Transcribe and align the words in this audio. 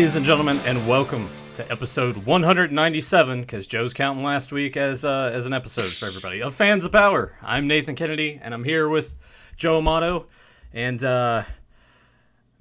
Ladies 0.00 0.16
and 0.16 0.24
gentlemen, 0.24 0.58
and 0.64 0.88
welcome 0.88 1.28
to 1.56 1.70
episode 1.70 2.16
197. 2.16 3.42
Because 3.42 3.66
Joe's 3.66 3.92
counting 3.92 4.24
last 4.24 4.50
week 4.50 4.78
as 4.78 5.04
uh, 5.04 5.30
as 5.30 5.44
an 5.44 5.52
episode 5.52 5.92
for 5.92 6.06
everybody 6.06 6.42
of 6.42 6.54
Fans 6.54 6.86
of 6.86 6.92
Power. 6.92 7.36
I'm 7.42 7.68
Nathan 7.68 7.96
Kennedy, 7.96 8.40
and 8.42 8.54
I'm 8.54 8.64
here 8.64 8.88
with 8.88 9.18
Joe 9.56 9.76
Amato. 9.76 10.24
And 10.72 11.04
uh, 11.04 11.42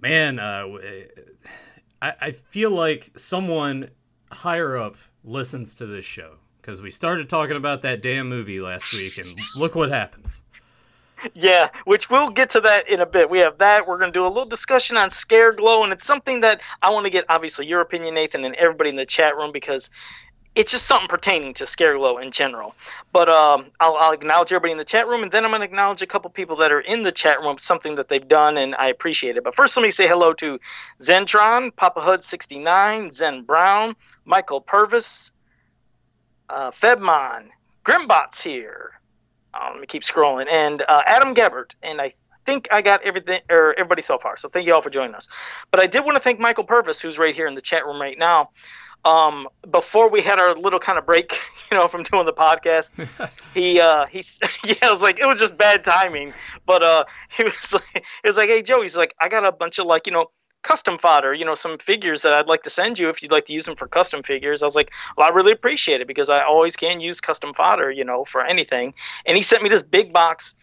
man, 0.02 0.38
uh, 0.38 0.66
I, 2.02 2.13
I 2.20 2.32
feel 2.32 2.72
like 2.72 3.10
someone 3.16 3.91
higher 4.30 4.76
up 4.76 4.98
listens 5.24 5.77
to 5.77 5.85
this 5.85 6.04
show 6.04 6.35
because 6.62 6.82
we 6.82 6.91
started 6.91 7.30
talking 7.30 7.55
about 7.55 7.84
that 7.84 8.02
damn 8.02 8.27
movie 8.27 8.60
last 8.60 8.91
week, 8.91 9.18
and 9.18 9.40
look 9.55 9.76
what 9.76 9.88
happens. 9.88 10.41
Yeah, 11.34 11.70
which 11.86 12.09
we'll 12.09 12.30
get 12.30 12.50
to 12.52 12.62
that 12.62 12.90
in 12.90 13.00
a 13.00 13.05
bit. 13.05 13.30
We 13.30 13.40
have 13.40 13.58
that. 13.58 13.88
We're 13.88 13.98
going 13.98 14.12
to 14.12 14.20
do 14.20 14.26
a 14.26 14.27
little 14.27 14.46
discussion 14.46 14.98
on 14.98 15.10
Scare 15.10 15.54
Glow, 15.54 15.84
and 15.84 15.91
it's 15.91 16.05
something 16.05 16.41
that 16.41 16.62
I 16.82 16.90
want 16.90 17.05
to 17.05 17.10
get, 17.10 17.26
obviously, 17.30 17.66
your 17.66 17.82
opinion, 17.82 18.16
Nathan, 18.16 18.46
and 18.46 18.55
everybody 18.55 18.90
in 18.90 18.96
the 18.96 19.05
chat 19.05 19.36
room 19.36 19.52
because 19.52 19.90
it's 20.55 20.72
just 20.72 20.88
something 20.88 21.08
pertaining 21.08 21.54
to 21.54 21.66
Scare 21.66 21.98
Glow 21.98 22.18
in 22.18 22.32
general. 22.32 22.76
But 23.13 23.30
um, 23.30 23.68
I'll, 23.80 23.96
I'll, 23.96 24.12
acknowledge 24.12 24.52
everybody 24.52 24.71
in 24.71 24.77
the 24.77 24.85
chat 24.85 25.08
room, 25.08 25.24
and 25.24 25.32
then 25.32 25.46
I'm 25.46 25.52
going 25.52 25.62
to 25.62 25.66
acknowledge 25.66 26.02
a 26.02 26.08
couple 26.08 26.30
people 26.32 26.55
that 26.58 26.71
are 26.71 26.82
in 26.82 27.04
the 27.04 27.12
chat 27.12 27.40
room, 27.41 27.58
something 27.58 27.96
that 27.96 28.08
they've 28.08 28.27
done, 28.27 28.58
and 28.58 28.76
I 28.76 28.88
appreciate 28.88 29.38
it. 29.38 29.43
But 29.43 29.55
first, 29.55 29.77
let 29.77 29.84
me 29.84 29.91
say 29.91 30.08
hello 30.08 30.34
to 30.34 30.60
Zentron, 30.99 31.76
Papa 31.76 32.02
Hood 32.02 32.24
69, 32.24 33.12
Zen 33.12 33.43
Brown, 33.43 33.96
Michael 34.26 34.62
Purvis, 34.62 35.32
uh, 36.49 36.71
Febmon, 36.71 37.49
Grimbot's 37.86 38.41
here. 38.41 38.99
Oh, 39.54 39.70
let 39.72 39.80
me 39.80 39.88
keep 39.88 40.04
scrolling. 40.04 40.48
And 40.50 40.84
uh, 40.88 41.04
Adam 41.05 41.34
Gabbard. 41.34 41.76
And 41.82 42.02
I 42.02 42.14
think 42.46 42.68
I 42.72 42.82
got 42.82 43.02
everything 43.04 43.42
or 43.50 43.74
everybody 43.74 44.02
so 44.02 44.18
far. 44.18 44.38
So 44.38 44.50
thank 44.50 44.66
you 44.66 44.74
all 44.74 44.82
for 44.82 44.90
joining 44.90 45.16
us. 45.16 45.28
But 45.72 45.80
I 45.80 45.88
did 45.88 46.05
want 46.05 46.18
to 46.18 46.24
thank 46.24 46.40
Michael 46.40 46.64
Purvis, 46.64 47.02
who's 47.02 47.18
right 47.20 47.34
here 47.36 47.48
in 47.48 47.55
the 47.55 47.62
chat 47.62 47.86
room 47.86 48.02
right 48.02 48.18
now. 48.18 48.50
Um, 49.05 49.48
before 49.72 50.10
we 50.10 50.22
had 50.22 50.40
our 50.40 50.54
little 50.55 50.80
kind 50.80 50.98
of 50.98 51.05
break, 51.05 51.40
you 51.72 51.77
know, 51.77 51.88
from 51.88 52.04
doing 52.04 52.26
the 52.26 52.34
podcast, 52.34 52.90
he 53.54 53.80
uh, 53.80 54.05
he's 54.08 54.40
yeah, 54.66 54.74
it 54.82 54.92
was 54.92 55.02
like 55.02 55.20
it 55.20 55.26
was 55.26 55.40
just 55.40 55.58
bad 55.58 55.84
timing. 55.84 56.34
But 56.66 56.84
uh, 56.84 57.05
he 57.30 57.44
was 57.44 57.74
like, 57.74 57.94
he 57.94 58.27
was 58.27 58.38
like, 58.38 58.50
hey 58.50 58.62
Joe, 58.62 58.82
he's 58.82 58.98
like, 58.98 59.14
I 59.20 59.30
got 59.30 59.46
a 59.46 59.52
bunch 59.52 59.80
of 59.80 59.86
like 59.86 60.05
you 60.05 60.14
know 60.14 60.27
custom 60.62 60.98
fodder, 60.98 61.34
you 61.34 61.46
know, 61.46 61.55
some 61.55 61.77
figures 61.77 62.21
that 62.21 62.34
I'd 62.34 62.48
like 62.48 62.63
to 62.63 62.70
send 62.70 62.99
you 62.99 63.10
if 63.10 63.21
you'd 63.21 63.32
like 63.32 63.46
to 63.46 63.54
use 63.54 63.65
them 63.65 63.76
for 63.76 63.88
custom 63.88 64.22
figures. 64.22 64.62
I 64.62 64.66
was 64.66 64.75
like, 64.75 64.91
well, 65.18 65.28
I 65.29 65.34
really 65.34 65.52
appreciate 65.52 66.02
it 66.02 66.07
because 66.07 66.29
I 66.29 66.41
always 66.41 66.75
can 66.75 67.00
use 67.00 67.22
custom 67.22 67.53
fodder, 67.53 67.91
you 67.91 68.03
know, 68.03 68.25
for 68.25 68.44
anything. 68.46 68.94
And 69.25 69.38
he 69.38 69.44
sent 69.44 69.63
me 69.63 69.69
this 69.69 69.84
big 69.84 70.12
box 70.12 70.53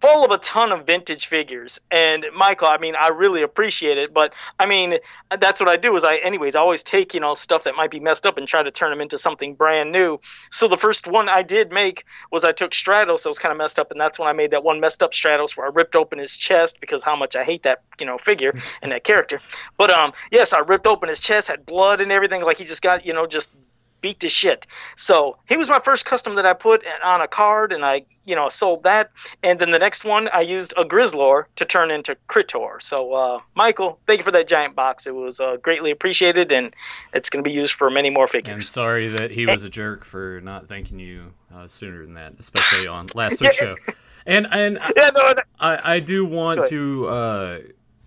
full 0.00 0.24
of 0.24 0.30
a 0.30 0.38
ton 0.38 0.72
of 0.72 0.86
vintage 0.86 1.26
figures. 1.26 1.80
And 1.90 2.26
Michael, 2.34 2.68
I 2.68 2.78
mean, 2.78 2.94
I 2.98 3.08
really 3.08 3.42
appreciate 3.42 3.98
it, 3.98 4.12
but 4.12 4.34
I 4.58 4.66
mean, 4.66 4.98
that's 5.38 5.60
what 5.60 5.70
I 5.70 5.76
do 5.76 5.96
is 5.96 6.04
I 6.04 6.16
anyways, 6.16 6.54
I 6.54 6.60
always 6.60 6.82
take, 6.82 7.14
you 7.14 7.20
know, 7.20 7.34
stuff 7.34 7.64
that 7.64 7.76
might 7.76 7.90
be 7.90 8.00
messed 8.00 8.26
up 8.26 8.38
and 8.38 8.46
try 8.46 8.62
to 8.62 8.70
turn 8.70 8.90
them 8.90 9.00
into 9.00 9.18
something 9.18 9.54
brand 9.54 9.92
new. 9.92 10.18
So 10.50 10.68
the 10.68 10.76
first 10.76 11.06
one 11.06 11.28
I 11.28 11.42
did 11.42 11.72
make 11.72 12.04
was 12.30 12.44
I 12.44 12.52
took 12.52 12.72
Stratos 12.72 13.22
that 13.22 13.28
was 13.28 13.38
kind 13.38 13.52
of 13.52 13.58
messed 13.58 13.78
up 13.78 13.90
and 13.90 14.00
that's 14.00 14.18
when 14.18 14.28
I 14.28 14.32
made 14.32 14.50
that 14.50 14.64
one 14.64 14.80
messed 14.80 15.02
up 15.02 15.12
Stratos 15.12 15.56
where 15.56 15.66
I 15.66 15.70
ripped 15.72 15.96
open 15.96 16.18
his 16.18 16.36
chest 16.36 16.80
because 16.80 17.02
how 17.02 17.16
much 17.16 17.34
I 17.34 17.44
hate 17.44 17.62
that, 17.62 17.82
you 17.98 18.06
know, 18.06 18.18
figure 18.18 18.54
and 18.82 18.92
that 18.92 19.04
character. 19.04 19.40
But 19.76 19.90
um 19.90 20.12
yes, 20.30 20.52
I 20.52 20.58
ripped 20.58 20.86
open 20.86 21.08
his 21.08 21.20
chest, 21.20 21.48
had 21.48 21.64
blood 21.64 22.00
and 22.00 22.12
everything 22.12 22.42
like 22.42 22.58
he 22.58 22.64
just 22.64 22.82
got, 22.82 23.06
you 23.06 23.12
know, 23.12 23.26
just 23.26 23.56
beat 24.00 24.20
to 24.20 24.28
shit. 24.28 24.66
So 24.96 25.36
he 25.48 25.56
was 25.56 25.68
my 25.68 25.78
first 25.78 26.04
custom 26.04 26.34
that 26.36 26.46
I 26.46 26.52
put 26.52 26.84
on 27.02 27.20
a 27.20 27.28
card, 27.28 27.72
and 27.72 27.84
I, 27.84 28.04
you 28.24 28.34
know, 28.36 28.48
sold 28.48 28.82
that. 28.84 29.10
And 29.42 29.58
then 29.58 29.70
the 29.70 29.78
next 29.78 30.04
one, 30.04 30.28
I 30.32 30.40
used 30.40 30.74
a 30.76 30.84
Grizzlor 30.84 31.44
to 31.56 31.64
turn 31.64 31.90
into 31.90 32.16
Kritor. 32.28 32.80
So, 32.82 33.12
uh, 33.12 33.40
Michael, 33.54 33.98
thank 34.06 34.18
you 34.18 34.24
for 34.24 34.32
that 34.32 34.48
giant 34.48 34.74
box. 34.74 35.06
It 35.06 35.14
was 35.14 35.40
uh, 35.40 35.56
greatly 35.56 35.90
appreciated, 35.90 36.52
and 36.52 36.74
it's 37.12 37.30
going 37.30 37.42
to 37.42 37.48
be 37.48 37.54
used 37.54 37.74
for 37.74 37.90
many 37.90 38.10
more 38.10 38.26
figures. 38.26 38.52
And 38.52 38.62
sorry 38.62 39.08
that 39.08 39.30
he 39.30 39.46
was 39.46 39.64
a 39.64 39.68
jerk 39.68 40.04
for 40.04 40.40
not 40.42 40.68
thanking 40.68 40.98
you 40.98 41.32
uh, 41.54 41.66
sooner 41.66 42.04
than 42.04 42.14
that, 42.14 42.34
especially 42.38 42.86
on 42.86 43.08
last 43.14 43.40
week's 43.40 43.56
show. 43.56 43.74
And 44.28 44.48
and 44.50 44.80
yeah, 44.96 45.10
no, 45.14 45.32
no. 45.36 45.42
I 45.60 45.94
I 45.94 46.00
do 46.00 46.24
want 46.24 46.66
to 46.68 47.06
uh, 47.06 47.58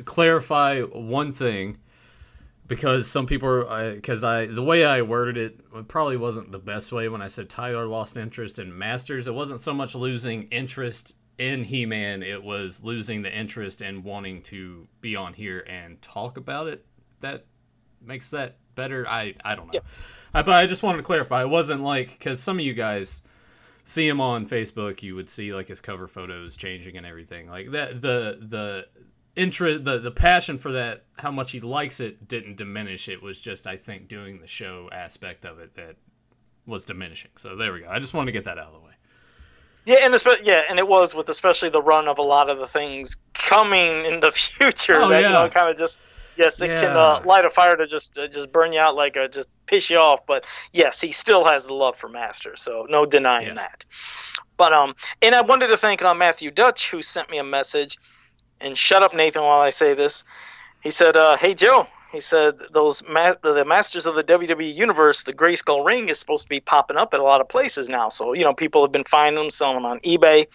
clarify 0.03 0.81
one 0.81 1.31
thing 1.31 1.77
because 2.69 3.09
some 3.09 3.25
people 3.25 3.49
are 3.49 3.95
because 3.95 4.23
I 4.23 4.45
the 4.45 4.63
way 4.63 4.85
I 4.85 5.01
worded 5.01 5.37
it 5.37 5.87
probably 5.89 6.15
wasn't 6.15 6.51
the 6.53 6.59
best 6.59 6.93
way 6.93 7.09
when 7.09 7.21
I 7.21 7.27
said 7.27 7.49
Tyler 7.49 7.85
lost 7.87 8.15
interest 8.15 8.59
in 8.59 8.77
Masters. 8.77 9.27
It 9.27 9.33
wasn't 9.33 9.59
so 9.59 9.73
much 9.73 9.95
losing 9.95 10.43
interest 10.43 11.15
in 11.37 11.63
He-Man, 11.63 12.21
it 12.21 12.41
was 12.41 12.83
losing 12.83 13.21
the 13.21 13.35
interest 13.35 13.81
in 13.81 14.03
wanting 14.03 14.41
to 14.43 14.87
be 15.01 15.15
on 15.15 15.33
here 15.33 15.65
and 15.67 16.01
talk 16.01 16.37
about 16.37 16.67
it. 16.67 16.85
That 17.21 17.45
makes 18.01 18.29
that 18.29 18.57
better. 18.75 19.05
I 19.07 19.33
I 19.43 19.55
don't 19.55 19.67
know. 19.67 19.71
Yeah. 19.73 19.79
I, 20.33 20.43
but 20.43 20.53
I 20.53 20.67
just 20.67 20.83
wanted 20.83 20.97
to 20.99 21.03
clarify. 21.03 21.41
It 21.41 21.49
wasn't 21.49 21.81
like 21.81 22.09
because 22.09 22.39
some 22.39 22.59
of 22.59 22.65
you 22.65 22.73
guys 22.73 23.23
see 23.83 24.07
him 24.07 24.21
on 24.21 24.47
Facebook, 24.47 25.01
you 25.01 25.15
would 25.15 25.29
see 25.29 25.55
like 25.55 25.69
his 25.69 25.81
cover 25.81 26.07
photos 26.07 26.55
changing 26.55 26.97
and 26.97 27.05
everything. 27.05 27.49
Like 27.49 27.71
that 27.71 28.01
the 28.01 28.37
the 28.39 28.85
interest 29.35 29.85
the 29.85 29.99
the 29.99 30.11
passion 30.11 30.57
for 30.57 30.71
that 30.71 31.03
how 31.17 31.31
much 31.31 31.51
he 31.51 31.59
likes 31.59 31.99
it 31.99 32.27
didn't 32.27 32.57
diminish. 32.57 33.07
It 33.07 33.21
was 33.21 33.39
just 33.39 33.67
i 33.67 33.77
think 33.77 34.07
doing 34.07 34.39
the 34.39 34.47
show 34.47 34.89
aspect 34.91 35.45
of 35.45 35.59
it 35.59 35.75
that 35.75 35.95
was 36.65 36.85
diminishing. 36.85 37.31
So 37.37 37.55
there 37.55 37.73
we 37.73 37.81
go. 37.81 37.89
I 37.89 37.99
just 37.99 38.13
wanted 38.13 38.27
to 38.27 38.31
get 38.31 38.45
that 38.45 38.57
out 38.57 38.67
of 38.67 38.73
the 38.73 38.79
way. 38.79 38.93
Yeah 39.85 39.97
and 40.01 40.13
espe- 40.13 40.43
yeah 40.43 40.61
and 40.69 40.77
it 40.77 40.87
was 40.87 41.15
with 41.15 41.29
especially 41.29 41.69
the 41.69 41.81
run 41.81 42.07
of 42.07 42.19
a 42.19 42.21
lot 42.21 42.49
of 42.49 42.59
the 42.59 42.67
things 42.67 43.17
coming 43.33 44.05
in 44.05 44.19
the 44.19 44.31
future 44.33 45.01
oh, 45.01 45.09
that 45.09 45.21
yeah. 45.21 45.27
you 45.27 45.33
know 45.33 45.49
kind 45.49 45.69
of 45.69 45.77
just 45.77 45.99
yes 46.35 46.61
it 46.61 46.69
yeah. 46.69 46.81
can 46.81 46.95
uh, 46.95 47.21
light 47.25 47.45
a 47.45 47.49
fire 47.49 47.75
to 47.75 47.87
just 47.87 48.17
uh, 48.17 48.27
just 48.27 48.51
burn 48.51 48.71
you 48.71 48.79
out 48.79 48.95
like 48.95 49.15
a, 49.15 49.27
just 49.27 49.49
piss 49.65 49.89
you 49.89 49.97
off. 49.97 50.25
But 50.27 50.45
yes 50.73 51.01
he 51.01 51.11
still 51.11 51.43
has 51.45 51.65
the 51.65 51.73
love 51.73 51.97
for 51.97 52.09
master 52.09 52.55
so 52.55 52.85
no 52.89 53.05
denying 53.05 53.47
yeah. 53.47 53.53
that. 53.55 53.85
But 54.57 54.73
um 54.73 54.93
and 55.21 55.33
i 55.33 55.41
wanted 55.41 55.67
to 55.67 55.77
thank 55.77 56.01
uh, 56.03 56.13
matthew 56.13 56.51
dutch 56.51 56.91
who 56.91 57.01
sent 57.01 57.29
me 57.29 57.37
a 57.37 57.43
message 57.43 57.97
and 58.61 58.77
shut 58.77 59.03
up, 59.03 59.13
Nathan, 59.13 59.43
while 59.43 59.61
I 59.61 59.69
say 59.69 59.93
this. 59.93 60.23
He 60.81 60.89
said, 60.89 61.17
uh, 61.17 61.35
"Hey 61.37 61.53
Joe," 61.53 61.87
he 62.11 62.19
said, 62.19 62.57
"those 62.71 63.03
ma- 63.07 63.35
the 63.41 63.65
masters 63.65 64.05
of 64.05 64.15
the 64.15 64.23
WWE 64.23 64.73
universe, 64.73 65.23
the 65.23 65.33
Grayskull 65.33 65.85
ring 65.85 66.09
is 66.09 66.19
supposed 66.19 66.45
to 66.45 66.49
be 66.49 66.59
popping 66.59 66.97
up 66.97 67.13
at 67.13 67.19
a 67.19 67.23
lot 67.23 67.41
of 67.41 67.49
places 67.49 67.89
now. 67.89 68.09
So 68.09 68.33
you 68.33 68.43
know, 68.43 68.53
people 68.53 68.81
have 68.81 68.91
been 68.91 69.03
finding 69.03 69.41
them, 69.41 69.49
selling 69.49 69.75
them 69.75 69.85
on 69.85 69.99
eBay, 69.99 70.47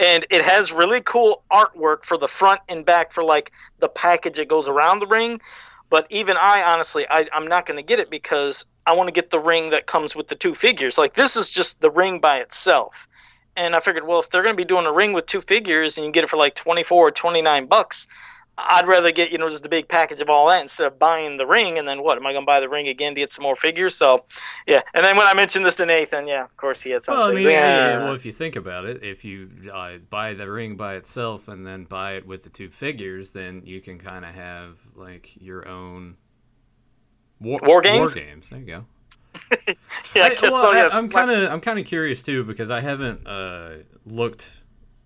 and 0.00 0.26
it 0.30 0.42
has 0.42 0.72
really 0.72 1.00
cool 1.00 1.44
artwork 1.50 2.04
for 2.04 2.18
the 2.18 2.28
front 2.28 2.60
and 2.68 2.84
back 2.84 3.12
for 3.12 3.22
like 3.22 3.52
the 3.78 3.88
package 3.88 4.36
that 4.36 4.48
goes 4.48 4.68
around 4.68 5.00
the 5.00 5.06
ring. 5.06 5.40
But 5.90 6.06
even 6.10 6.36
I, 6.36 6.62
honestly, 6.62 7.06
I, 7.08 7.26
I'm 7.32 7.46
not 7.46 7.64
going 7.64 7.78
to 7.78 7.82
get 7.82 7.98
it 7.98 8.10
because 8.10 8.66
I 8.86 8.94
want 8.94 9.08
to 9.08 9.12
get 9.12 9.30
the 9.30 9.40
ring 9.40 9.70
that 9.70 9.86
comes 9.86 10.14
with 10.14 10.28
the 10.28 10.34
two 10.34 10.54
figures. 10.54 10.98
Like 10.98 11.14
this 11.14 11.36
is 11.36 11.50
just 11.50 11.80
the 11.80 11.90
ring 11.90 12.20
by 12.20 12.38
itself." 12.38 13.08
And 13.58 13.74
I 13.74 13.80
figured, 13.80 14.06
well, 14.06 14.20
if 14.20 14.30
they're 14.30 14.42
going 14.42 14.54
to 14.54 14.56
be 14.56 14.64
doing 14.64 14.86
a 14.86 14.92
ring 14.92 15.12
with 15.12 15.26
two 15.26 15.40
figures 15.40 15.98
and 15.98 16.06
you 16.06 16.12
get 16.12 16.24
it 16.24 16.28
for 16.28 16.36
like 16.36 16.54
24 16.54 17.08
or 17.08 17.10
29 17.10 17.66
bucks, 17.66 18.06
I'd 18.56 18.88
rather 18.88 19.12
get, 19.12 19.30
you 19.30 19.38
know, 19.38 19.48
just 19.48 19.62
the 19.62 19.68
big 19.68 19.88
package 19.88 20.20
of 20.20 20.28
all 20.28 20.48
that 20.48 20.62
instead 20.62 20.86
of 20.86 20.98
buying 20.98 21.36
the 21.36 21.46
ring. 21.46 21.78
And 21.78 21.86
then 21.86 22.02
what? 22.02 22.16
Am 22.16 22.26
I 22.26 22.32
going 22.32 22.42
to 22.42 22.46
buy 22.46 22.60
the 22.60 22.68
ring 22.68 22.88
again 22.88 23.14
to 23.14 23.20
get 23.20 23.30
some 23.30 23.42
more 23.42 23.54
figures? 23.54 23.94
So, 23.94 24.24
yeah. 24.66 24.82
And 24.94 25.04
then 25.04 25.16
when 25.16 25.26
I 25.26 25.34
mentioned 25.34 25.64
this 25.64 25.76
to 25.76 25.86
Nathan, 25.86 26.26
yeah, 26.26 26.44
of 26.44 26.56
course 26.56 26.82
he 26.82 26.90
had 26.90 27.02
something. 27.02 27.20
Well, 27.20 27.30
I 27.30 27.34
mean, 27.34 27.48
yeah, 27.48 27.98
well, 28.04 28.14
if 28.14 28.24
you 28.24 28.32
think 28.32 28.56
about 28.56 28.84
it, 28.84 29.02
if 29.02 29.24
you 29.24 29.50
uh, 29.72 29.98
buy 30.10 30.34
the 30.34 30.50
ring 30.50 30.76
by 30.76 30.94
itself 30.94 31.48
and 31.48 31.66
then 31.66 31.84
buy 31.84 32.14
it 32.14 32.26
with 32.26 32.42
the 32.44 32.50
two 32.50 32.70
figures, 32.70 33.30
then 33.30 33.62
you 33.64 33.80
can 33.80 33.98
kind 33.98 34.24
of 34.24 34.34
have 34.34 34.78
like 34.96 35.40
your 35.40 35.68
own 35.68 36.16
war, 37.40 37.60
war 37.62 37.80
games. 37.80 38.14
War 38.14 38.24
games. 38.24 38.50
There 38.50 38.58
you 38.58 38.66
go. 38.66 38.86
yeah, 40.14 40.28
I, 40.28 40.36
well. 40.42 40.74
I, 40.74 40.98
am 40.98 41.08
kind 41.08 41.30
of 41.30 41.50
I'm 41.50 41.60
kind 41.60 41.78
of 41.78 41.86
curious 41.86 42.22
too 42.22 42.44
because 42.44 42.70
I 42.70 42.80
haven't 42.80 43.26
uh, 43.26 43.78
looked 44.06 44.60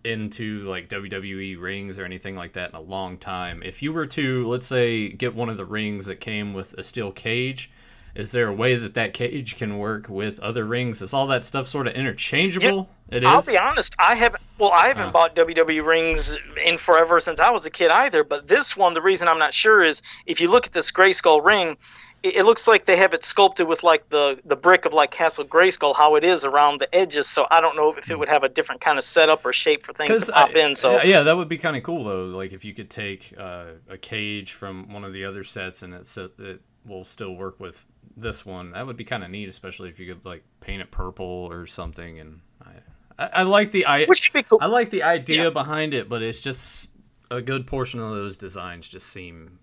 into 0.04 0.64
like 0.68 0.88
WWE 0.88 1.60
rings 1.60 1.98
or 1.98 2.04
anything 2.04 2.34
like 2.34 2.54
that 2.54 2.70
in 2.70 2.74
a 2.74 2.80
long 2.80 3.18
time. 3.18 3.62
If 3.62 3.82
you 3.82 3.92
were 3.92 4.06
to 4.06 4.46
let's 4.48 4.66
say 4.66 5.10
get 5.10 5.34
one 5.34 5.48
of 5.48 5.56
the 5.56 5.64
rings 5.64 6.06
that 6.06 6.20
came 6.20 6.54
with 6.54 6.74
a 6.74 6.82
steel 6.82 7.12
cage, 7.12 7.70
is 8.14 8.32
there 8.32 8.48
a 8.48 8.52
way 8.52 8.76
that 8.76 8.94
that 8.94 9.14
cage 9.14 9.56
can 9.56 9.78
work 9.78 10.08
with 10.08 10.38
other 10.40 10.64
rings? 10.64 11.00
Is 11.00 11.14
all 11.14 11.26
that 11.28 11.44
stuff 11.44 11.66
sort 11.66 11.86
of 11.86 11.94
interchangeable? 11.94 12.88
it 13.08 13.22
is. 13.22 13.28
I'll 13.28 13.42
be 13.42 13.56
honest. 13.56 13.94
I 13.98 14.14
haven't. 14.14 14.42
Well, 14.58 14.72
I 14.72 14.88
haven't 14.88 15.08
uh. 15.08 15.12
bought 15.12 15.34
WWE 15.34 15.84
rings 15.84 16.38
in 16.64 16.76
forever 16.78 17.20
since 17.20 17.40
I 17.40 17.50
was 17.50 17.64
a 17.64 17.70
kid 17.70 17.90
either. 17.90 18.22
But 18.22 18.46
this 18.46 18.76
one, 18.76 18.92
the 18.94 19.02
reason 19.02 19.28
I'm 19.28 19.38
not 19.38 19.54
sure 19.54 19.82
is 19.82 20.02
if 20.26 20.40
you 20.40 20.50
look 20.50 20.66
at 20.66 20.72
this 20.72 20.90
Grayskull 20.90 21.42
ring, 21.44 21.76
it, 22.22 22.44
looks 22.44 22.68
like 22.68 22.84
they 22.84 22.96
have 22.96 23.14
it 23.14 23.24
sculpted 23.24 23.66
with 23.66 23.82
like 23.82 24.08
the 24.08 24.38
the 24.44 24.56
brick 24.56 24.84
of 24.84 24.92
like 24.92 25.10
Castle 25.10 25.44
Grayskull, 25.44 25.94
how 25.94 26.14
it 26.16 26.24
is 26.24 26.44
around 26.44 26.80
the 26.80 26.94
edges. 26.94 27.26
So 27.26 27.46
I 27.50 27.60
don't 27.60 27.76
know 27.76 27.92
if 27.92 28.10
it 28.10 28.18
would 28.18 28.28
have 28.28 28.44
a 28.44 28.48
different 28.48 28.80
kind 28.80 28.98
of 28.98 29.04
setup 29.04 29.44
or 29.44 29.52
shape 29.52 29.82
for 29.82 29.92
things 29.92 30.26
to 30.26 30.32
pop 30.32 30.50
I, 30.54 30.58
in. 30.60 30.74
So 30.74 31.02
yeah, 31.02 31.22
that 31.22 31.36
would 31.36 31.48
be 31.48 31.58
kind 31.58 31.76
of 31.76 31.82
cool 31.82 32.04
though. 32.04 32.24
Like 32.26 32.52
if 32.52 32.64
you 32.64 32.74
could 32.74 32.90
take 32.90 33.34
uh, 33.38 33.72
a 33.88 33.98
cage 33.98 34.52
from 34.52 34.92
one 34.92 35.04
of 35.04 35.12
the 35.12 35.24
other 35.24 35.44
sets 35.44 35.82
and 35.82 35.94
it's 35.94 36.16
it 36.16 36.60
will 36.84 37.04
still 37.04 37.34
work 37.34 37.58
with 37.60 37.84
this 38.16 38.44
one. 38.44 38.72
That 38.72 38.86
would 38.86 38.96
be 38.96 39.04
kind 39.04 39.24
of 39.24 39.30
neat, 39.30 39.48
especially 39.48 39.88
if 39.88 39.98
you 39.98 40.12
could 40.12 40.24
like 40.24 40.42
paint 40.60 40.82
it 40.82 40.90
purple 40.90 41.48
or 41.50 41.66
something. 41.66 42.20
And 42.20 42.40
I, 42.62 43.24
I, 43.24 43.26
I 43.26 43.42
like 43.42 43.72
the 43.72 43.86
I, 43.86 44.04
Which 44.04 44.32
cool. 44.32 44.58
I 44.60 44.66
like 44.66 44.90
the 44.90 45.02
idea 45.02 45.44
yeah. 45.44 45.50
behind 45.50 45.94
it, 45.94 46.08
but 46.08 46.22
it's 46.22 46.40
just 46.40 46.88
a 47.30 47.40
good 47.40 47.66
portion 47.66 48.00
of 48.00 48.10
those 48.10 48.36
designs 48.36 48.88
just 48.88 49.08
seem 49.08 49.58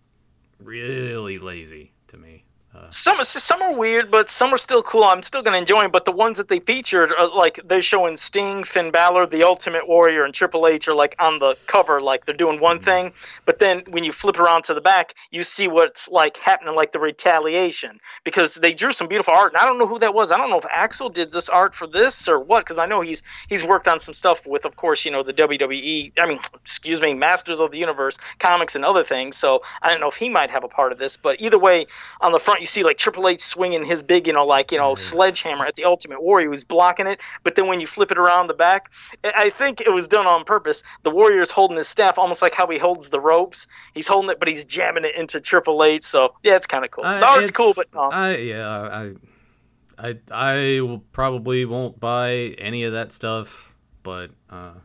really 0.59 1.37
lazy 1.37 1.93
to 2.07 2.17
me. 2.17 2.45
Uh, 2.75 2.87
some 2.89 3.17
some 3.23 3.61
are 3.63 3.73
weird, 3.73 4.11
but 4.11 4.29
some 4.29 4.53
are 4.53 4.57
still 4.57 4.83
cool. 4.83 5.03
I'm 5.03 5.23
still 5.23 5.41
gonna 5.41 5.57
enjoy 5.57 5.81
them. 5.81 5.89
But 5.89 6.05
the 6.05 6.11
ones 6.11 6.37
that 6.37 6.49
they 6.49 6.59
featured, 6.59 7.11
are 7.17 7.27
like 7.35 7.59
they're 7.65 7.81
showing 7.81 8.15
Sting, 8.15 8.63
Finn 8.63 8.91
Balor, 8.91 9.25
the 9.25 9.41
Ultimate 9.41 9.87
Warrior, 9.87 10.23
and 10.23 10.35
Triple 10.35 10.67
H 10.67 10.87
are 10.87 10.93
like 10.93 11.15
on 11.17 11.39
the 11.39 11.57
cover, 11.65 11.99
like 11.99 12.25
they're 12.25 12.35
doing 12.35 12.59
one 12.59 12.77
mm-hmm. 12.77 12.85
thing. 12.85 13.13
But 13.45 13.57
then 13.57 13.81
when 13.89 14.03
you 14.03 14.11
flip 14.11 14.39
around 14.39 14.65
to 14.65 14.75
the 14.75 14.81
back, 14.81 15.15
you 15.31 15.41
see 15.41 15.67
what's 15.67 16.09
like 16.09 16.37
happening, 16.37 16.75
like 16.75 16.91
the 16.91 16.99
retaliation, 16.99 17.99
because 18.23 18.53
they 18.53 18.73
drew 18.73 18.91
some 18.91 19.07
beautiful 19.07 19.33
art. 19.33 19.53
And 19.53 19.61
I 19.61 19.65
don't 19.65 19.79
know 19.79 19.87
who 19.87 19.97
that 19.97 20.13
was. 20.13 20.31
I 20.31 20.37
don't 20.37 20.51
know 20.51 20.59
if 20.59 20.65
Axel 20.69 21.09
did 21.09 21.31
this 21.31 21.49
art 21.49 21.73
for 21.73 21.87
this 21.87 22.27
or 22.27 22.39
what, 22.39 22.65
because 22.65 22.77
I 22.77 22.85
know 22.85 23.01
he's 23.01 23.23
he's 23.47 23.63
worked 23.63 23.87
on 23.87 23.99
some 23.99 24.13
stuff 24.13 24.45
with, 24.45 24.65
of 24.65 24.75
course, 24.75 25.05
you 25.05 25.11
know 25.11 25.23
the 25.23 25.33
WWE. 25.33 26.11
I 26.19 26.27
mean, 26.27 26.39
excuse 26.61 27.01
me, 27.01 27.15
Masters 27.15 27.59
of 27.59 27.71
the 27.71 27.79
Universe 27.79 28.19
comics 28.37 28.75
and 28.75 28.85
other 28.85 29.03
things. 29.03 29.37
So 29.37 29.63
I 29.81 29.89
don't 29.89 29.99
know 30.01 30.07
if 30.07 30.15
he 30.15 30.29
might 30.29 30.51
have 30.51 30.63
a 30.63 30.67
part 30.67 30.91
of 30.91 30.99
this. 30.99 31.17
But 31.17 31.41
either 31.41 31.57
way, 31.57 31.87
on 32.21 32.31
the 32.31 32.39
front 32.39 32.58
you 32.59 32.65
see 32.65 32.83
like 32.83 32.97
Triple 32.97 33.27
H 33.27 33.41
swinging 33.41 33.83
his 33.83 34.03
big, 34.03 34.27
you 34.27 34.33
know, 34.33 34.45
like 34.45 34.71
you 34.71 34.77
know, 34.77 34.93
mm-hmm. 34.93 34.99
sledgehammer 34.99 35.65
at 35.65 35.75
the 35.75 35.85
Ultimate 35.85 36.21
Warrior, 36.21 36.45
He 36.45 36.49
was 36.49 36.63
blocking 36.63 37.07
it. 37.07 37.21
But 37.43 37.55
then 37.55 37.67
when 37.67 37.79
you 37.79 37.87
flip 37.87 38.11
it 38.11 38.17
around 38.17 38.47
the 38.47 38.53
back, 38.53 38.91
I 39.23 39.49
think 39.49 39.81
it 39.81 39.91
was 39.91 40.07
done 40.07 40.27
on 40.27 40.43
purpose. 40.43 40.83
The 41.03 41.11
Warrior's 41.11 41.51
holding 41.51 41.77
his 41.77 41.87
staff 41.87 42.17
almost 42.17 42.41
like 42.41 42.53
how 42.53 42.67
he 42.67 42.77
holds 42.77 43.09
the 43.09 43.19
ropes. 43.19 43.67
He's 43.93 44.07
holding 44.07 44.31
it, 44.31 44.39
but 44.39 44.47
he's 44.47 44.65
jamming 44.65 45.05
it 45.05 45.15
into 45.15 45.39
Triple 45.39 45.83
H. 45.83 46.03
So 46.03 46.33
yeah, 46.43 46.55
it's 46.55 46.67
kind 46.67 46.85
of 46.85 46.91
cool. 46.91 47.05
Uh, 47.05 47.19
no, 47.19 47.35
it's, 47.35 47.49
it's, 47.49 47.57
cool, 47.57 47.73
but 47.75 47.87
no. 47.93 48.09
I 48.11 48.35
yeah, 48.37 48.67
I. 48.69 49.13
I 50.01 50.17
I 50.31 50.79
will 50.79 50.99
probably 51.11 51.65
won't 51.65 51.99
buy 51.99 52.55
any 52.57 52.83
of 52.83 52.93
that 52.93 53.11
stuff, 53.11 53.73
but 54.01 54.31
uh, 54.49 54.75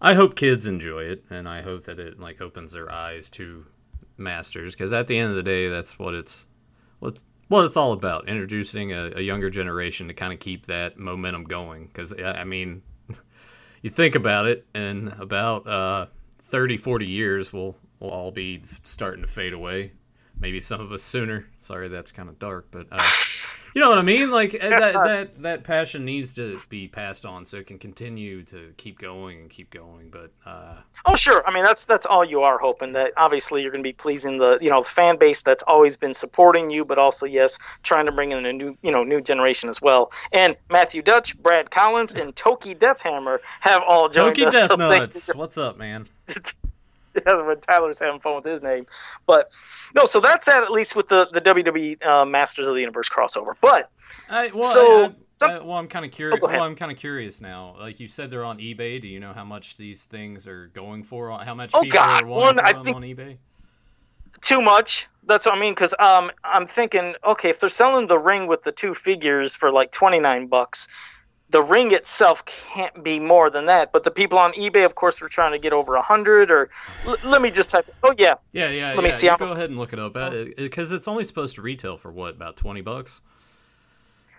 I 0.00 0.14
hope 0.14 0.34
kids 0.34 0.66
enjoy 0.66 1.04
it, 1.04 1.24
and 1.28 1.46
I 1.46 1.60
hope 1.60 1.84
that 1.84 1.98
it 1.98 2.18
like 2.18 2.40
opens 2.40 2.72
their 2.72 2.90
eyes 2.90 3.28
to 3.30 3.66
masters 4.18 4.74
because 4.74 4.92
at 4.92 5.06
the 5.06 5.16
end 5.16 5.30
of 5.30 5.36
the 5.36 5.42
day 5.42 5.68
that's 5.68 5.98
what 5.98 6.14
it's 6.14 6.47
what's 7.00 7.24
what 7.48 7.64
it's 7.64 7.76
all 7.76 7.92
about 7.92 8.28
introducing 8.28 8.92
a, 8.92 9.12
a 9.16 9.20
younger 9.20 9.48
generation 9.48 10.08
to 10.08 10.14
kind 10.14 10.32
of 10.32 10.38
keep 10.38 10.66
that 10.66 10.98
momentum 10.98 11.44
going 11.44 11.86
because 11.86 12.14
i 12.20 12.44
mean 12.44 12.82
you 13.82 13.90
think 13.90 14.14
about 14.14 14.46
it 14.46 14.66
in 14.74 15.08
about 15.18 15.66
uh, 15.66 16.06
30 16.42 16.76
40 16.76 17.06
years 17.06 17.52
we'll, 17.52 17.76
we'll 18.00 18.10
all 18.10 18.30
be 18.30 18.62
starting 18.82 19.22
to 19.22 19.30
fade 19.30 19.52
away. 19.52 19.92
Maybe 20.40 20.60
some 20.60 20.80
of 20.80 20.92
us 20.92 21.02
sooner. 21.02 21.46
Sorry 21.58 21.88
that's 21.88 22.12
kind 22.12 22.28
of 22.28 22.38
dark 22.38 22.68
but 22.70 22.86
uh, 22.90 23.10
you 23.74 23.80
know 23.80 23.88
what 23.88 23.98
I 23.98 24.02
mean? 24.02 24.30
Like 24.30 24.54
uh, 24.54 24.68
that 24.68 24.92
that 25.04 25.42
that 25.42 25.64
passion 25.64 26.04
needs 26.04 26.34
to 26.34 26.60
be 26.68 26.88
passed 26.88 27.24
on 27.24 27.44
so 27.44 27.58
it 27.58 27.66
can 27.66 27.78
continue 27.78 28.42
to 28.44 28.72
keep 28.76 28.98
going 28.98 29.40
and 29.40 29.50
keep 29.50 29.70
going. 29.70 30.10
But 30.10 30.30
uh, 30.46 30.74
oh, 31.06 31.16
sure. 31.16 31.46
I 31.46 31.52
mean, 31.52 31.64
that's 31.64 31.84
that's 31.84 32.06
all 32.06 32.24
you 32.24 32.42
are 32.42 32.58
hoping 32.58 32.92
that 32.92 33.12
obviously 33.16 33.62
you're 33.62 33.70
going 33.70 33.82
to 33.82 33.88
be 33.88 33.92
pleasing 33.92 34.38
the 34.38 34.58
you 34.60 34.70
know 34.70 34.82
the 34.82 34.88
fan 34.88 35.16
base 35.16 35.42
that's 35.42 35.62
always 35.64 35.96
been 35.96 36.14
supporting 36.14 36.70
you, 36.70 36.84
but 36.84 36.98
also 36.98 37.26
yes, 37.26 37.58
trying 37.82 38.06
to 38.06 38.12
bring 38.12 38.32
in 38.32 38.44
a 38.46 38.52
new 38.52 38.76
you 38.82 38.92
know 38.92 39.04
new 39.04 39.20
generation 39.20 39.68
as 39.68 39.80
well. 39.80 40.12
And 40.32 40.56
Matthew 40.70 41.02
Dutch, 41.02 41.40
Brad 41.42 41.70
Collins, 41.70 42.14
and 42.14 42.34
Toki 42.34 42.74
Deathhammer 42.74 43.38
have 43.60 43.82
all 43.88 44.08
joined 44.08 44.36
Toki 44.36 44.46
us. 44.46 44.52
Death 44.68 44.70
so 44.70 44.76
Nuts. 44.76 45.34
What's 45.34 45.58
up, 45.58 45.78
man? 45.78 46.06
when 47.26 47.60
Tyler's 47.60 47.98
having 47.98 48.20
fun 48.20 48.36
with 48.36 48.44
his 48.44 48.62
name. 48.62 48.86
But 49.26 49.50
no, 49.94 50.04
so 50.04 50.20
that's 50.20 50.46
that 50.46 50.62
at 50.62 50.70
least 50.70 50.96
with 50.96 51.08
the 51.08 51.28
the 51.32 51.40
WWE 51.40 52.04
uh, 52.04 52.24
Masters 52.24 52.68
of 52.68 52.74
the 52.74 52.80
Universe 52.80 53.08
crossover. 53.08 53.54
But 53.60 53.90
I, 54.28 54.50
well, 54.54 54.72
so 54.72 55.04
I, 55.06 55.14
some, 55.30 55.50
I, 55.50 55.58
well, 55.60 55.76
I'm 55.76 55.88
kind 55.88 56.04
of 56.04 56.10
curious. 56.10 56.40
Oh, 56.42 56.48
well, 56.48 56.62
I'm 56.62 56.76
kind 56.76 56.92
of 56.92 56.98
curious 56.98 57.40
now. 57.40 57.76
Like 57.78 58.00
you 58.00 58.08
said, 58.08 58.30
they're 58.30 58.44
on 58.44 58.58
eBay. 58.58 59.00
Do 59.00 59.08
you 59.08 59.20
know 59.20 59.32
how 59.32 59.44
much 59.44 59.76
these 59.76 60.04
things 60.04 60.46
are 60.46 60.68
going 60.68 61.02
for? 61.02 61.30
How 61.38 61.54
much 61.54 61.72
oh, 61.74 61.82
people 61.82 61.98
God. 61.98 62.22
are 62.22 62.26
wanting 62.26 62.56
One, 62.56 62.60
I 62.60 62.72
think 62.72 62.96
on 62.96 63.02
eBay? 63.02 63.36
Too 64.40 64.60
much. 64.60 65.08
That's 65.24 65.46
what 65.46 65.56
I 65.56 65.60
mean. 65.60 65.74
Because 65.74 65.94
um, 65.98 66.30
I'm 66.44 66.66
thinking, 66.66 67.14
okay, 67.24 67.50
if 67.50 67.60
they're 67.60 67.68
selling 67.68 68.06
the 68.06 68.18
ring 68.18 68.46
with 68.46 68.62
the 68.62 68.72
two 68.72 68.94
figures 68.94 69.56
for 69.56 69.70
like 69.70 69.90
29 69.92 70.46
bucks 70.46 70.88
the 71.50 71.62
ring 71.62 71.92
itself 71.92 72.44
can't 72.44 73.02
be 73.02 73.18
more 73.18 73.50
than 73.50 73.66
that. 73.66 73.92
But 73.92 74.04
the 74.04 74.10
people 74.10 74.38
on 74.38 74.52
eBay, 74.52 74.84
of 74.84 74.94
course, 74.94 75.22
are 75.22 75.28
trying 75.28 75.52
to 75.52 75.58
get 75.58 75.72
over 75.72 75.94
a 75.94 76.02
hundred. 76.02 76.50
Or 76.50 76.68
l- 77.06 77.16
let 77.24 77.42
me 77.42 77.50
just 77.50 77.70
type. 77.70 77.92
Oh 78.02 78.12
yeah. 78.16 78.34
Yeah, 78.52 78.70
yeah. 78.70 78.88
Let 78.88 78.96
yeah. 78.96 79.02
me 79.02 79.10
see. 79.10 79.26
You 79.26 79.36
go 79.36 79.52
ahead 79.52 79.70
and 79.70 79.78
look 79.78 79.92
it 79.92 79.98
up 79.98 80.16
uh, 80.16 80.44
because 80.56 80.92
it's 80.92 81.08
only 81.08 81.24
supposed 81.24 81.54
to 81.56 81.62
retail 81.62 81.96
for 81.96 82.12
what 82.12 82.34
about 82.34 82.56
twenty 82.56 82.80
bucks. 82.80 83.20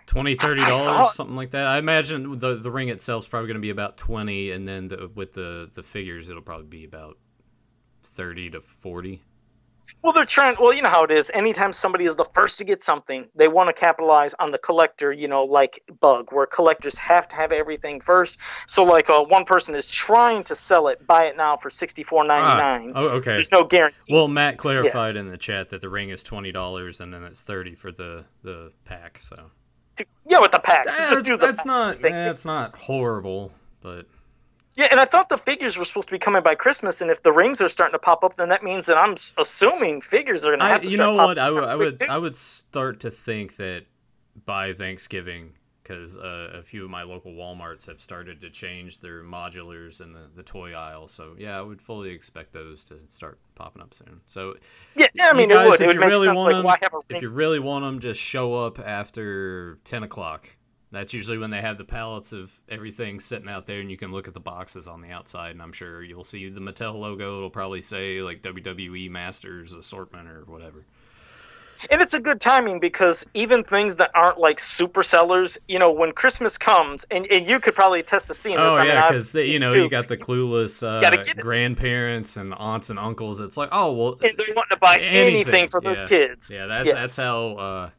20 0.07 0.33
30 0.33 0.61
dollars 0.61 1.13
something 1.13 1.35
like 1.35 1.51
that 1.51 1.67
i 1.67 1.77
imagine 1.77 2.39
the 2.39 2.55
the 2.55 2.71
ring 2.71 2.89
itself 2.89 3.25
is 3.25 3.27
probably 3.27 3.45
going 3.45 3.53
to 3.53 3.61
be 3.61 3.69
about 3.69 3.95
20 3.95 4.49
and 4.49 4.67
then 4.67 4.87
the, 4.87 5.07
with 5.13 5.33
the 5.33 5.69
the 5.75 5.83
figures 5.83 6.29
it'll 6.29 6.41
probably 6.41 6.65
be 6.65 6.83
about 6.83 7.15
30 8.01 8.49
to 8.49 8.61
40 8.61 9.21
well, 10.01 10.13
they're 10.13 10.23
trying. 10.23 10.55
Well, 10.59 10.73
you 10.73 10.81
know 10.81 10.89
how 10.89 11.03
it 11.03 11.11
is. 11.11 11.29
Anytime 11.33 11.71
somebody 11.73 12.05
is 12.05 12.15
the 12.15 12.27
first 12.33 12.57
to 12.59 12.65
get 12.65 12.81
something, 12.81 13.29
they 13.35 13.47
want 13.47 13.67
to 13.67 13.73
capitalize 13.73 14.33
on 14.35 14.51
the 14.51 14.57
collector. 14.57 15.11
You 15.11 15.27
know, 15.27 15.43
like 15.43 15.81
bug, 15.99 16.31
where 16.31 16.45
collectors 16.45 16.97
have 16.97 17.27
to 17.29 17.35
have 17.35 17.51
everything 17.51 17.99
first. 17.99 18.37
So, 18.67 18.83
like, 18.83 19.09
uh, 19.09 19.23
one 19.23 19.45
person 19.45 19.75
is 19.75 19.87
trying 19.87 20.43
to 20.43 20.55
sell 20.55 20.87
it, 20.87 21.05
buy 21.05 21.25
it 21.25 21.35
now 21.35 21.57
for 21.57 21.69
sixty 21.69 22.03
four 22.03 22.23
ninety 22.23 22.61
nine. 22.61 22.93
Ah, 22.95 22.99
oh, 22.99 23.07
okay. 23.17 23.31
There's 23.31 23.51
no 23.51 23.63
guarantee. 23.63 24.13
Well, 24.13 24.27
Matt 24.27 24.57
clarified 24.57 25.15
yeah. 25.15 25.21
in 25.21 25.29
the 25.29 25.37
chat 25.37 25.69
that 25.69 25.81
the 25.81 25.89
ring 25.89 26.09
is 26.09 26.23
twenty 26.23 26.51
dollars 26.51 27.01
and 27.01 27.13
then 27.13 27.23
it's 27.23 27.41
thirty 27.41 27.75
for 27.75 27.91
the 27.91 28.23
the 28.43 28.71
pack. 28.85 29.19
So. 29.21 29.35
Yeah, 30.29 30.39
with 30.39 30.51
the 30.51 30.59
packs, 30.59 30.97
that's, 30.99 31.11
just 31.11 31.25
do 31.25 31.35
the. 31.35 31.45
That's 31.45 31.65
not. 31.65 32.01
That's 32.01 32.45
not 32.45 32.77
horrible, 32.77 33.51
but. 33.81 34.05
Yeah, 34.79 34.87
and 34.91 34.99
I 35.01 35.03
thought 35.03 35.27
the 35.27 35.37
figures 35.37 35.77
were 35.77 35.83
supposed 35.83 36.07
to 36.07 36.15
be 36.15 36.19
coming 36.19 36.41
by 36.41 36.55
Christmas, 36.55 37.01
and 37.01 37.11
if 37.11 37.21
the 37.21 37.33
rings 37.33 37.61
are 37.61 37.67
starting 37.67 37.91
to 37.91 37.99
pop 37.99 38.23
up, 38.23 38.35
then 38.35 38.47
that 38.47 38.63
means 38.63 38.85
that 38.85 38.95
I'm 38.95 39.13
assuming 39.37 39.99
figures 39.99 40.45
are 40.45 40.51
going 40.51 40.59
to 40.59 40.65
have 40.67 40.83
to. 40.83 40.89
You 40.89 40.97
know 40.97 41.11
what? 41.15 41.37
I 41.37 41.51
would, 41.51 41.63
I 41.65 41.75
would, 41.75 42.01
I 42.03 42.17
would 42.17 42.33
start 42.33 43.01
to 43.01 43.11
think 43.11 43.57
that 43.57 43.83
by 44.45 44.71
Thanksgiving, 44.71 45.51
because 45.83 46.15
uh, 46.15 46.51
a 46.53 46.63
few 46.63 46.85
of 46.85 46.89
my 46.89 47.03
local 47.03 47.33
WalMarts 47.33 47.87
have 47.87 47.99
started 47.99 48.39
to 48.39 48.49
change 48.49 49.01
their 49.01 49.21
modulars 49.21 49.99
in 49.99 50.13
the, 50.13 50.29
the 50.33 50.43
toy 50.43 50.71
aisle. 50.71 51.09
So 51.09 51.35
yeah, 51.37 51.57
I 51.57 51.61
would 51.61 51.81
fully 51.81 52.11
expect 52.11 52.53
those 52.53 52.85
to 52.85 52.99
start 53.09 53.37
popping 53.55 53.81
up 53.81 53.93
soon. 53.93 54.21
So 54.27 54.55
yeah, 54.95 55.07
yeah 55.13 55.29
I 55.29 55.33
mean 55.33 55.49
guys, 55.49 55.65
it 55.65 55.69
would. 55.71 55.81
It 55.81 55.87
would 55.87 55.99
make 55.99 56.09
really 56.09 56.27
sense. 56.27 56.39
Like, 56.39 56.53
them, 56.53 56.63
why 56.63 56.77
have 56.81 56.93
a? 56.93 56.99
If 57.09 57.21
you 57.21 57.27
really 57.27 57.59
want 57.59 57.83
them, 57.83 57.99
just 57.99 58.21
show 58.21 58.53
up 58.53 58.79
after 58.79 59.77
ten 59.83 60.03
o'clock 60.03 60.47
that's 60.91 61.13
usually 61.13 61.37
when 61.37 61.51
they 61.51 61.61
have 61.61 61.77
the 61.77 61.83
pallets 61.83 62.31
of 62.31 62.51
everything 62.67 63.19
sitting 63.19 63.47
out 63.47 63.67
there, 63.67 63.79
and 63.79 63.91
you 63.91 63.97
can 63.97 64.11
look 64.11 64.27
at 64.27 64.33
the 64.33 64.39
boxes 64.39 64.87
on 64.87 65.01
the 65.01 65.11
outside. 65.11 65.51
And 65.51 65.61
I'm 65.61 65.71
sure 65.71 66.03
you'll 66.03 66.23
see 66.23 66.49
the 66.49 66.59
Mattel 66.59 66.95
logo. 66.95 67.37
It'll 67.37 67.49
probably 67.49 67.81
say 67.81 68.21
like 68.21 68.41
WWE 68.41 69.09
Masters 69.09 69.73
Assortment 69.73 70.27
or 70.27 70.43
whatever. 70.45 70.85
And 71.89 72.01
it's 72.01 72.13
a 72.13 72.19
good 72.19 72.41
timing 72.41 72.79
because 72.79 73.25
even 73.33 73.63
things 73.63 73.95
that 73.97 74.11
aren't 74.13 74.37
like 74.37 74.59
super 74.59 75.01
sellers, 75.01 75.57
you 75.69 75.79
know, 75.79 75.91
when 75.91 76.11
Christmas 76.11 76.57
comes, 76.57 77.05
and, 77.09 77.25
and 77.31 77.47
you 77.47 77.59
could 77.59 77.73
probably 77.73 78.03
test 78.03 78.27
the 78.27 78.33
scene. 78.33 78.57
Oh 78.57 78.83
yeah, 78.83 79.09
because 79.09 79.33
you 79.33 79.59
know 79.59 79.69
too. 79.69 79.83
you 79.83 79.89
got 79.89 80.09
the 80.09 80.17
clueless 80.17 80.83
uh, 80.83 81.33
grandparents 81.41 82.35
and 82.35 82.53
aunts 82.55 82.89
and 82.89 82.99
uncles. 82.99 83.39
It's 83.39 83.55
like, 83.55 83.69
oh 83.71 83.93
well, 83.93 84.17
and 84.21 84.37
they're 84.37 84.55
wanting 84.55 84.71
to 84.71 84.77
buy 84.77 84.97
anything, 84.97 85.35
anything 85.35 85.67
for 85.69 85.81
yeah. 85.81 85.93
their 85.93 86.05
kids. 86.05 86.51
Yeah, 86.51 86.65
that's 86.65 86.87
yes. 86.87 86.95
that's 86.95 87.15
how. 87.15 87.55
Uh, 87.55 87.89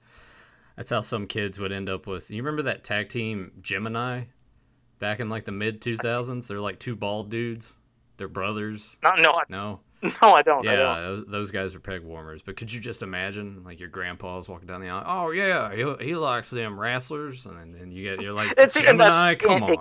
that's 0.77 0.91
how 0.91 1.00
some 1.00 1.27
kids 1.27 1.59
would 1.59 1.73
end 1.73 1.89
up 1.89 2.07
with. 2.07 2.31
You 2.31 2.43
remember 2.43 2.62
that 2.62 2.85
tag 2.85 3.09
team 3.09 3.53
Gemini 3.61 4.23
back 4.99 5.21
in 5.21 5.29
like 5.29 5.45
the 5.45 5.53
mid 5.53 5.81
2000s? 5.81 6.47
They're 6.47 6.61
like 6.61 6.79
two 6.79 6.97
bald 6.97 7.31
dudes. 7.31 7.75
They're 8.17 8.29
brothers. 8.29 8.99
No, 9.03 9.15
no, 9.15 9.31
I, 9.31 9.43
no. 9.49 9.81
No, 10.23 10.33
I 10.33 10.41
don't. 10.41 10.65
Yeah, 10.65 10.73
I 10.73 10.77
don't. 10.77 11.03
Those, 11.03 11.25
those, 11.29 11.50
guys 11.50 11.75
are 11.75 11.81
peg 11.81 12.03
warmers. 12.03 12.41
But 12.41 12.57
could 12.57 12.73
you 12.73 12.81
just 12.81 13.03
imagine, 13.03 13.62
like 13.65 13.81
your 13.81 13.91
grandpa's 13.91 14.49
walking 14.49 14.67
down 14.67 14.81
the 14.81 14.89
aisle? 14.89 15.05
Oh 15.07 15.31
yeah, 15.31 15.75
he, 15.75 16.07
he 16.07 16.15
likes 16.15 16.49
them 16.49 16.81
wrestlers, 16.81 17.45
and 17.45 17.75
then 17.75 17.93
you 17.93 18.05
get 18.05 18.23
you're 18.23 18.33
like 18.33 18.55
it's, 18.59 18.81
Gemini, 18.81 19.35
come 19.35 19.62
on. 19.62 19.77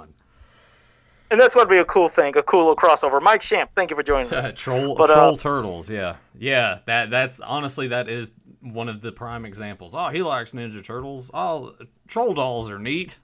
And 1.31 1.39
that's 1.39 1.55
what 1.55 1.67
would 1.67 1.73
be 1.73 1.79
a 1.79 1.85
cool 1.85 2.09
thing, 2.09 2.35
a 2.37 2.43
cool 2.43 2.59
little 2.59 2.75
crossover. 2.75 3.21
Mike 3.21 3.41
Shamp, 3.41 3.69
thank 3.75 3.91
you 3.91 3.95
for 3.95 4.03
joining 4.03 4.33
us. 4.33 4.51
troll, 4.51 4.95
but, 4.95 5.07
troll 5.07 5.35
uh, 5.35 5.37
turtles, 5.37 5.89
yeah, 5.89 6.15
yeah. 6.37 6.79
That 6.85 7.09
that's 7.11 7.39
honestly 7.39 7.87
that 7.89 8.09
is 8.09 8.31
one 8.61 8.89
of 8.89 9.01
the 9.01 9.11
prime 9.11 9.45
examples. 9.45 9.93
Oh, 9.95 10.07
he 10.07 10.21
likes 10.21 10.53
Ninja 10.53 10.83
Turtles. 10.83 11.29
Oh, 11.33 11.75
troll 12.07 12.33
dolls 12.33 12.69
are 12.69 12.79
neat. 12.79 13.17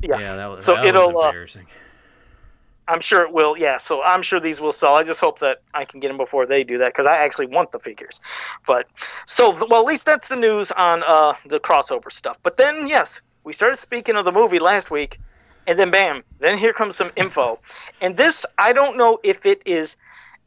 Yeah, 0.00 0.18
yeah 0.18 0.36
that 0.36 0.46
was, 0.46 0.64
so 0.64 0.74
that 0.74 0.86
it'll, 0.86 1.08
was 1.08 1.24
uh, 1.24 1.28
embarrassing. 1.28 1.66
Uh, 1.66 1.86
I'm 2.88 3.00
sure 3.00 3.22
it 3.22 3.32
will. 3.32 3.56
Yeah, 3.56 3.78
so 3.78 4.02
I'm 4.02 4.22
sure 4.22 4.38
these 4.38 4.60
will 4.60 4.72
sell. 4.72 4.94
I 4.94 5.02
just 5.02 5.20
hope 5.20 5.40
that 5.40 5.62
I 5.74 5.84
can 5.84 5.98
get 5.98 6.08
them 6.08 6.16
before 6.16 6.46
they 6.46 6.62
do 6.62 6.78
that 6.78 6.88
because 6.88 7.06
I 7.06 7.16
actually 7.16 7.46
want 7.46 7.72
the 7.72 7.80
figures. 7.80 8.20
But 8.66 8.86
so 9.26 9.54
well, 9.68 9.80
at 9.80 9.86
least 9.86 10.06
that's 10.06 10.28
the 10.28 10.36
news 10.36 10.70
on 10.72 11.02
uh, 11.04 11.34
the 11.46 11.58
crossover 11.58 12.12
stuff. 12.12 12.38
But 12.42 12.56
then 12.56 12.86
yes, 12.86 13.20
we 13.44 13.52
started 13.52 13.76
speaking 13.76 14.14
of 14.14 14.24
the 14.24 14.32
movie 14.32 14.60
last 14.60 14.90
week, 14.90 15.18
and 15.66 15.78
then 15.78 15.90
bam, 15.90 16.22
then 16.38 16.58
here 16.58 16.72
comes 16.72 16.96
some 16.96 17.10
info. 17.16 17.58
and 18.00 18.16
this 18.16 18.46
I 18.58 18.72
don't 18.72 18.96
know 18.96 19.18
if 19.22 19.46
it 19.46 19.62
is 19.66 19.96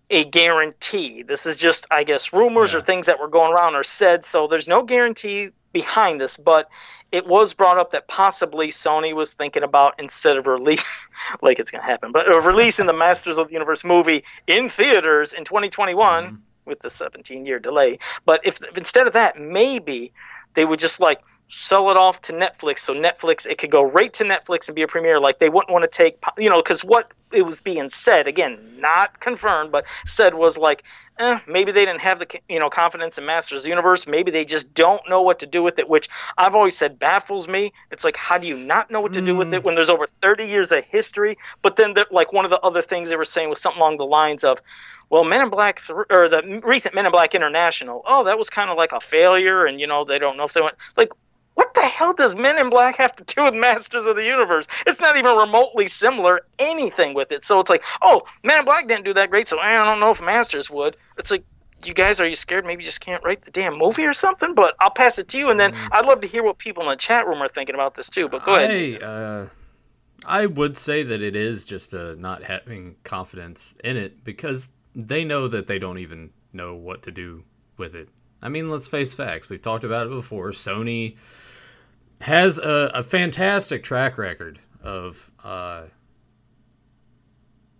a 0.09 0.25
guarantee. 0.25 1.23
This 1.23 1.45
is 1.45 1.59
just, 1.59 1.85
I 1.91 2.03
guess, 2.03 2.33
rumors 2.33 2.71
yeah. 2.71 2.79
or 2.79 2.81
things 2.81 3.05
that 3.05 3.19
were 3.19 3.27
going 3.27 3.53
around 3.53 3.75
or 3.75 3.83
said. 3.83 4.25
So 4.25 4.47
there's 4.47 4.67
no 4.67 4.81
guarantee 4.81 5.49
behind 5.71 6.19
this, 6.19 6.35
but 6.35 6.67
it 7.11 7.27
was 7.27 7.53
brought 7.53 7.77
up 7.77 7.91
that 7.91 8.07
possibly 8.07 8.69
Sony 8.69 9.13
was 9.13 9.33
thinking 9.33 9.63
about 9.63 9.99
instead 9.99 10.37
of 10.37 10.47
release, 10.47 10.83
like 11.41 11.59
it's 11.59 11.69
going 11.69 11.81
to 11.81 11.87
happen, 11.87 12.11
but 12.11 12.27
uh, 12.27 12.41
releasing 12.41 12.87
the 12.87 12.93
Masters 12.93 13.37
of 13.37 13.47
the 13.47 13.53
Universe 13.53 13.83
movie 13.83 14.23
in 14.47 14.69
theaters 14.69 15.33
in 15.33 15.43
2021. 15.43 16.23
Mm-hmm 16.25 16.35
with 16.69 16.79
the 16.81 16.89
17 16.89 17.45
year 17.45 17.59
delay. 17.59 17.97
But 18.25 18.39
if, 18.45 18.63
if 18.63 18.77
instead 18.77 19.07
of 19.07 19.13
that, 19.13 19.37
maybe 19.37 20.13
they 20.53 20.63
would 20.63 20.79
just 20.79 20.99
like 20.99 21.19
sell 21.49 21.89
it 21.89 21.97
off 21.97 22.21
to 22.21 22.31
Netflix 22.31 22.79
so 22.79 22.93
Netflix 22.93 23.47
it 23.47 23.57
could 23.57 23.71
go 23.71 23.83
right 23.83 24.13
to 24.13 24.23
Netflix 24.23 24.67
and 24.67 24.75
be 24.75 24.83
a 24.83 24.87
premiere 24.87 25.19
like 25.19 25.39
they 25.39 25.49
wouldn't 25.49 25.71
want 25.71 25.83
to 25.83 25.89
take 25.89 26.23
you 26.37 26.49
know 26.49 26.61
cuz 26.61 26.83
what 26.83 27.11
it 27.31 27.41
was 27.41 27.59
being 27.59 27.89
said 27.89 28.27
again 28.27 28.57
not 28.77 29.19
confirmed 29.19 29.71
but 29.71 29.83
said 30.05 30.35
was 30.35 30.57
like 30.57 30.83
eh, 31.19 31.39
maybe 31.47 31.71
they 31.71 31.85
didn't 31.85 32.01
have 32.01 32.19
the 32.19 32.39
you 32.47 32.59
know 32.59 32.69
confidence 32.69 33.17
in 33.17 33.25
Masters 33.25 33.59
of 33.59 33.63
the 33.63 33.69
Universe. 33.69 34.07
Maybe 34.07 34.31
they 34.31 34.45
just 34.45 34.73
don't 34.73 35.01
know 35.09 35.21
what 35.21 35.39
to 35.39 35.45
do 35.45 35.61
with 35.61 35.77
it 35.79 35.89
which 35.89 36.07
I've 36.37 36.55
always 36.55 36.77
said 36.77 36.97
baffles 36.97 37.47
me. 37.47 37.73
It's 37.91 38.03
like 38.03 38.15
how 38.15 38.37
do 38.37 38.47
you 38.47 38.57
not 38.57 38.89
know 38.89 39.01
what 39.01 39.13
to 39.13 39.21
do 39.21 39.35
with 39.35 39.53
it 39.53 39.61
mm. 39.61 39.63
when 39.63 39.75
there's 39.75 39.89
over 39.89 40.07
30 40.07 40.45
years 40.45 40.71
of 40.71 40.83
history? 40.85 41.37
But 41.61 41.75
then 41.75 41.95
like 42.11 42.31
one 42.31 42.45
of 42.45 42.51
the 42.51 42.59
other 42.61 42.81
things 42.81 43.09
they 43.09 43.15
were 43.15 43.25
saying 43.25 43.49
was 43.49 43.61
something 43.61 43.81
along 43.81 43.97
the 43.97 44.05
lines 44.05 44.43
of 44.43 44.61
well, 45.09 45.23
Men 45.23 45.41
in 45.41 45.49
Black 45.49 45.81
th- 45.81 46.05
or 46.11 46.29
the 46.29 46.61
recent 46.63 46.93
Men 46.93 47.07
in 47.07 47.11
Black 47.11 47.33
International, 47.33 48.03
oh, 48.05 48.23
that 48.25 48.37
was 48.37 48.49
kind 48.49 48.69
of 48.69 48.77
like 48.77 48.91
a 48.91 48.99
failure, 48.99 49.65
and 49.65 49.81
you 49.81 49.87
know 49.87 50.03
they 50.03 50.19
don't 50.19 50.37
know 50.37 50.43
if 50.43 50.53
they 50.53 50.61
went 50.61 50.75
like 50.97 51.11
what 51.59 51.73
the 51.73 51.81
hell 51.81 52.13
does 52.13 52.37
Men 52.37 52.57
in 52.57 52.69
Black 52.69 52.95
have 52.95 53.13
to 53.17 53.23
do 53.25 53.43
with 53.43 53.53
Masters 53.53 54.05
of 54.05 54.15
the 54.15 54.23
Universe? 54.23 54.65
It's 54.87 55.01
not 55.01 55.17
even 55.17 55.35
remotely 55.35 55.87
similar 55.87 56.39
anything 56.57 57.13
with 57.13 57.33
it. 57.33 57.43
So 57.43 57.59
it's 57.59 57.69
like, 57.69 57.83
oh, 58.01 58.21
Men 58.45 58.59
in 58.59 58.65
Black 58.65 58.87
didn't 58.87 59.03
do 59.03 59.13
that 59.15 59.29
great, 59.29 59.49
so 59.49 59.59
I 59.59 59.73
don't 59.73 59.99
know 59.99 60.09
if 60.09 60.21
Masters 60.21 60.69
would. 60.69 60.95
It's 61.17 61.31
like, 61.31 61.43
you 61.83 61.93
guys, 61.93 62.21
are 62.21 62.27
you 62.29 62.35
scared? 62.35 62.65
Maybe 62.65 62.83
you 62.83 62.85
just 62.85 63.01
can't 63.01 63.21
write 63.25 63.41
the 63.41 63.51
damn 63.51 63.77
movie 63.77 64.05
or 64.05 64.13
something. 64.13 64.55
But 64.55 64.73
I'll 64.79 64.89
pass 64.89 65.19
it 65.19 65.27
to 65.29 65.37
you, 65.37 65.49
and 65.49 65.59
then 65.59 65.73
mm. 65.73 65.89
I'd 65.91 66.05
love 66.05 66.21
to 66.21 66.27
hear 66.27 66.43
what 66.43 66.59
people 66.59 66.81
in 66.83 66.87
the 66.89 66.95
chat 66.95 67.27
room 67.27 67.41
are 67.41 67.49
thinking 67.49 67.75
about 67.75 67.95
this 67.95 68.09
too. 68.09 68.29
But 68.29 68.45
go 68.45 68.55
ahead. 68.55 69.03
I, 69.03 69.05
uh, 69.05 69.47
I 70.25 70.45
would 70.45 70.77
say 70.77 71.03
that 71.03 71.21
it 71.21 71.35
is 71.35 71.65
just 71.65 71.93
uh, 71.93 72.15
not 72.17 72.41
having 72.41 72.95
confidence 73.03 73.73
in 73.83 73.97
it 73.97 74.23
because 74.23 74.71
they 74.95 75.25
know 75.25 75.49
that 75.49 75.67
they 75.67 75.77
don't 75.77 75.97
even 75.97 76.29
know 76.53 76.75
what 76.75 77.03
to 77.03 77.11
do 77.11 77.43
with 77.75 77.95
it. 77.95 78.07
I 78.41 78.47
mean, 78.47 78.69
let's 78.69 78.87
face 78.87 79.13
facts. 79.13 79.49
We've 79.49 79.61
talked 79.61 79.83
about 79.83 80.07
it 80.07 80.11
before. 80.11 80.51
Sony 80.51 81.17
has 82.21 82.57
a, 82.57 82.91
a 82.93 83.03
fantastic 83.03 83.83
track 83.83 84.17
record 84.17 84.59
of 84.83 85.31
uh, 85.43 85.83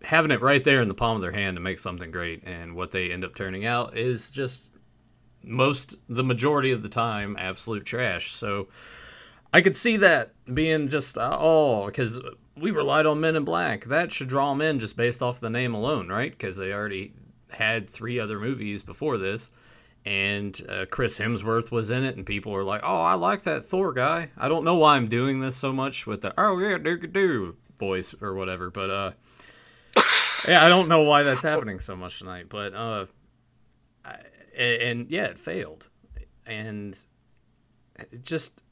having 0.02 0.32
it 0.32 0.42
right 0.42 0.64
there 0.64 0.82
in 0.82 0.88
the 0.88 0.94
palm 0.94 1.16
of 1.16 1.22
their 1.22 1.32
hand 1.32 1.56
to 1.58 1.62
make 1.62 1.80
something 1.80 2.12
great, 2.12 2.44
and 2.46 2.76
what 2.76 2.92
they 2.92 3.12
end 3.12 3.26
up 3.26 3.36
turning 3.36 3.66
out 3.66 3.98
is 3.98 4.30
just 4.32 4.70
most 5.44 5.96
the 6.10 6.24
majority 6.24 6.72
of 6.72 6.84
the 6.84 6.90
time 6.90 7.36
absolute 7.40 7.86
trash. 7.86 8.34
So 8.34 8.68
I 9.54 9.62
could 9.62 9.78
see 9.78 9.98
that 9.98 10.34
being 10.54 10.88
just 10.88 11.18
uh, 11.18 11.38
oh, 11.40 11.86
because 11.88 12.20
we 12.58 12.72
relied 12.72 13.06
on 13.06 13.20
Men 13.20 13.36
in 13.36 13.44
Black. 13.44 13.86
That 13.86 14.12
should 14.12 14.28
draw 14.28 14.50
them 14.50 14.62
in 14.62 14.80
just 14.80 14.98
based 14.98 15.22
off 15.22 15.40
the 15.40 15.50
name 15.50 15.74
alone, 15.74 16.10
right? 16.10 16.32
Because 16.32 16.58
they 16.58 16.74
already 16.74 17.14
had 17.50 17.90
three 17.90 18.20
other 18.20 18.40
movies 18.40 18.84
before 18.84 19.18
this 19.18 19.52
and 20.06 20.60
uh, 20.70 20.86
Chris 20.90 21.18
Hemsworth 21.18 21.72
was 21.72 21.90
in 21.90 22.04
it, 22.04 22.16
and 22.16 22.26
people 22.26 22.52
were 22.52 22.64
like, 22.64 22.82
"Oh, 22.84 23.02
I 23.02 23.14
like 23.16 23.44
that 23.44 23.66
Thor 23.66 23.94
guy." 23.94 24.30
I 24.38 24.48
don't 24.48 24.64
know 24.64 24.76
why 24.76 24.96
I'm 24.96 25.08
doing 25.08 25.40
this 25.40 25.56
so 25.56 25.74
much 25.74 26.08
with 26.08 26.22
the 26.22 26.34
"Oh 26.38 26.58
yeah, 26.60 26.78
do 26.78 26.98
do" 26.98 27.56
voice 27.78 28.14
or 28.22 28.34
whatever, 28.34 28.70
but 28.70 28.90
uh, 28.90 29.12
yeah, 30.48 30.66
I 30.66 30.70
don't 30.70 30.88
know 30.88 31.02
why 31.02 31.24
that's 31.24 31.44
happening 31.44 31.80
so 31.80 31.96
much 31.96 32.20
tonight, 32.20 32.48
but 32.50 32.74
uh, 32.74 33.06
I, 34.06 34.18
and 34.58 35.10
yeah, 35.10 35.26
it 35.26 35.40
failed, 35.40 35.88
and 36.46 36.98
just 38.22 38.64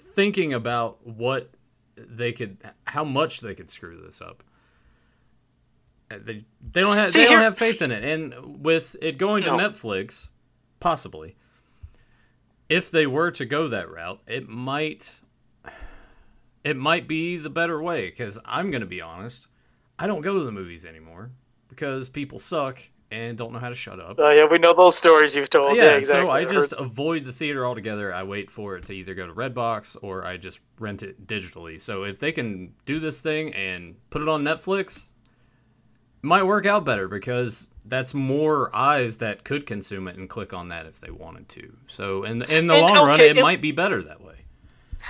thinking 0.00 0.52
about 0.52 1.06
what 1.06 1.50
they 1.96 2.32
could, 2.32 2.58
how 2.86 3.04
much 3.04 3.40
they 3.40 3.54
could 3.54 3.70
screw 3.70 4.00
this 4.04 4.20
up. 4.20 4.42
Uh, 6.10 6.16
they, 6.22 6.44
they 6.72 6.80
don't 6.80 6.96
have 6.96 7.06
See, 7.06 7.22
they 7.22 7.28
don't 7.30 7.40
have 7.40 7.56
faith 7.56 7.82
in 7.82 7.90
it, 7.90 8.04
and 8.04 8.62
with 8.62 8.96
it 9.00 9.18
going 9.18 9.44
no. 9.44 9.56
to 9.56 9.64
Netflix, 9.64 10.28
possibly. 10.82 11.36
If 12.68 12.90
they 12.90 13.06
were 13.06 13.30
to 13.30 13.46
go 13.46 13.68
that 13.68 13.90
route, 13.90 14.20
it 14.26 14.48
might 14.48 15.10
it 16.64 16.76
might 16.76 17.08
be 17.08 17.36
the 17.36 17.50
better 17.50 17.80
way 17.80 18.10
cuz 18.10 18.38
I'm 18.44 18.70
going 18.70 18.82
to 18.82 18.86
be 18.86 19.00
honest, 19.00 19.46
I 19.98 20.06
don't 20.06 20.20
go 20.20 20.38
to 20.38 20.44
the 20.44 20.52
movies 20.52 20.84
anymore 20.84 21.30
because 21.68 22.08
people 22.08 22.38
suck 22.38 22.82
and 23.12 23.36
don't 23.36 23.52
know 23.52 23.58
how 23.58 23.68
to 23.68 23.74
shut 23.74 24.00
up. 24.00 24.16
Oh 24.18 24.30
yeah, 24.30 24.46
we 24.46 24.58
know 24.58 24.72
those 24.72 24.96
stories 24.96 25.36
you've 25.36 25.50
told. 25.50 25.76
Yeah, 25.76 25.84
yeah 25.84 25.96
exactly. 25.96 26.26
so 26.26 26.30
I 26.30 26.44
just 26.44 26.72
avoid 26.72 27.24
the 27.24 27.32
theater 27.32 27.64
altogether. 27.66 28.12
I 28.12 28.22
wait 28.24 28.50
for 28.50 28.76
it 28.76 28.86
to 28.86 28.94
either 28.94 29.14
go 29.14 29.26
to 29.26 29.34
Redbox 29.34 29.96
or 30.02 30.24
I 30.24 30.36
just 30.36 30.60
rent 30.80 31.02
it 31.02 31.26
digitally. 31.26 31.80
So 31.80 32.04
if 32.04 32.18
they 32.18 32.32
can 32.32 32.72
do 32.86 32.98
this 32.98 33.20
thing 33.20 33.54
and 33.54 33.94
put 34.10 34.22
it 34.22 34.28
on 34.28 34.42
Netflix, 34.42 34.96
it 34.96 35.04
might 36.22 36.42
work 36.42 36.66
out 36.66 36.84
better 36.84 37.06
because 37.06 37.68
that's 37.84 38.14
more 38.14 38.74
eyes 38.74 39.18
that 39.18 39.44
could 39.44 39.66
consume 39.66 40.08
it 40.08 40.16
and 40.16 40.28
click 40.28 40.52
on 40.52 40.68
that 40.68 40.86
if 40.86 41.00
they 41.00 41.10
wanted 41.10 41.48
to. 41.50 41.72
So 41.88 42.24
in 42.24 42.42
in 42.42 42.66
the 42.66 42.74
and, 42.74 42.82
long 42.82 42.96
okay, 42.96 43.06
run, 43.06 43.20
it, 43.20 43.38
it 43.38 43.42
might 43.42 43.60
be 43.60 43.72
better 43.72 44.02
that 44.02 44.20
way. 44.20 44.36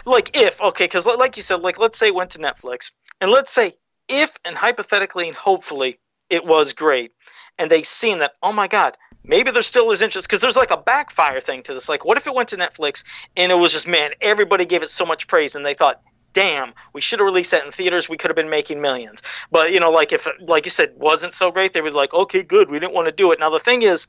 Like 0.07 0.37
if 0.37 0.61
okay, 0.61 0.85
because 0.85 1.07
like 1.07 1.37
you 1.37 1.43
said, 1.43 1.61
like 1.61 1.79
let's 1.79 1.99
say 1.99 2.09
it 2.09 2.15
went 2.15 2.31
to 2.31 2.39
Netflix, 2.39 2.91
and 3.21 3.31
let's 3.31 3.53
say 3.53 3.75
if 4.09 4.37
and 4.45 4.57
hypothetically 4.57 5.29
and 5.29 5.37
hopefully 5.37 5.99
it 6.31 6.45
was 6.45 6.73
great, 6.73 7.13
and 7.59 7.71
they 7.71 7.83
seen 7.83 8.19
that 8.21 8.33
oh 8.43 8.53
my 8.53 8.69
god, 8.69 8.95
maybe 9.25 9.51
there 9.51 9.63
still 9.63 9.91
is 9.91 10.01
interest 10.01 10.29
because 10.29 10.41
there's 10.41 10.57
like 10.57 10.71
a 10.71 10.79
backfire 10.79 11.41
thing 11.41 11.63
to 11.65 11.75
this. 11.75 11.89
Like 11.89 12.05
what 12.05 12.17
if 12.17 12.27
it 12.27 12.35
went 12.35 12.49
to 12.51 12.57
Netflix 12.57 13.05
and 13.37 13.53
it 13.53 13.57
was 13.57 13.73
just 13.73 13.87
man, 13.87 14.13
everybody 14.21 14.65
gave 14.65 14.83
it 14.83 14.91
so 14.91 15.05
much 15.05 15.27
praise 15.27 15.55
and 15.55 15.65
they 15.65 15.75
thought 15.75 16.01
damn, 16.33 16.73
we 16.95 17.01
should 17.01 17.19
have 17.19 17.27
released 17.27 17.51
that 17.51 17.65
in 17.65 17.73
theaters. 17.73 18.09
We 18.09 18.17
could 18.17 18.31
have 18.31 18.37
been 18.37 18.51
making 18.51 18.81
millions. 18.81 19.23
But 19.53 19.71
you 19.71 19.79
know, 19.79 19.91
like 19.91 20.13
if 20.13 20.27
like 20.41 20.65
you 20.65 20.71
said, 20.71 20.89
wasn't 20.97 21.35
so 21.35 21.51
great, 21.53 21.75
they 21.75 21.83
was 21.83 21.95
like, 21.95 22.13
okay, 22.15 22.43
good, 22.43 22.71
we 22.71 22.81
didn't 22.81 22.95
want 22.95 23.07
to 23.07 23.13
do 23.13 23.31
it. 23.33 23.39
Now 23.39 23.51
the 23.51 23.61
thing 23.61 23.83
is, 23.83 24.07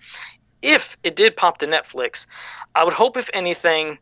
if 0.61 0.97
it 1.03 1.17
did 1.17 1.35
pop 1.35 1.57
to 1.59 1.67
Netflix, 1.67 2.25
I 2.73 2.85
would 2.85 2.93
hope, 2.93 3.17
if 3.17 3.29
anything, 3.33 3.99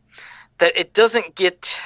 that 0.58 0.72
it 0.78 0.94
doesn't 0.94 1.34
get 1.34 1.76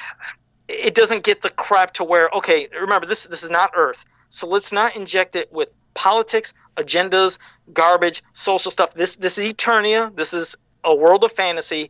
it 0.69 0.93
doesn't 0.93 1.23
get 1.23 1.41
the 1.41 1.49
crap 1.49 1.93
to 1.93 2.03
where 2.03 2.29
okay, 2.29 2.67
remember 2.79 3.07
this 3.07 3.25
this 3.25 3.43
is 3.43 3.49
not 3.49 3.71
Earth, 3.75 4.05
so 4.29 4.47
let's 4.47 4.71
not 4.71 4.95
inject 4.95 5.35
it 5.35 5.51
with 5.51 5.71
politics, 5.95 6.53
agendas, 6.75 7.39
garbage, 7.73 8.21
social 8.33 8.69
stuff. 8.69 8.93
This 8.93 9.15
this 9.15 9.39
is 9.39 9.51
Eternia. 9.51 10.15
This 10.15 10.33
is 10.33 10.55
a 10.83 10.95
world 10.95 11.23
of 11.23 11.31
fantasy 11.31 11.89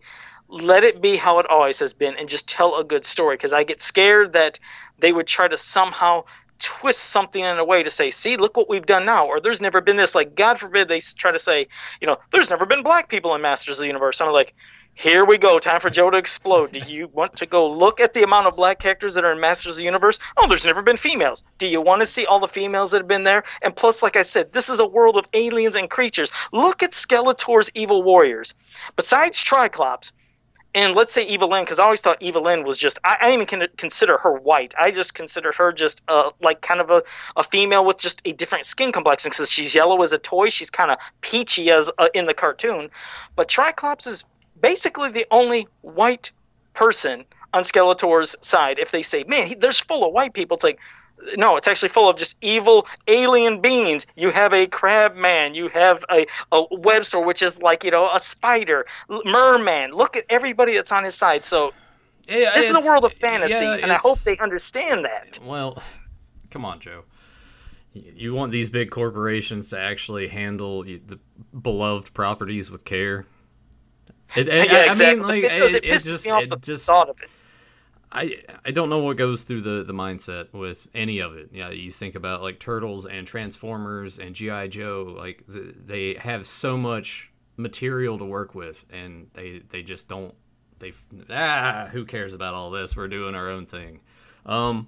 let 0.50 0.84
it 0.84 1.02
be 1.02 1.18
how 1.18 1.40
it 1.40 1.46
always 1.50 1.80
has 1.80 1.94
been 1.94 2.16
and 2.16 2.30
just 2.30 2.48
tell 2.48 2.78
a 2.78 2.84
good 2.84 3.04
story 3.04 3.36
because 3.36 3.52
I 3.52 3.64
get 3.64 3.82
scared 3.82 4.34
that 4.34 4.60
they 5.00 5.12
would 5.12 5.28
try 5.28 5.48
to 5.48 5.58
somehow 5.58 6.24
twist 6.60 7.00
something 7.06 7.44
in 7.44 7.58
a 7.58 7.66
way 7.66 7.84
to 7.84 7.92
say, 7.92 8.10
see, 8.10 8.38
look 8.38 8.58
what 8.58 8.70
we've 8.70 8.86
done 8.86 9.06
now, 9.06 9.28
or 9.28 9.40
there's 9.40 9.62
never 9.62 9.82
been 9.82 9.98
this. 9.98 10.16
Like, 10.16 10.36
God 10.36 10.60
forbid 10.60 10.88
they 10.88 11.00
try 11.00 11.32
to 11.32 11.40
say, 11.40 11.68
you 12.02 12.08
know, 12.08 12.18
there's 12.32 12.50
never 12.50 12.66
been 12.66 12.84
black 12.84 13.10
people 13.10 13.36
in 13.36 13.42
Masters 13.42 13.80
of 13.80 13.84
the 13.84 13.88
Universe. 13.88 14.22
I'm 14.22 14.32
like, 14.32 14.54
here 14.96 15.26
we 15.26 15.38
go, 15.38 15.60
time 15.60 15.80
for 15.80 15.92
Joe 15.92 16.10
to 16.10 16.18
explode. 16.18 16.72
Do 16.72 16.80
you 16.80 17.08
want 17.10 17.36
to 17.36 17.46
go 17.46 17.70
look 17.70 18.02
at 18.02 18.14
the 18.14 18.24
amount 18.24 18.48
of 18.48 18.56
black 18.56 18.80
characters 18.80 19.14
that 19.14 19.24
are 19.24 19.32
in 19.32 19.40
Masters 19.40 19.76
of 19.76 19.82
the 19.82 19.86
Universe? 19.86 20.20
Oh, 20.38 20.48
there's 20.48 20.66
never 20.66 20.82
been 20.82 20.98
females. 20.98 21.44
Do 21.60 21.68
you 21.68 21.80
want 21.82 22.02
to 22.02 22.08
see 22.08 22.26
all 22.26 22.40
the 22.40 22.48
females 22.48 22.90
that 22.92 23.02
have 23.02 23.08
been 23.08 23.24
there? 23.24 23.44
And 23.62 23.76
plus, 23.76 24.02
like 24.02 24.16
I 24.16 24.24
said, 24.24 24.54
this 24.54 24.70
is 24.70 24.80
a 24.80 24.88
world 24.88 25.16
of 25.16 25.28
aliens 25.34 25.76
and 25.76 25.88
creatures. 25.88 26.32
Look 26.52 26.82
at 26.82 26.94
Skeletor's 26.94 27.70
evil 27.76 28.02
warriors. 28.02 28.56
Besides 28.96 29.44
Tri-Klops, 29.44 30.12
and 30.78 30.96
let's 30.96 31.12
say 31.12 31.24
Evil-Lyn, 31.26 31.64
because 31.64 31.80
I 31.80 31.86
always 31.86 32.02
thought 32.02 32.18
Evil-Lyn 32.22 32.64
was 32.64 32.78
just, 32.78 33.00
I, 33.04 33.18
I 33.20 33.34
even 33.34 33.48
can 33.48 33.68
consider 33.78 34.16
her 34.20 34.38
white. 34.38 34.76
I 34.80 34.92
just 34.92 35.16
consider 35.16 35.52
her 35.54 35.74
just 35.74 36.04
uh, 36.08 36.30
like 36.40 36.62
kind 36.62 36.80
of 36.80 36.92
a, 36.92 37.02
a 37.36 37.42
female 37.42 37.84
with 37.84 37.98
just 37.98 38.22
a 38.26 38.32
different 38.32 38.68
skin 38.68 38.92
complexion 38.92 39.32
because 39.32 39.50
she's 39.50 39.74
yellow 39.74 40.04
as 40.04 40.14
a 40.14 40.20
toy. 40.20 40.50
She's 40.50 40.70
kind 40.70 40.92
of 40.92 41.00
peachy 41.22 41.72
as 41.72 41.90
uh, 41.98 42.10
in 42.14 42.28
the 42.28 42.34
cartoon. 42.36 42.92
But 43.36 43.50
Tri-Klops 43.50 44.06
is 44.06 44.24
basically 44.62 45.10
the 45.10 45.26
only 45.32 45.68
white 45.82 46.32
person 46.76 47.26
on 47.56 47.64
Skeletor's 47.64 48.36
side. 48.46 48.78
If 48.78 48.92
they 48.92 49.02
say, 49.02 49.24
man, 49.24 49.48
he, 49.48 49.56
there's 49.56 49.80
full 49.80 50.06
of 50.06 50.14
white 50.14 50.34
people, 50.36 50.54
it's 50.54 50.64
like, 50.64 50.80
no, 51.36 51.58
it's 51.58 51.68
actually 51.68 51.90
full 51.90 52.10
of 52.10 52.16
just 52.18 52.38
evil 52.44 52.88
alien 53.08 53.62
beings. 53.62 54.06
You 54.16 54.30
have 54.30 54.54
a 54.54 54.68
crab 54.68 55.16
man, 55.16 55.56
you 55.56 55.68
have 55.70 56.06
a, 56.10 56.26
a 56.52 56.64
Webstor, 56.68 57.26
which 57.26 57.42
is 57.42 57.62
like, 57.62 57.84
you 57.84 57.92
know, 57.92 58.10
a 58.14 58.20
spider, 58.20 58.86
merman. 59.26 59.92
Look 59.92 60.16
at 60.16 60.26
everybody 60.30 60.76
that's 60.76 60.92
on 60.92 61.04
his 61.04 61.16
side. 61.16 61.44
So 61.44 61.74
yeah, 62.28 62.52
this 62.54 62.70
is 62.70 62.76
a 62.76 62.86
world 62.86 63.06
of 63.06 63.14
fantasy, 63.14 63.54
yeah, 63.54 63.78
and 63.82 63.92
I 63.92 63.96
hope 63.96 64.20
they 64.20 64.38
understand 64.38 65.06
that. 65.06 65.40
Well, 65.44 65.82
come 66.52 66.66
on, 66.66 66.80
Joe. 66.80 67.04
You 67.94 68.34
want 68.34 68.52
these 68.52 68.70
big 68.70 68.92
corporations 68.92 69.70
to 69.72 69.80
actually 69.80 70.28
handle 70.28 70.84
the 70.84 71.20
beloved 71.62 72.14
properties 72.14 72.70
with 72.70 72.86
care. 72.86 73.26
It, 74.36 74.48
it, 74.48 74.70
yeah, 74.70 74.78
I, 74.78 74.86
exactly. 74.86 75.06
I 75.06 75.16
mean, 75.16 75.24
like, 75.24 75.44
it, 75.44 75.52
it, 75.52 75.76
it 75.76 75.84
pisses 75.84 76.06
just, 76.06 76.26
me 76.26 76.32
off 76.32 76.50
the 76.50 76.58
just, 76.58 76.86
thought 76.86 77.10
of 77.10 77.20
it. 77.22 77.30
I 78.12 78.38
I 78.66 78.72
don't 78.72 78.90
know 78.90 79.00
what 79.00 79.18
goes 79.18 79.44
through 79.44 79.62
the 79.62 79.84
the 79.84 79.94
mindset 79.94 80.54
with 80.54 80.88
any 80.94 81.20
of 81.20 81.36
it. 81.36 81.50
Yeah, 81.52 81.70
you 81.70 81.92
think 81.92 82.16
about 82.16 82.42
like 82.42 82.60
Turtles 82.60 83.06
and 83.06 83.28
Transformers 83.28 84.20
and 84.20 84.34
GI 84.34 84.70
Joe, 84.70 85.14
like 85.18 85.44
the, 85.48 85.74
they 85.86 86.14
have 86.16 86.48
so 86.48 86.78
much 86.78 87.32
material 87.58 88.18
to 88.18 88.26
work 88.26 88.56
with, 88.56 88.86
and 88.92 89.28
they 89.34 89.62
they 89.70 89.84
just 89.84 90.08
don't. 90.08 90.34
They 90.80 90.94
ah, 91.32 91.90
who 91.92 92.06
cares 92.06 92.34
about 92.34 92.54
all 92.54 92.72
this? 92.72 92.96
We're 92.96 93.08
doing 93.08 93.36
our 93.36 93.50
own 93.50 93.66
thing. 93.66 94.00
Um, 94.46 94.88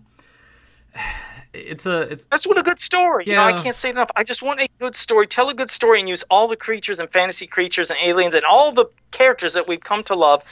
it's 1.53 1.85
a 1.85 2.01
it's 2.01 2.25
that's 2.25 2.47
what 2.47 2.57
a 2.57 2.63
good 2.63 2.79
story. 2.79 3.25
Yeah. 3.27 3.45
You 3.45 3.51
know, 3.51 3.57
I 3.57 3.63
can't 3.63 3.75
say 3.75 3.89
enough. 3.89 4.09
I 4.15 4.23
just 4.23 4.41
want 4.41 4.61
a 4.61 4.67
good 4.77 4.95
story. 4.95 5.27
Tell 5.27 5.49
a 5.49 5.53
good 5.53 5.69
story 5.69 5.99
and 5.99 6.07
use 6.07 6.23
all 6.29 6.47
the 6.47 6.55
creatures 6.55 6.99
and 6.99 7.09
fantasy 7.09 7.47
creatures 7.47 7.89
and 7.89 7.99
aliens 8.01 8.33
and 8.33 8.43
all 8.45 8.71
the 8.71 8.85
characters 9.11 9.53
that 9.53 9.67
we've 9.67 9.83
come 9.83 10.03
to 10.03 10.15
love. 10.15 10.43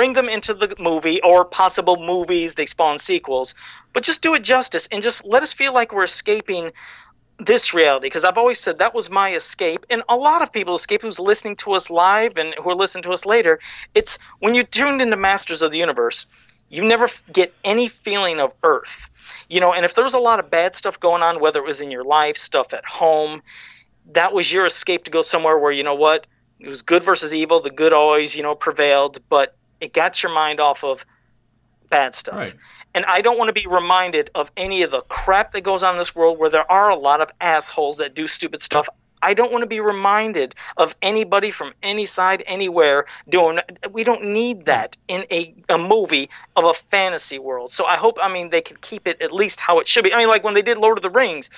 Bring 0.00 0.14
them 0.14 0.30
into 0.30 0.54
the 0.54 0.74
movie 0.78 1.20
or 1.20 1.44
possible 1.44 1.98
movies. 1.98 2.54
They 2.54 2.64
spawn 2.64 2.96
sequels, 2.96 3.54
but 3.92 4.02
just 4.02 4.22
do 4.22 4.32
it 4.32 4.42
justice 4.42 4.88
and 4.90 5.02
just 5.02 5.26
let 5.26 5.42
us 5.42 5.52
feel 5.52 5.74
like 5.74 5.92
we're 5.92 6.04
escaping 6.04 6.72
this 7.38 7.74
reality 7.74 8.06
because 8.06 8.24
I've 8.24 8.38
always 8.38 8.58
said 8.58 8.78
that 8.78 8.94
was 8.94 9.10
my 9.10 9.34
escape, 9.34 9.84
and 9.90 10.02
a 10.08 10.16
lot 10.16 10.40
of 10.40 10.50
people 10.50 10.74
escape 10.74 11.02
who's 11.02 11.20
listening 11.20 11.54
to 11.56 11.72
us 11.72 11.90
live 11.90 12.38
and 12.38 12.54
who 12.54 12.70
are 12.70 12.74
listening 12.74 13.02
to 13.02 13.12
us 13.12 13.26
later. 13.26 13.60
It's 13.94 14.18
when 14.38 14.54
you 14.54 14.62
tuned 14.62 15.02
into 15.02 15.16
Masters 15.16 15.60
of 15.60 15.70
the 15.70 15.76
Universe, 15.76 16.24
you 16.70 16.82
never 16.82 17.06
get 17.34 17.52
any 17.62 17.86
feeling 17.86 18.40
of 18.40 18.52
Earth, 18.62 19.06
you 19.50 19.60
know. 19.60 19.74
And 19.74 19.84
if 19.84 19.96
there 19.96 20.04
was 20.04 20.14
a 20.14 20.18
lot 20.18 20.40
of 20.40 20.50
bad 20.50 20.74
stuff 20.74 20.98
going 20.98 21.20
on, 21.22 21.42
whether 21.42 21.60
it 21.60 21.66
was 21.66 21.82
in 21.82 21.90
your 21.90 22.04
life, 22.04 22.38
stuff 22.38 22.72
at 22.72 22.86
home, 22.86 23.42
that 24.12 24.32
was 24.32 24.50
your 24.50 24.64
escape 24.64 25.04
to 25.04 25.10
go 25.10 25.20
somewhere 25.20 25.58
where 25.58 25.72
you 25.72 25.82
know 25.82 25.94
what 25.94 26.26
it 26.58 26.70
was 26.70 26.80
good 26.80 27.02
versus 27.02 27.34
evil. 27.34 27.60
The 27.60 27.68
good 27.68 27.92
always, 27.92 28.34
you 28.34 28.42
know, 28.42 28.54
prevailed, 28.54 29.18
but 29.28 29.56
it 29.80 29.92
gets 29.92 30.22
your 30.22 30.32
mind 30.32 30.60
off 30.60 30.84
of 30.84 31.04
bad 31.90 32.14
stuff. 32.14 32.36
Right. 32.36 32.54
And 32.94 33.04
I 33.06 33.20
don't 33.20 33.38
want 33.38 33.54
to 33.54 33.60
be 33.60 33.68
reminded 33.68 34.30
of 34.34 34.50
any 34.56 34.82
of 34.82 34.90
the 34.90 35.02
crap 35.02 35.52
that 35.52 35.60
goes 35.62 35.82
on 35.82 35.94
in 35.94 35.98
this 35.98 36.14
world 36.14 36.38
where 36.38 36.50
there 36.50 36.70
are 36.70 36.90
a 36.90 36.96
lot 36.96 37.20
of 37.20 37.30
assholes 37.40 37.98
that 37.98 38.14
do 38.14 38.26
stupid 38.26 38.60
stuff. 38.60 38.88
I 39.22 39.34
don't 39.34 39.52
want 39.52 39.62
to 39.62 39.66
be 39.66 39.80
reminded 39.80 40.54
of 40.76 40.94
anybody 41.02 41.50
from 41.50 41.72
any 41.82 42.06
side, 42.06 42.42
anywhere 42.46 43.06
doing. 43.28 43.58
We 43.92 44.02
don't 44.02 44.24
need 44.24 44.60
that 44.60 44.96
in 45.08 45.24
a, 45.30 45.54
a 45.68 45.76
movie 45.76 46.28
of 46.56 46.64
a 46.64 46.72
fantasy 46.72 47.38
world. 47.38 47.70
So 47.70 47.84
I 47.84 47.96
hope, 47.96 48.18
I 48.20 48.32
mean, 48.32 48.50
they 48.50 48.62
can 48.62 48.78
keep 48.80 49.06
it 49.06 49.20
at 49.20 49.30
least 49.30 49.60
how 49.60 49.78
it 49.78 49.86
should 49.86 50.04
be. 50.04 50.12
I 50.12 50.18
mean, 50.18 50.28
like 50.28 50.42
when 50.42 50.54
they 50.54 50.62
did 50.62 50.78
Lord 50.78 50.96
of 50.96 51.02
the 51.02 51.10
Rings, 51.10 51.50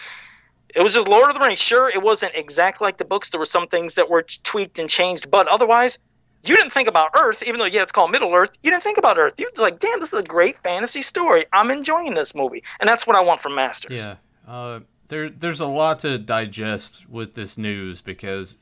it 0.74 0.82
was 0.82 0.94
just 0.94 1.06
Lord 1.06 1.28
of 1.28 1.34
the 1.34 1.40
Rings. 1.40 1.60
Sure, 1.60 1.88
it 1.88 2.02
wasn't 2.02 2.34
exact 2.34 2.80
like 2.80 2.96
the 2.96 3.04
books. 3.04 3.30
There 3.30 3.38
were 3.38 3.44
some 3.44 3.68
things 3.68 3.94
that 3.94 4.10
were 4.10 4.24
tweaked 4.42 4.78
and 4.78 4.90
changed, 4.90 5.30
but 5.30 5.46
otherwise, 5.46 5.98
you 6.44 6.56
didn't 6.56 6.72
think 6.72 6.88
about 6.88 7.10
Earth, 7.16 7.42
even 7.46 7.60
though 7.60 7.66
yeah, 7.66 7.82
it's 7.82 7.92
called 7.92 8.10
Middle 8.10 8.34
Earth. 8.34 8.58
You 8.62 8.70
didn't 8.70 8.82
think 8.82 8.98
about 8.98 9.18
Earth. 9.18 9.34
You 9.38 9.48
was 9.50 9.60
like, 9.60 9.78
damn, 9.78 10.00
this 10.00 10.12
is 10.12 10.18
a 10.18 10.24
great 10.24 10.56
fantasy 10.58 11.02
story. 11.02 11.44
I'm 11.52 11.70
enjoying 11.70 12.14
this 12.14 12.34
movie, 12.34 12.62
and 12.80 12.88
that's 12.88 13.06
what 13.06 13.16
I 13.16 13.20
want 13.20 13.40
from 13.40 13.54
Masters. 13.54 14.06
Yeah, 14.06 14.52
uh, 14.52 14.80
there, 15.08 15.30
there's 15.30 15.60
a 15.60 15.66
lot 15.66 16.00
to 16.00 16.18
digest 16.18 17.08
with 17.08 17.34
this 17.34 17.58
news 17.58 18.00
because 18.00 18.56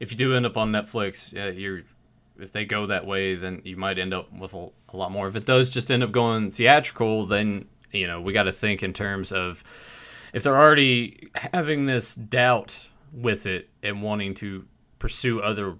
if 0.00 0.10
you 0.10 0.18
do 0.18 0.34
end 0.34 0.46
up 0.46 0.56
on 0.56 0.72
Netflix, 0.72 1.32
yeah, 1.32 1.48
you're 1.48 1.82
if 2.38 2.52
they 2.52 2.64
go 2.64 2.86
that 2.86 3.06
way, 3.06 3.34
then 3.34 3.60
you 3.64 3.76
might 3.76 3.98
end 3.98 4.14
up 4.14 4.32
with 4.32 4.54
a, 4.54 4.68
a 4.88 4.96
lot 4.96 5.12
more. 5.12 5.28
If 5.28 5.36
it 5.36 5.44
does 5.44 5.68
just 5.68 5.90
end 5.90 6.02
up 6.02 6.10
going 6.10 6.50
theatrical, 6.50 7.26
then 7.26 7.66
you 7.92 8.06
know 8.06 8.20
we 8.20 8.32
got 8.32 8.44
to 8.44 8.52
think 8.52 8.82
in 8.82 8.92
terms 8.92 9.30
of 9.30 9.62
if 10.32 10.42
they're 10.42 10.56
already 10.56 11.28
having 11.34 11.86
this 11.86 12.14
doubt 12.14 12.88
with 13.12 13.46
it 13.46 13.68
and 13.82 14.02
wanting 14.02 14.34
to 14.34 14.64
pursue 14.98 15.40
other 15.40 15.76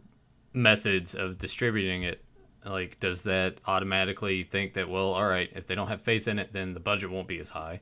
methods 0.52 1.14
of 1.14 1.38
distributing 1.38 2.02
it 2.02 2.25
like 2.64 2.99
does 3.00 3.23
that 3.23 3.57
automatically 3.66 4.42
think 4.42 4.75
that 4.75 4.88
well 4.88 5.12
all 5.12 5.26
right 5.26 5.50
if 5.54 5.66
they 5.66 5.75
don't 5.75 5.88
have 5.88 6.00
faith 6.00 6.28
in 6.28 6.38
it 6.38 6.52
then 6.52 6.75
the 6.75 6.80
budget 6.80 7.11
won't 7.11 7.28
be 7.28 7.38
as 7.38 7.50
high. 7.50 7.80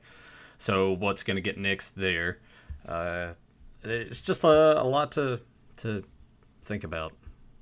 So 0.57 0.91
what's 0.91 1.23
going 1.23 1.35
to 1.35 1.41
get 1.41 1.57
nixed 1.57 1.93
there? 1.95 2.39
Uh, 2.87 3.29
it's 3.83 4.21
just 4.21 4.43
a, 4.43 4.81
a, 4.81 4.83
lot 4.83 5.13
to 5.13 5.39
to 5.77 6.03
think 6.63 6.83
about 6.83 7.13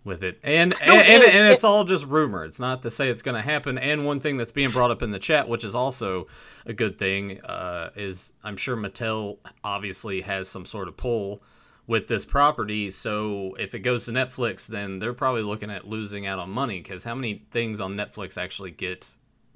with 0.04 0.24
it. 0.24 0.40
And 0.44 0.74
no, 0.86 0.94
and, 0.94 1.24
and, 1.24 1.34
and, 1.34 1.46
it's 1.46 1.64
all 1.64 1.84
just 1.84 2.06
rumor. 2.06 2.44
It's 2.44 2.60
not 2.60 2.82
to 2.84 2.92
say 2.92 3.10
it's 3.10 3.22
going 3.22 3.36
to 3.36 3.42
happen. 3.42 3.78
And 3.78 4.06
one 4.06 4.20
thing 4.20 4.38
that's 4.38 4.52
being 4.52 4.72
brought 4.72 4.90
up 4.90 5.04
in 5.04 5.12
the 5.12 5.20
chat 5.20 5.48
which 5.48 5.64
is 5.64 5.76
also 5.76 6.28
a 6.66 6.74
good 6.74 7.00
thing 7.00 7.42
uh, 7.42 7.90
is 7.96 8.32
i'm 8.44 8.58
sure 8.58 8.76
mattel 8.76 9.38
obviously 9.64 10.22
has 10.22 10.48
some 10.50 10.66
sort 10.66 10.88
of 10.88 10.98
pull 10.98 11.42
with 11.88 12.08
this 12.08 12.26
property. 12.26 12.92
So 12.92 13.56
if 13.58 13.74
it 13.74 13.80
goes 13.80 14.06
to 14.06 14.12
Netflix, 14.12 14.68
then 14.68 15.00
they're 15.00 15.14
probably 15.14 15.42
looking 15.42 15.72
at 15.72 15.88
losing 15.88 16.28
out 16.28 16.38
on 16.38 16.50
money 16.50 16.82
because 16.82 17.04
how 17.04 17.16
many 17.16 17.46
things 17.52 17.80
on 17.80 17.96
Netflix 17.96 18.38
actually 18.38 18.72
get 18.72 19.08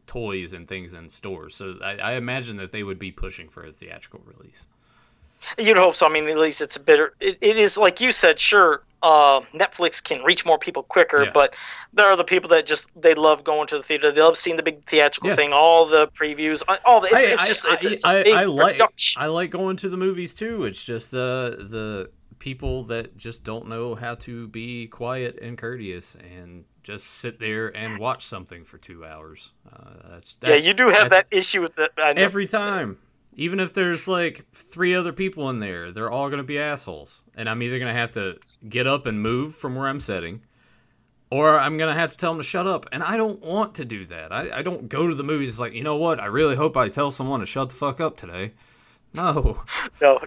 toys 0.08 0.54
and 0.54 0.68
things 0.68 0.94
in 0.94 1.10
stores? 1.10 1.56
So 1.56 1.78
I, 1.84 1.98
I, 1.98 2.14
imagine 2.14 2.58
that 2.58 2.72
they 2.72 2.84
would 2.84 3.00
be 3.00 3.12
pushing 3.12 3.50
for 3.50 3.66
a 3.66 3.72
theatrical 3.72 4.22
release. 4.26 4.66
You'd 5.58 5.78
hope 5.78 5.96
so. 5.96 6.06
I 6.06 6.10
mean, 6.10 6.28
at 6.28 6.38
least 6.38 6.62
it's 6.62 6.76
a 6.76 6.80
bit. 6.80 7.00
It, 7.20 7.38
it 7.42 7.58
is 7.58 7.78
like 7.78 8.00
you 8.00 8.12
said. 8.12 8.38
Sure, 8.38 8.84
uh, 9.02 9.42
Netflix 9.56 10.04
can 10.04 10.24
reach 10.24 10.46
more 10.46 10.60
people 10.60 10.84
quicker, 10.84 11.24
yeah. 11.24 11.32
but 11.34 11.56
there 11.94 12.06
are 12.06 12.16
the 12.16 12.24
people 12.24 12.48
that 12.50 12.68
just 12.68 12.90
they 13.02 13.16
love 13.16 13.44
going 13.44 13.66
to 13.68 13.78
the 13.78 13.82
theater. 13.82 14.12
They 14.12 14.22
love 14.22 14.38
seeing 14.38 14.56
the 14.56 14.62
big 14.62 14.86
theatrical 14.86 15.32
yeah. 15.32 15.36
thing, 15.36 15.52
all 15.52 15.88
the 15.88 16.08
previews, 16.10 16.62
all 16.86 17.02
the. 17.02 17.08
It's, 17.08 17.26
I, 17.26 17.32
it's 17.32 17.48
just 17.48 17.66
I, 17.66 17.74
it's, 17.74 17.86
it's 17.86 18.06
I, 18.06 18.22
I 18.22 18.46
like 18.46 18.80
I 19.18 19.26
like 19.26 19.50
going 19.50 19.78
to 19.78 19.90
the 19.90 19.98
movies 19.98 20.36
too. 20.36 20.66
It's 20.66 20.84
just 20.84 21.16
uh, 21.16 21.50
the 21.50 22.12
people 22.42 22.84
that 22.84 23.16
just 23.16 23.44
don't 23.44 23.68
know 23.68 23.94
how 23.94 24.16
to 24.16 24.48
be 24.48 24.88
quiet 24.88 25.38
and 25.44 25.60
courteous 25.60 26.16
and 26.16 26.66
just 26.82 27.06
sit 27.06 27.40
there 27.40 27.68
and 27.78 28.00
watch 28.00 28.26
something 28.26 28.66
for 28.66 28.80
two 28.80 29.06
hours. 29.06 29.52
Uh, 29.72 30.10
that's 30.10 30.36
that, 30.38 30.50
yeah, 30.50 30.56
you 30.56 30.74
do 30.74 30.90
have 30.90 31.12
that 31.12 31.28
issue 31.30 31.62
with 31.62 31.76
that 31.76 31.92
every 32.18 32.48
time. 32.48 32.98
Even 33.38 33.60
if 33.60 33.74
there's 33.74 34.08
like 34.08 34.44
three 34.54 34.96
other 34.96 35.14
people 35.14 35.52
in 35.52 35.60
there, 35.60 35.92
they're 35.92 36.10
all 36.10 36.32
gonna 36.32 36.44
be 36.44 36.58
assholes, 36.58 37.22
and 37.36 37.48
I'm 37.48 37.62
either 37.62 37.78
gonna 37.78 37.94
have 37.94 38.12
to 38.14 38.38
get 38.68 38.88
up 38.88 39.06
and 39.06 39.22
move 39.22 39.56
from 39.56 39.76
where 39.76 39.88
I'm 39.88 40.00
sitting, 40.00 40.42
or 41.30 41.60
I'm 41.60 41.78
gonna 41.78 41.94
have 41.94 42.12
to 42.12 42.18
tell 42.18 42.32
them 42.32 42.40
to 42.40 42.44
shut 42.44 42.66
up. 42.66 42.88
And 42.92 43.04
I 43.04 43.18
don't 43.18 43.40
want 43.42 43.76
to 43.76 43.86
do 43.86 44.04
that. 44.08 44.34
I, 44.34 44.58
I 44.58 44.62
don't 44.64 44.90
go 44.90 45.08
to 45.08 45.14
the 45.14 45.24
movies 45.24 45.60
like, 45.60 45.74
you 45.74 45.84
know 45.84 45.98
what? 45.98 46.20
I 46.20 46.26
really 46.26 46.56
hope 46.56 46.76
I 46.76 46.90
tell 46.90 47.12
someone 47.12 47.40
to 47.42 47.46
shut 47.46 47.70
the 47.70 47.76
fuck 47.76 48.02
up 48.02 48.18
today. 48.18 48.54
No. 49.14 49.64
No, 50.02 50.18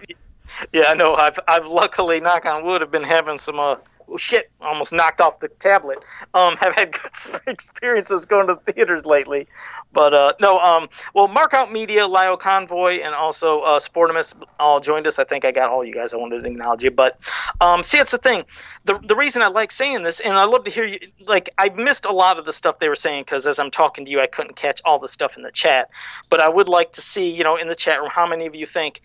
yeah, 0.73 0.85
I 0.87 0.93
know. 0.93 1.15
I've 1.15 1.39
I've 1.47 1.67
luckily, 1.67 2.19
knock 2.19 2.45
on 2.45 2.65
wood, 2.65 2.81
have 2.81 2.91
been 2.91 3.03
having 3.03 3.37
some 3.37 3.59
uh 3.59 3.75
shit, 4.17 4.51
almost 4.61 4.93
knocked 4.93 5.21
off 5.21 5.39
the 5.39 5.47
tablet. 5.47 6.03
Um, 6.33 6.55
have 6.59 6.75
had 6.75 6.91
good 6.91 7.11
experiences 7.47 8.25
going 8.25 8.47
to 8.47 8.55
theaters 8.57 9.05
lately, 9.05 9.47
but 9.93 10.13
uh, 10.13 10.33
no. 10.39 10.59
Um, 10.59 10.89
well, 11.13 11.27
Markout 11.27 11.71
Media, 11.71 12.07
Lio 12.07 12.37
Convoy, 12.37 12.99
and 12.99 13.15
also 13.15 13.61
uh, 13.61 13.79
Sportimus 13.79 14.35
all 14.59 14.79
joined 14.79 15.07
us. 15.07 15.19
I 15.19 15.23
think 15.23 15.45
I 15.45 15.51
got 15.51 15.69
all 15.69 15.83
you 15.83 15.93
guys. 15.93 16.13
I 16.13 16.17
wanted 16.17 16.41
to 16.41 16.49
acknowledge 16.49 16.83
you, 16.83 16.91
but 16.91 17.19
um, 17.61 17.83
see, 17.83 17.99
it's 17.99 18.11
the 18.11 18.17
thing. 18.17 18.43
The 18.85 18.99
the 18.99 19.15
reason 19.15 19.41
I 19.41 19.47
like 19.47 19.71
saying 19.71 20.03
this, 20.03 20.19
and 20.19 20.33
I 20.33 20.45
love 20.45 20.63
to 20.65 20.71
hear 20.71 20.85
you. 20.85 20.99
Like 21.25 21.49
I 21.57 21.69
missed 21.69 22.05
a 22.05 22.11
lot 22.11 22.37
of 22.37 22.45
the 22.45 22.53
stuff 22.53 22.79
they 22.79 22.89
were 22.89 22.95
saying 22.95 23.23
because 23.23 23.47
as 23.47 23.59
I'm 23.59 23.71
talking 23.71 24.05
to 24.05 24.11
you, 24.11 24.21
I 24.21 24.27
couldn't 24.27 24.55
catch 24.55 24.81
all 24.85 24.99
the 24.99 25.07
stuff 25.07 25.37
in 25.37 25.43
the 25.43 25.51
chat. 25.51 25.89
But 26.29 26.39
I 26.39 26.49
would 26.49 26.69
like 26.69 26.91
to 26.93 27.01
see, 27.01 27.29
you 27.29 27.43
know, 27.43 27.55
in 27.55 27.67
the 27.67 27.75
chat 27.75 27.99
room, 27.99 28.09
how 28.09 28.27
many 28.27 28.45
of 28.45 28.55
you 28.55 28.65
think 28.65 29.01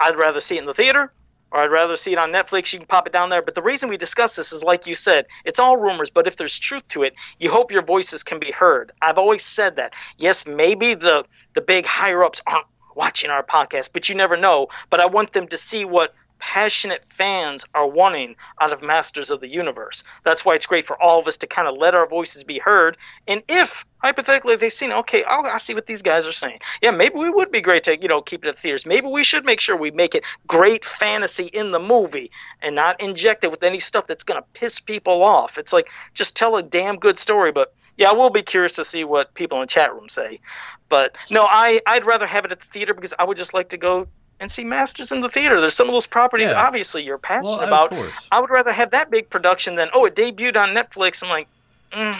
I'd 0.00 0.16
rather 0.16 0.40
see 0.40 0.56
it 0.56 0.60
in 0.60 0.66
the 0.66 0.74
theater 0.74 1.12
or 1.50 1.60
I'd 1.60 1.70
rather 1.70 1.96
see 1.96 2.12
it 2.12 2.18
on 2.18 2.30
Netflix. 2.30 2.72
You 2.72 2.80
can 2.80 2.86
pop 2.86 3.06
it 3.06 3.12
down 3.12 3.30
there. 3.30 3.42
But 3.42 3.54
the 3.54 3.62
reason 3.62 3.88
we 3.88 3.96
discuss 3.96 4.36
this 4.36 4.52
is, 4.52 4.62
like 4.62 4.86
you 4.86 4.94
said, 4.94 5.26
it's 5.44 5.58
all 5.58 5.78
rumors. 5.78 6.10
But 6.10 6.26
if 6.26 6.36
there's 6.36 6.58
truth 6.58 6.86
to 6.88 7.02
it, 7.02 7.14
you 7.38 7.50
hope 7.50 7.72
your 7.72 7.82
voices 7.82 8.22
can 8.22 8.38
be 8.38 8.50
heard. 8.50 8.90
I've 9.02 9.18
always 9.18 9.44
said 9.44 9.76
that. 9.76 9.94
Yes, 10.18 10.46
maybe 10.46 10.94
the 10.94 11.24
the 11.54 11.60
big 11.60 11.86
higher 11.86 12.22
ups 12.22 12.40
aren't 12.46 12.66
watching 12.94 13.30
our 13.30 13.42
podcast, 13.42 13.90
but 13.92 14.08
you 14.08 14.14
never 14.14 14.36
know. 14.36 14.68
But 14.90 15.00
I 15.00 15.06
want 15.06 15.32
them 15.32 15.46
to 15.48 15.56
see 15.56 15.84
what 15.84 16.14
passionate 16.38 17.04
fans 17.08 17.64
are 17.74 17.86
wanting 17.86 18.36
out 18.60 18.72
of 18.72 18.82
Masters 18.82 19.30
of 19.30 19.40
the 19.40 19.48
Universe. 19.48 20.04
That's 20.24 20.44
why 20.44 20.54
it's 20.54 20.66
great 20.66 20.86
for 20.86 21.00
all 21.02 21.18
of 21.18 21.26
us 21.26 21.36
to 21.38 21.46
kind 21.46 21.66
of 21.66 21.76
let 21.76 21.94
our 21.94 22.06
voices 22.06 22.44
be 22.44 22.58
heard. 22.58 22.96
And 23.26 23.42
if 23.48 23.84
hypothetically 23.98 24.56
they've 24.56 24.72
seen, 24.72 24.92
okay, 24.92 25.24
I'll, 25.24 25.44
I'll, 25.46 25.58
see 25.58 25.74
what 25.74 25.86
these 25.86 26.02
guys 26.02 26.26
are 26.26 26.32
saying. 26.32 26.60
Yeah, 26.82 26.92
maybe 26.92 27.16
we 27.16 27.30
would 27.30 27.50
be 27.50 27.60
great 27.60 27.82
to 27.84 28.00
you 28.00 28.08
know 28.08 28.22
keep 28.22 28.44
it 28.44 28.48
at 28.48 28.58
theaters. 28.58 28.86
Maybe 28.86 29.06
we 29.06 29.24
should 29.24 29.44
make 29.44 29.60
sure 29.60 29.76
we 29.76 29.90
make 29.90 30.14
it 30.14 30.24
great 30.46 30.84
fantasy 30.84 31.46
in 31.46 31.72
the 31.72 31.80
movie 31.80 32.30
and 32.62 32.74
not 32.74 33.00
inject 33.00 33.44
it 33.44 33.50
with 33.50 33.62
any 33.62 33.78
stuff 33.78 34.06
that's 34.06 34.24
gonna 34.24 34.44
piss 34.54 34.80
people 34.80 35.22
off. 35.22 35.58
It's 35.58 35.72
like 35.72 35.88
just 36.14 36.36
tell 36.36 36.56
a 36.56 36.62
damn 36.62 36.96
good 36.96 37.18
story. 37.18 37.52
But 37.52 37.74
yeah, 37.96 38.10
I 38.10 38.12
will 38.14 38.30
be 38.30 38.42
curious 38.42 38.72
to 38.74 38.84
see 38.84 39.04
what 39.04 39.34
people 39.34 39.58
in 39.58 39.62
the 39.62 39.66
chat 39.66 39.92
room 39.92 40.08
say. 40.08 40.40
But 40.88 41.16
no, 41.30 41.46
I 41.48 41.80
I'd 41.86 42.06
rather 42.06 42.26
have 42.26 42.44
it 42.44 42.52
at 42.52 42.60
the 42.60 42.66
theater 42.66 42.94
because 42.94 43.14
I 43.18 43.24
would 43.24 43.36
just 43.36 43.54
like 43.54 43.68
to 43.70 43.76
go 43.76 44.06
and 44.40 44.50
see 44.50 44.64
Masters 44.64 45.10
in 45.10 45.20
the 45.20 45.28
theater. 45.28 45.60
There's 45.60 45.74
some 45.74 45.88
of 45.88 45.92
those 45.92 46.06
properties, 46.06 46.50
yeah. 46.50 46.62
obviously, 46.62 47.02
you're 47.02 47.18
passionate 47.18 47.68
well, 47.68 47.86
about. 47.86 48.12
I 48.30 48.40
would 48.40 48.50
rather 48.50 48.72
have 48.72 48.92
that 48.92 49.10
big 49.10 49.28
production 49.30 49.74
than 49.74 49.88
oh, 49.92 50.04
it 50.04 50.14
debuted 50.14 50.56
on 50.56 50.68
Netflix. 50.70 51.22
I'm 51.22 51.28
like, 51.28 51.48
mm. 51.90 52.16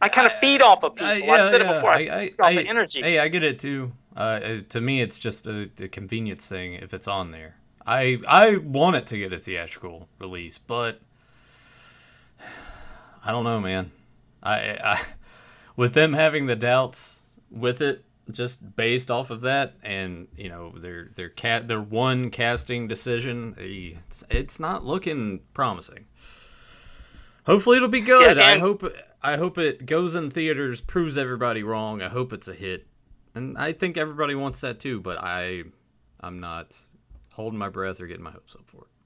I 0.00 0.08
kind 0.08 0.26
of 0.26 0.32
feed 0.38 0.62
off 0.62 0.84
of 0.84 0.94
people. 0.94 1.10
Uh, 1.10 1.14
yeah, 1.14 1.32
I've 1.32 1.50
said 1.50 1.60
yeah. 1.60 1.70
it 1.70 1.74
before. 1.74 1.90
I, 1.90 1.96
I 1.96 2.26
feed 2.26 2.40
off 2.40 2.46
I, 2.46 2.54
the 2.54 2.68
energy. 2.68 3.02
Hey, 3.02 3.18
I 3.18 3.28
get 3.28 3.42
it 3.42 3.58
too. 3.58 3.92
Uh, 4.16 4.58
to 4.68 4.80
me, 4.80 5.00
it's 5.00 5.18
just 5.18 5.46
a, 5.46 5.70
a, 5.80 5.88
convenience 5.88 6.48
thing 6.48 6.74
if 6.74 6.92
it's 6.92 7.08
on 7.08 7.30
there. 7.30 7.56
I 7.86 8.18
I 8.26 8.56
want 8.56 8.96
it 8.96 9.06
to 9.08 9.18
get 9.18 9.32
a 9.32 9.38
theatrical 9.38 10.08
release, 10.18 10.58
but 10.58 11.00
I 13.24 13.30
don't 13.30 13.44
know, 13.44 13.60
man. 13.60 13.90
I, 14.42 14.78
I 14.82 15.00
with 15.76 15.94
them 15.94 16.12
having 16.12 16.46
the 16.46 16.56
doubts 16.56 17.20
with 17.50 17.80
it, 17.80 18.04
just 18.30 18.76
based 18.76 19.10
off 19.10 19.30
of 19.30 19.42
that, 19.42 19.74
and 19.82 20.28
you 20.36 20.48
know 20.48 20.72
their 20.76 21.10
their 21.14 21.28
cat 21.28 21.68
their 21.68 21.80
one 21.80 22.30
casting 22.30 22.88
decision, 22.88 23.54
it's, 23.58 24.24
it's 24.30 24.60
not 24.60 24.84
looking 24.84 25.40
promising. 25.54 26.06
Hopefully 27.48 27.78
it'll 27.78 27.88
be 27.88 28.02
good. 28.02 28.36
Yeah, 28.36 28.44
I 28.46 28.58
hope 28.58 28.84
I 29.22 29.36
hope 29.36 29.56
it 29.58 29.86
goes 29.86 30.14
in 30.14 30.30
theaters, 30.30 30.80
proves 30.82 31.16
everybody 31.16 31.62
wrong. 31.62 32.02
I 32.02 32.08
hope 32.08 32.32
it's 32.32 32.46
a 32.46 32.54
hit. 32.54 32.86
and 33.34 33.56
I 33.56 33.72
think 33.72 33.96
everybody 33.96 34.34
wants 34.34 34.60
that 34.60 34.78
too. 34.80 35.00
But 35.00 35.18
I, 35.18 35.62
I'm 36.20 36.40
not 36.40 36.76
holding 37.32 37.58
my 37.58 37.70
breath 37.70 38.00
or 38.00 38.06
getting 38.06 38.22
my 38.22 38.32
hopes 38.32 38.54
up 38.54 38.66
for 38.66 38.82
it. 38.82 38.97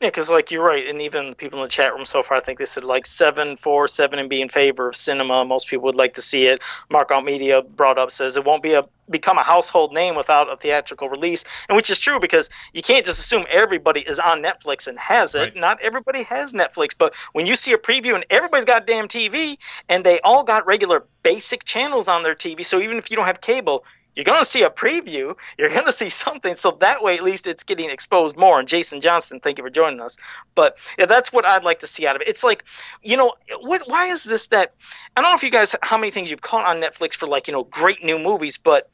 Yeah, 0.00 0.08
because 0.08 0.30
like 0.30 0.52
you're 0.52 0.64
right, 0.64 0.86
and 0.86 1.02
even 1.02 1.34
people 1.34 1.58
in 1.58 1.64
the 1.64 1.68
chat 1.68 1.92
room 1.92 2.04
so 2.04 2.22
far, 2.22 2.36
I 2.36 2.40
think 2.40 2.60
they 2.60 2.64
said 2.64 2.84
like 2.84 3.04
seven, 3.04 3.56
four, 3.56 3.88
seven, 3.88 4.20
and 4.20 4.30
be 4.30 4.40
in 4.40 4.48
favor 4.48 4.88
of 4.88 4.94
cinema. 4.94 5.44
Most 5.44 5.68
people 5.68 5.84
would 5.86 5.96
like 5.96 6.14
to 6.14 6.22
see 6.22 6.46
it. 6.46 6.60
Mark 6.88 7.08
Markout 7.08 7.24
Media 7.24 7.62
brought 7.62 7.98
up 7.98 8.10
says 8.10 8.36
it 8.36 8.44
won't 8.44 8.62
be 8.62 8.74
a 8.74 8.84
become 9.10 9.38
a 9.38 9.42
household 9.42 9.92
name 9.92 10.14
without 10.14 10.52
a 10.52 10.56
theatrical 10.56 11.08
release, 11.08 11.44
and 11.68 11.74
which 11.74 11.90
is 11.90 11.98
true 11.98 12.20
because 12.20 12.48
you 12.74 12.82
can't 12.82 13.04
just 13.04 13.18
assume 13.18 13.44
everybody 13.50 14.00
is 14.02 14.18
on 14.18 14.42
Netflix 14.42 14.86
and 14.86 14.98
has 14.98 15.34
it. 15.34 15.38
Right. 15.38 15.56
Not 15.56 15.80
everybody 15.80 16.22
has 16.24 16.52
Netflix, 16.52 16.94
but 16.96 17.14
when 17.32 17.46
you 17.46 17.54
see 17.54 17.72
a 17.72 17.78
preview 17.78 18.14
and 18.14 18.24
everybody's 18.30 18.66
got 18.66 18.86
damn 18.86 19.08
TV 19.08 19.56
and 19.88 20.04
they 20.04 20.20
all 20.20 20.44
got 20.44 20.66
regular 20.66 21.04
basic 21.22 21.64
channels 21.64 22.06
on 22.06 22.22
their 22.22 22.34
TV, 22.34 22.64
so 22.64 22.80
even 22.80 22.98
if 22.98 23.10
you 23.10 23.16
don't 23.16 23.26
have 23.26 23.40
cable, 23.40 23.84
you're 24.18 24.24
going 24.24 24.40
to 24.40 24.44
see 24.44 24.64
a 24.64 24.68
preview. 24.68 25.32
You're 25.58 25.68
going 25.68 25.86
to 25.86 25.92
see 25.92 26.08
something. 26.08 26.56
So 26.56 26.72
that 26.80 27.04
way, 27.04 27.14
at 27.14 27.22
least 27.22 27.46
it's 27.46 27.62
getting 27.62 27.88
exposed 27.88 28.36
more. 28.36 28.58
And 28.58 28.66
Jason 28.66 29.00
Johnston, 29.00 29.38
thank 29.38 29.58
you 29.58 29.64
for 29.64 29.70
joining 29.70 30.00
us. 30.00 30.16
But 30.56 30.76
yeah, 30.98 31.06
that's 31.06 31.32
what 31.32 31.46
I'd 31.46 31.62
like 31.62 31.78
to 31.78 31.86
see 31.86 32.04
out 32.04 32.16
of 32.16 32.22
it. 32.22 32.26
It's 32.26 32.42
like, 32.42 32.64
you 33.00 33.16
know, 33.16 33.34
what, 33.60 33.82
why 33.86 34.06
is 34.06 34.24
this 34.24 34.48
that? 34.48 34.74
I 35.16 35.22
don't 35.22 35.30
know 35.30 35.36
if 35.36 35.44
you 35.44 35.52
guys, 35.52 35.76
how 35.84 35.96
many 35.96 36.10
things 36.10 36.32
you've 36.32 36.40
caught 36.40 36.66
on 36.66 36.82
Netflix 36.82 37.14
for 37.14 37.28
like, 37.28 37.46
you 37.46 37.52
know, 37.52 37.62
great 37.62 38.02
new 38.02 38.18
movies, 38.18 38.56
but 38.56 38.90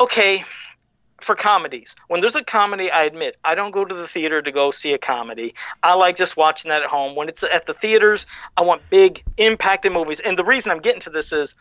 okay, 0.00 0.44
for 1.20 1.36
comedies. 1.36 1.94
When 2.08 2.20
there's 2.20 2.34
a 2.34 2.42
comedy, 2.42 2.90
I 2.90 3.04
admit, 3.04 3.36
I 3.44 3.54
don't 3.54 3.70
go 3.70 3.84
to 3.84 3.94
the 3.94 4.08
theater 4.08 4.42
to 4.42 4.50
go 4.50 4.72
see 4.72 4.94
a 4.94 4.98
comedy. 4.98 5.54
I 5.84 5.94
like 5.94 6.16
just 6.16 6.36
watching 6.36 6.70
that 6.70 6.82
at 6.82 6.90
home. 6.90 7.14
When 7.14 7.28
it's 7.28 7.44
at 7.44 7.66
the 7.66 7.74
theaters, 7.74 8.26
I 8.56 8.62
want 8.62 8.82
big, 8.90 9.22
impacted 9.36 9.92
movies. 9.92 10.18
And 10.18 10.36
the 10.36 10.44
reason 10.44 10.72
I'm 10.72 10.80
getting 10.80 11.00
to 11.02 11.10
this 11.10 11.32
is, 11.32 11.54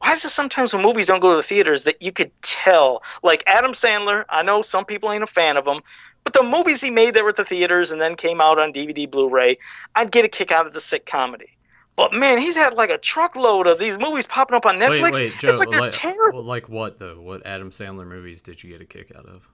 why 0.00 0.12
is 0.12 0.24
it 0.24 0.30
sometimes 0.30 0.72
when 0.72 0.82
movies 0.82 1.06
don't 1.06 1.20
go 1.20 1.30
to 1.30 1.36
the 1.36 1.42
theaters 1.42 1.84
that 1.84 2.00
you 2.00 2.12
could 2.12 2.30
tell? 2.42 3.02
Like 3.22 3.42
Adam 3.46 3.72
Sandler, 3.72 4.24
I 4.28 4.42
know 4.42 4.62
some 4.62 4.84
people 4.84 5.10
ain't 5.10 5.22
a 5.24 5.26
fan 5.26 5.56
of 5.56 5.66
him, 5.66 5.80
but 6.24 6.32
the 6.32 6.42
movies 6.42 6.80
he 6.80 6.90
made 6.90 7.14
that 7.14 7.22
were 7.22 7.30
at 7.30 7.36
the 7.36 7.44
theaters 7.44 7.90
and 7.90 8.00
then 8.00 8.14
came 8.14 8.40
out 8.40 8.58
on 8.58 8.72
DVD, 8.72 9.10
Blu-ray, 9.10 9.58
I'd 9.96 10.12
get 10.12 10.24
a 10.24 10.28
kick 10.28 10.52
out 10.52 10.66
of 10.66 10.72
the 10.72 10.80
sick 10.80 11.06
comedy. 11.06 11.56
But 11.96 12.12
man, 12.12 12.38
he's 12.38 12.54
had 12.54 12.74
like 12.74 12.90
a 12.90 12.98
truckload 12.98 13.66
of 13.66 13.80
these 13.80 13.98
movies 13.98 14.26
popping 14.26 14.56
up 14.56 14.66
on 14.66 14.78
Netflix. 14.78 15.14
Wait, 15.14 15.14
wait, 15.14 15.38
Joe, 15.38 15.48
it's 15.48 15.58
like 15.58 15.70
they're 15.70 15.80
like, 15.80 15.90
terrible. 15.90 16.44
Like 16.44 16.68
what 16.68 17.00
though? 17.00 17.20
What 17.20 17.44
Adam 17.44 17.72
Sandler 17.72 18.06
movies 18.06 18.40
did 18.40 18.62
you 18.62 18.70
get 18.70 18.80
a 18.80 18.84
kick 18.84 19.10
out 19.16 19.26
of? 19.26 19.48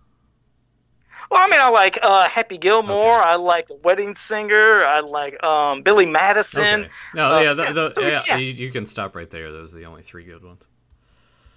Well, 1.30 1.44
I 1.44 1.48
mean, 1.48 1.60
I 1.60 1.68
like 1.68 1.98
uh, 2.02 2.28
Happy 2.28 2.58
Gilmore. 2.58 3.20
Okay. 3.20 3.30
I 3.30 3.37
like 3.37 3.66
The 3.66 3.78
Wedding 3.82 4.14
Singer. 4.14 4.84
I 4.84 5.00
like 5.00 5.42
um, 5.42 5.82
Billy 5.82 6.06
Madison. 6.06 6.82
Okay. 6.82 6.90
No, 7.14 7.32
uh, 7.32 7.40
yeah, 7.40 7.52
the, 7.54 7.72
the, 7.72 7.90
so, 7.90 8.00
yeah, 8.02 8.20
yeah. 8.28 8.37
You, 8.37 8.70
can 8.70 8.87
stop 8.87 9.16
right 9.16 9.30
there. 9.30 9.50
Those 9.52 9.74
are 9.74 9.78
the 9.78 9.87
only 9.87 10.02
three 10.02 10.24
good 10.24 10.44
ones. 10.44 10.66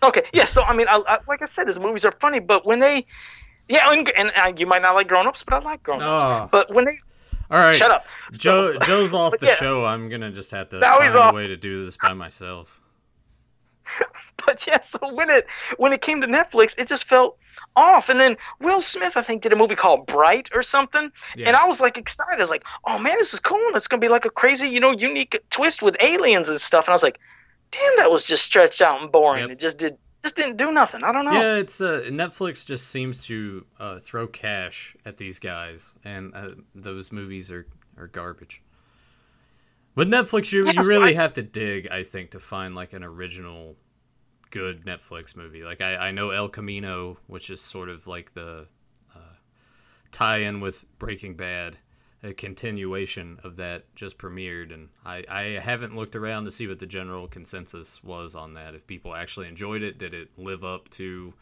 Okay, 0.03 0.23
yeah. 0.32 0.45
So 0.45 0.63
I 0.63 0.75
mean, 0.75 0.88
I, 0.89 1.01
I, 1.08 1.19
like 1.27 1.41
I 1.41 1.47
said, 1.47 1.67
his 1.67 1.80
movies 1.80 2.06
are 2.06 2.13
funny, 2.19 2.39
but 2.39 2.65
when 2.65 2.80
they, 2.80 3.06
yeah, 3.67 3.91
and, 3.91 4.10
and 4.12 4.32
uh, 4.36 4.53
you 4.56 4.67
might 4.67 4.82
not 4.82 4.93
like 4.95 5.08
Grown 5.08 5.27
Ups, 5.27 5.43
but 5.43 5.56
I 5.56 5.60
like 5.60 5.84
Grown 5.84 6.03
Ups. 6.03 6.23
Oh. 6.25 6.47
But 6.51 6.73
when 6.73 6.86
they, 6.86 6.97
all 7.49 7.58
right, 7.58 7.73
shut 7.73 7.91
up. 7.91 8.06
Joe, 8.32 8.77
Joe's 8.80 9.13
off 9.15 9.38
the 9.39 9.47
yeah. 9.47 9.56
show. 9.56 9.86
I'm 9.86 10.10
gonna 10.10 10.32
just 10.32 10.51
have 10.51 10.69
to 10.69 10.80
now 10.80 10.99
find 10.99 11.32
a 11.32 11.34
way 11.34 11.47
to 11.47 11.58
do 11.58 11.86
this 11.86 11.97
by 11.97 12.13
myself. 12.13 12.77
but 14.45 14.65
yeah, 14.67 14.80
so 14.80 15.00
when 15.13 15.30
it 15.30 15.47
when 15.78 15.93
it 15.93 16.02
came 16.02 16.21
to 16.21 16.28
Netflix, 16.28 16.78
it 16.80 16.88
just 16.88 17.06
felt 17.06 17.38
off. 17.76 18.10
And 18.10 18.19
then 18.19 18.38
Will 18.60 18.82
Smith, 18.82 19.17
I 19.17 19.21
think, 19.21 19.41
did 19.41 19.54
a 19.54 19.56
movie 19.56 19.76
called 19.76 20.08
Bright 20.08 20.50
or 20.54 20.63
something. 20.63 21.12
Yeah. 21.36 21.47
And 21.47 21.56
I 21.56 21.65
was 21.67 21.80
like 21.80 21.97
excited. 21.97 22.38
I 22.38 22.39
was 22.39 22.50
like, 22.50 22.65
oh 22.86 23.00
man, 23.00 23.15
this 23.17 23.34
is 23.34 23.39
cool. 23.39 23.62
And 23.67 23.76
it's 23.76 23.88
gonna 23.88 24.02
be 24.02 24.08
like 24.08 24.26
a 24.26 24.30
crazy, 24.30 24.67
you 24.67 24.80
know, 24.80 24.91
unique 24.91 25.39
twist 25.50 25.82
with 25.82 25.95
aliens 26.02 26.50
and 26.50 26.60
stuff. 26.60 26.88
And 26.88 26.91
I 26.91 26.95
was 26.95 27.04
like, 27.04 27.19
damn, 27.71 27.97
that 27.97 28.12
was 28.12 28.26
just 28.26 28.43
stretched 28.43 28.82
out 28.82 29.02
and 29.02 29.12
boring. 29.12 29.43
Yep. 29.43 29.52
It 29.52 29.60
just 29.60 29.78
did 29.78 29.97
just 30.21 30.36
didn't 30.36 30.58
do 30.58 30.71
nothing. 30.71 31.04
I 31.04 31.12
don't 31.12 31.26
know. 31.26 31.34
Yeah, 31.34 31.56
it's 31.56 31.80
uh, 31.80 32.02
Netflix 32.08 32.65
just 32.65 32.88
seems 32.88 33.26
to 33.26 33.65
uh, 33.80 34.00
throw 34.00 34.28
cash 34.28 34.95
at 35.06 35.17
these 35.17 35.38
guys, 35.39 35.93
and 36.04 36.34
uh, 36.36 36.50
those 36.73 37.12
movies 37.12 37.52
are 37.52 37.67
are 37.97 38.08
garbage. 38.08 38.62
With 39.98 40.12
Netflix, 40.12 40.52
you, 40.52 40.62
you 40.64 40.90
really 40.92 41.18
I... 41.18 41.20
have 41.20 41.34
to 41.34 41.42
dig, 41.42 41.88
I 41.88 42.04
think, 42.04 42.30
to 42.32 42.40
find 42.40 42.76
like 42.76 42.94
an 42.94 43.04
original 43.04 43.76
good 44.52 44.86
Netflix 44.86 45.36
movie. 45.36 45.64
Like 45.64 45.82
I, 45.82 45.96
I 45.96 46.12
know 46.12 46.30
El 46.30 46.50
Camino, 46.50 47.18
which 47.26 47.50
is 47.50 47.60
sort 47.60 47.90
of 47.90 48.06
like 48.06 48.32
the 48.36 48.68
uh, 49.16 49.20
tie-in 50.12 50.60
with 50.60 50.86
Breaking 51.00 51.36
Bad, 51.36 51.78
a 52.22 52.32
continuation 52.32 53.40
of 53.44 53.56
that 53.56 53.86
just 53.96 54.20
premiered, 54.20 54.72
and 54.72 54.90
I, 55.04 55.24
I 55.28 55.44
haven't 55.60 55.96
looked 55.96 56.16
around 56.16 56.46
to 56.46 56.52
see 56.52 56.68
what 56.68 56.78
the 56.78 56.86
general 56.86 57.28
consensus 57.28 58.04
was 58.04 58.36
on 58.36 58.54
that. 58.54 58.76
If 58.76 58.86
people 58.86 59.16
actually 59.16 59.48
enjoyed 59.48 59.82
it, 59.82 59.98
did 59.98 60.14
it 60.14 60.30
live 60.38 60.64
up 60.64 60.90
to 60.92 61.34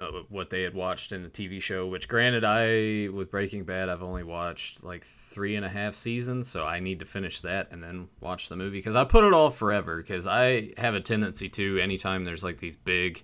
uh, 0.00 0.22
what 0.28 0.50
they 0.50 0.62
had 0.62 0.74
watched 0.74 1.12
in 1.12 1.22
the 1.22 1.28
TV 1.28 1.60
show. 1.60 1.86
Which, 1.86 2.08
granted, 2.08 2.44
I 2.44 3.08
with 3.12 3.30
Breaking 3.30 3.64
Bad, 3.64 3.88
I've 3.88 4.02
only 4.02 4.22
watched 4.22 4.82
like 4.82 5.04
three 5.04 5.56
and 5.56 5.64
a 5.64 5.68
half 5.68 5.94
seasons, 5.94 6.48
so 6.48 6.64
I 6.64 6.80
need 6.80 7.00
to 7.00 7.04
finish 7.04 7.40
that 7.42 7.68
and 7.70 7.82
then 7.82 8.08
watch 8.20 8.48
the 8.48 8.56
movie 8.56 8.78
because 8.78 8.96
I 8.96 9.04
put 9.04 9.24
it 9.24 9.32
off 9.32 9.56
forever. 9.56 9.98
Because 9.98 10.26
I 10.26 10.72
have 10.78 10.94
a 10.94 11.00
tendency 11.00 11.48
to 11.50 11.78
anytime 11.78 12.24
there's 12.24 12.44
like 12.44 12.58
these 12.58 12.76
big 12.76 13.22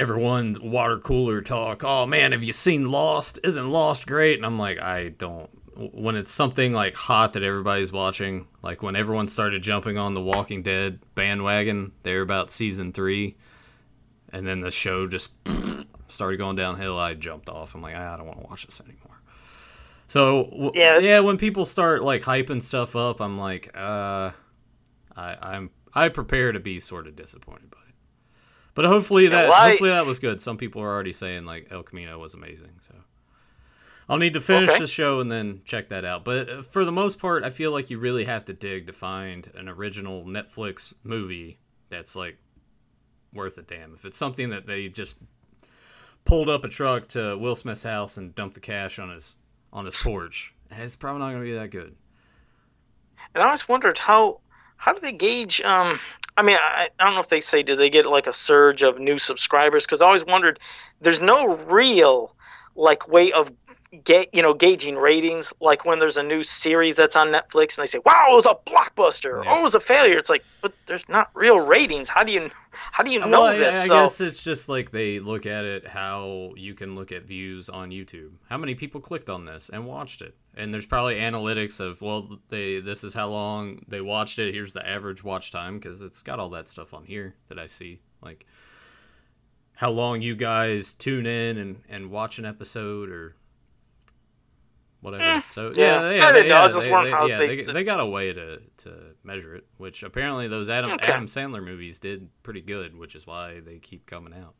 everyone's 0.00 0.60
water 0.60 0.98
cooler 0.98 1.40
talk. 1.40 1.84
Oh 1.84 2.06
man, 2.06 2.32
have 2.32 2.42
you 2.42 2.52
seen 2.52 2.90
Lost? 2.90 3.38
Isn't 3.44 3.68
Lost 3.68 4.06
great? 4.06 4.36
And 4.36 4.46
I'm 4.46 4.58
like, 4.58 4.80
I 4.80 5.08
don't. 5.10 5.50
When 5.92 6.16
it's 6.16 6.30
something 6.30 6.72
like 6.72 6.94
hot 6.94 7.34
that 7.34 7.42
everybody's 7.42 7.92
watching, 7.92 8.46
like 8.62 8.82
when 8.82 8.96
everyone 8.96 9.28
started 9.28 9.62
jumping 9.62 9.98
on 9.98 10.14
the 10.14 10.22
Walking 10.22 10.62
Dead 10.62 11.00
bandwagon, 11.14 11.92
they're 12.02 12.22
about 12.22 12.50
season 12.50 12.94
three 12.94 13.36
and 14.32 14.46
then 14.46 14.60
the 14.60 14.70
show 14.70 15.06
just 15.06 15.30
started 16.08 16.36
going 16.36 16.56
downhill. 16.56 16.98
I 16.98 17.14
jumped 17.14 17.48
off. 17.48 17.74
I'm 17.74 17.82
like, 17.82 17.94
I 17.94 18.16
don't 18.16 18.26
want 18.26 18.40
to 18.40 18.46
watch 18.46 18.66
this 18.66 18.80
anymore. 18.80 19.20
So 20.08 20.70
yeah, 20.74 20.98
yeah, 20.98 21.20
when 21.22 21.36
people 21.36 21.64
start 21.64 22.02
like 22.02 22.22
hyping 22.22 22.62
stuff 22.62 22.94
up, 22.94 23.20
I'm 23.20 23.38
like, 23.38 23.76
uh, 23.76 24.30
I, 25.16 25.36
I'm 25.42 25.70
I 25.92 26.08
prepare 26.10 26.52
to 26.52 26.60
be 26.60 26.78
sort 26.78 27.06
of 27.06 27.16
disappointed 27.16 27.70
by 27.70 27.78
it. 27.88 27.94
But 28.74 28.84
hopefully 28.84 29.26
that 29.28 29.48
hopefully 29.48 29.90
that 29.90 30.06
was 30.06 30.18
good. 30.18 30.40
Some 30.40 30.58
people 30.58 30.82
are 30.82 30.92
already 30.92 31.12
saying 31.12 31.44
like 31.44 31.68
El 31.70 31.82
Camino 31.82 32.18
was 32.18 32.34
amazing. 32.34 32.78
So 32.86 32.94
I'll 34.08 34.18
need 34.18 34.34
to 34.34 34.40
finish 34.40 34.68
okay. 34.68 34.78
the 34.78 34.86
show 34.86 35.20
and 35.20 35.30
then 35.30 35.62
check 35.64 35.88
that 35.88 36.04
out. 36.04 36.24
But 36.24 36.48
uh, 36.48 36.62
for 36.62 36.84
the 36.84 36.92
most 36.92 37.18
part, 37.18 37.42
I 37.42 37.50
feel 37.50 37.72
like 37.72 37.90
you 37.90 37.98
really 37.98 38.24
have 38.24 38.44
to 38.44 38.52
dig 38.52 38.86
to 38.86 38.92
find 38.92 39.50
an 39.56 39.68
original 39.68 40.24
Netflix 40.24 40.94
movie 41.02 41.58
that's 41.88 42.14
like 42.14 42.38
worth 43.36 43.58
a 43.58 43.62
damn. 43.62 43.94
If 43.94 44.04
it's 44.04 44.18
something 44.18 44.50
that 44.50 44.66
they 44.66 44.88
just 44.88 45.18
pulled 46.24 46.48
up 46.48 46.64
a 46.64 46.68
truck 46.68 47.08
to 47.08 47.36
Will 47.38 47.54
Smith's 47.54 47.82
house 47.82 48.16
and 48.16 48.34
dumped 48.34 48.54
the 48.54 48.60
cash 48.60 48.98
on 48.98 49.10
his 49.10 49.34
on 49.72 49.84
his 49.84 49.96
porch, 49.96 50.52
it's 50.70 50.96
probably 50.96 51.20
not 51.20 51.30
going 51.30 51.42
to 51.42 51.50
be 51.50 51.54
that 51.54 51.70
good. 51.70 51.94
And 53.34 53.42
I 53.42 53.46
always 53.46 53.68
wondered 53.68 53.98
how 53.98 54.40
how 54.76 54.92
do 54.92 55.00
they 55.00 55.12
gauge? 55.12 55.60
Um, 55.62 55.98
I 56.36 56.42
mean, 56.42 56.56
I, 56.60 56.88
I 56.98 57.04
don't 57.04 57.14
know 57.14 57.20
if 57.20 57.28
they 57.28 57.40
say 57.40 57.62
do 57.62 57.76
they 57.76 57.90
get 57.90 58.06
like 58.06 58.26
a 58.26 58.32
surge 58.32 58.82
of 58.82 58.98
new 58.98 59.18
subscribers? 59.18 59.86
Because 59.86 60.02
I 60.02 60.06
always 60.06 60.24
wondered. 60.24 60.58
There's 61.00 61.20
no 61.20 61.56
real 61.56 62.34
like 62.74 63.08
way 63.08 63.32
of 63.32 63.50
get 64.04 64.34
you 64.34 64.42
know 64.42 64.54
gauging 64.54 64.96
ratings. 64.96 65.52
Like 65.60 65.84
when 65.84 65.98
there's 65.98 66.16
a 66.16 66.22
new 66.22 66.42
series 66.42 66.96
that's 66.96 67.16
on 67.16 67.28
netflix 67.28 67.76
and 67.76 67.82
they 67.82 67.86
say 67.86 68.00
wow 68.04 68.26
it 68.30 68.34
was 68.34 68.46
a 68.46 68.54
blockbuster. 68.70 69.44
Yeah. 69.44 69.50
oh 69.52 69.60
it 69.60 69.62
was 69.62 69.74
a 69.74 69.80
failure. 69.80 70.18
It's 70.18 70.30
like 70.30 70.44
but 70.60 70.72
there's 70.86 71.08
not 71.08 71.30
real 71.34 71.60
ratings. 71.60 72.08
How 72.08 72.22
do 72.22 72.32
you 72.32 72.50
how 72.72 73.02
do 73.02 73.12
you 73.12 73.20
know 73.20 73.28
well, 73.28 73.56
this? 73.56 73.74
I, 73.74 73.82
I 73.82 73.86
so, 73.86 73.94
guess 73.94 74.20
it's 74.20 74.42
just 74.42 74.68
like 74.68 74.90
they 74.90 75.18
look 75.18 75.46
at 75.46 75.64
it 75.64 75.86
how 75.86 76.52
you 76.56 76.74
can 76.74 76.94
look 76.94 77.12
at 77.12 77.24
views 77.24 77.68
on 77.68 77.90
youtube. 77.90 78.32
How 78.48 78.58
many 78.58 78.74
people 78.74 79.00
clicked 79.00 79.28
on 79.28 79.44
this 79.44 79.70
and 79.72 79.86
watched 79.86 80.22
it? 80.22 80.36
And 80.56 80.72
there's 80.72 80.86
probably 80.86 81.16
analytics 81.16 81.80
of 81.80 82.00
well 82.02 82.38
they 82.48 82.80
this 82.80 83.04
is 83.04 83.14
how 83.14 83.28
long 83.28 83.82
they 83.88 84.00
watched 84.00 84.38
it. 84.38 84.54
Here's 84.54 84.72
the 84.72 84.86
average 84.86 85.22
watch 85.24 85.50
time 85.50 85.78
because 85.78 86.00
it's 86.00 86.22
got 86.22 86.40
all 86.40 86.50
that 86.50 86.68
stuff 86.68 86.94
on 86.94 87.04
here 87.04 87.34
that 87.48 87.58
i 87.58 87.66
see. 87.66 88.00
Like 88.22 88.46
how 89.76 89.90
long 89.90 90.22
you 90.22 90.34
guys 90.34 90.94
tune 90.94 91.26
in 91.26 91.58
and, 91.58 91.82
and 91.88 92.10
watch 92.10 92.38
an 92.38 92.46
episode 92.46 93.10
or 93.10 93.36
whatever. 95.00 95.22
Eh, 95.22 95.42
so 95.52 95.70
yeah, 95.74 95.84
yeah, 95.84 96.16
yeah, 96.18 96.32
they, 96.32 96.48
yeah, 96.48 96.68
they, 96.68 96.80
they, 96.80 97.28
yeah 97.28 97.36
they, 97.36 97.72
they, 97.72 97.84
got 97.84 98.00
a 98.00 98.06
way 98.06 98.32
to, 98.32 98.60
to 98.78 98.92
measure 99.22 99.56
it, 99.56 99.64
which 99.76 100.02
apparently 100.02 100.48
those 100.48 100.68
Adam 100.68 100.92
okay. 100.92 101.12
Adam 101.12 101.26
Sandler 101.26 101.64
movies 101.64 101.98
did 101.98 102.28
pretty 102.42 102.60
good, 102.60 102.96
which 102.96 103.14
is 103.14 103.26
why 103.26 103.60
they 103.60 103.78
keep 103.78 104.06
coming 104.06 104.34
out. 104.34 104.54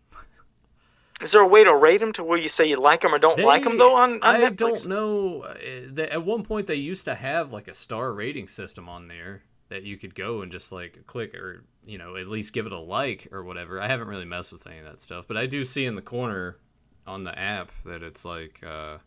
Is 1.23 1.33
there 1.33 1.41
a 1.41 1.49
way 1.49 1.65
to 1.65 1.75
rate 1.75 2.01
them 2.01 2.13
to 2.15 2.25
where 2.25 2.37
you 2.37 2.49
say 2.49 2.69
you 2.69 2.79
like 2.79 3.01
them 3.01 3.15
or 3.15 3.19
don't 3.19 3.41
like 3.41 3.63
them 3.63 3.79
though 3.79 3.97
on, 3.97 4.15
on 4.15 4.23
I 4.23 4.41
Netflix? 4.41 4.87
don't 4.87 4.89
know. 4.89 5.43
Uh, 5.43 6.03
at 6.03 6.23
one 6.23 6.43
point, 6.43 6.67
they 6.67 6.75
used 6.75 7.07
to 7.07 7.15
have 7.15 7.53
like 7.55 7.69
a 7.69 7.75
star 7.75 8.13
rating 8.13 8.49
system 8.49 8.89
on 8.89 9.09
there 9.09 9.43
that 9.69 9.83
you 9.83 9.97
could 9.97 10.15
go 10.15 10.43
and 10.43 10.53
just 10.53 10.73
like 10.73 11.07
click 11.07 11.35
or 11.35 11.65
you 11.87 11.97
know 11.97 12.17
at 12.17 12.29
least 12.29 12.53
give 12.53 12.67
it 12.67 12.73
a 12.73 12.79
like 12.79 13.29
or 13.33 13.45
whatever. 13.45 13.81
I 13.81 13.87
haven't 13.87 14.09
really 14.09 14.27
messed 14.27 14.53
with 14.53 14.67
any 14.67 14.79
of 14.79 14.85
that 14.85 15.01
stuff, 15.01 15.25
but 15.27 15.39
I 15.39 15.47
do 15.47 15.65
see 15.65 15.87
in 15.87 15.95
the 15.95 16.03
corner 16.03 16.59
on 17.07 17.25
the 17.25 17.37
app 17.37 17.73
that 17.85 18.03
it's 18.03 18.25
like. 18.25 18.63
Uh, 18.65 18.99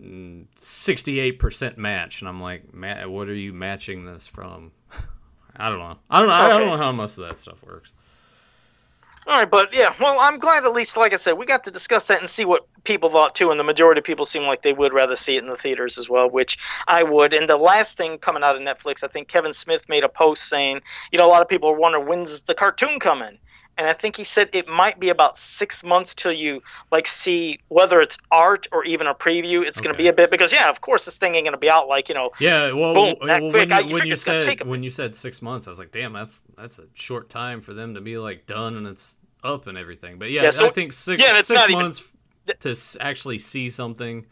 68% 0.00 1.76
match 1.76 2.20
and 2.20 2.28
i'm 2.28 2.40
like 2.40 2.72
Matt, 2.74 3.10
what 3.10 3.28
are 3.28 3.34
you 3.34 3.52
matching 3.52 4.04
this 4.04 4.26
from 4.26 4.72
I 5.56 5.68
don't 5.68 5.78
know. 5.78 5.98
I 6.10 6.20
don't 6.20 6.28
know. 6.28 6.34
Okay. 6.34 6.42
I 6.42 6.58
don't 6.58 6.66
know 6.66 6.76
how 6.76 6.92
most 6.92 7.18
of 7.18 7.28
that 7.28 7.36
stuff 7.36 7.62
works. 7.62 7.92
All 9.24 9.38
right, 9.38 9.48
but 9.48 9.72
yeah, 9.72 9.94
well, 10.00 10.18
I'm 10.18 10.38
glad 10.38 10.64
at 10.64 10.72
least, 10.72 10.96
like 10.96 11.12
I 11.12 11.16
said, 11.16 11.34
we 11.34 11.46
got 11.46 11.62
to 11.64 11.70
discuss 11.70 12.08
that 12.08 12.18
and 12.18 12.28
see 12.28 12.44
what 12.44 12.66
people 12.82 13.08
thought 13.08 13.36
too. 13.36 13.52
And 13.52 13.60
the 13.60 13.64
majority 13.64 14.00
of 14.00 14.04
people 14.04 14.24
seem 14.24 14.42
like 14.42 14.62
they 14.62 14.72
would 14.72 14.92
rather 14.92 15.14
see 15.14 15.36
it 15.36 15.44
in 15.44 15.46
the 15.46 15.54
theaters 15.54 15.96
as 15.96 16.10
well, 16.10 16.28
which 16.28 16.58
I 16.88 17.04
would. 17.04 17.32
And 17.32 17.48
the 17.48 17.56
last 17.56 17.96
thing 17.96 18.18
coming 18.18 18.42
out 18.42 18.56
of 18.56 18.62
Netflix, 18.62 19.04
I 19.04 19.06
think 19.06 19.28
Kevin 19.28 19.52
Smith 19.52 19.88
made 19.88 20.02
a 20.02 20.08
post 20.08 20.48
saying, 20.48 20.80
you 21.12 21.18
know, 21.18 21.26
a 21.26 21.30
lot 21.30 21.40
of 21.40 21.46
people 21.46 21.68
are 21.68 21.76
wondering 21.76 22.06
when's 22.06 22.42
the 22.42 22.54
cartoon 22.54 22.98
coming 22.98 23.38
and 23.78 23.88
I 23.88 23.92
think 23.92 24.16
he 24.16 24.24
said 24.24 24.50
it 24.52 24.68
might 24.68 25.00
be 25.00 25.08
about 25.08 25.38
six 25.38 25.82
months 25.82 26.14
till 26.14 26.32
you 26.32 26.62
like 26.90 27.06
see 27.06 27.58
whether 27.68 28.00
it's 28.00 28.18
art 28.30 28.66
or 28.72 28.84
even 28.84 29.06
a 29.06 29.14
preview. 29.14 29.64
It's 29.64 29.80
okay. 29.80 29.86
going 29.86 29.96
to 29.96 30.02
be 30.02 30.08
a 30.08 30.12
bit 30.12 30.30
because 30.30 30.52
yeah, 30.52 30.68
of 30.68 30.80
course 30.80 31.04
this 31.04 31.18
thing 31.18 31.34
ain't 31.34 31.44
going 31.44 31.54
to 31.54 31.58
be 31.58 31.70
out 31.70 31.88
like 31.88 32.08
you 32.08 32.14
know. 32.14 32.30
Yeah, 32.38 32.72
well, 32.72 32.94
boom, 32.94 33.14
that 33.26 33.42
well, 33.42 33.50
quick. 33.50 33.70
When, 33.70 33.88
you, 33.88 33.96
uh, 33.96 33.98
when 33.98 34.06
you 34.06 34.16
said 34.16 34.66
when 34.66 34.82
you 34.82 34.90
said 34.90 35.14
six 35.14 35.40
months, 35.40 35.66
I 35.66 35.70
was 35.70 35.78
like, 35.78 35.92
damn, 35.92 36.12
that's 36.12 36.42
that's 36.56 36.78
a 36.78 36.84
short 36.94 37.30
time 37.30 37.60
for 37.60 37.72
them 37.74 37.94
to 37.94 38.00
be 38.00 38.18
like 38.18 38.46
done 38.46 38.76
and 38.76 38.86
it's 38.86 39.18
up 39.42 39.66
and 39.66 39.78
everything. 39.78 40.18
But 40.18 40.30
yeah, 40.30 40.42
yeah 40.42 40.50
so, 40.50 40.68
I 40.68 40.70
think 40.70 40.92
six 40.92 41.22
yeah, 41.22 41.40
six 41.40 41.72
months 41.72 42.02
even... 42.46 42.58
to 42.60 42.76
actually 43.00 43.38
see 43.38 43.70
something 43.70 44.26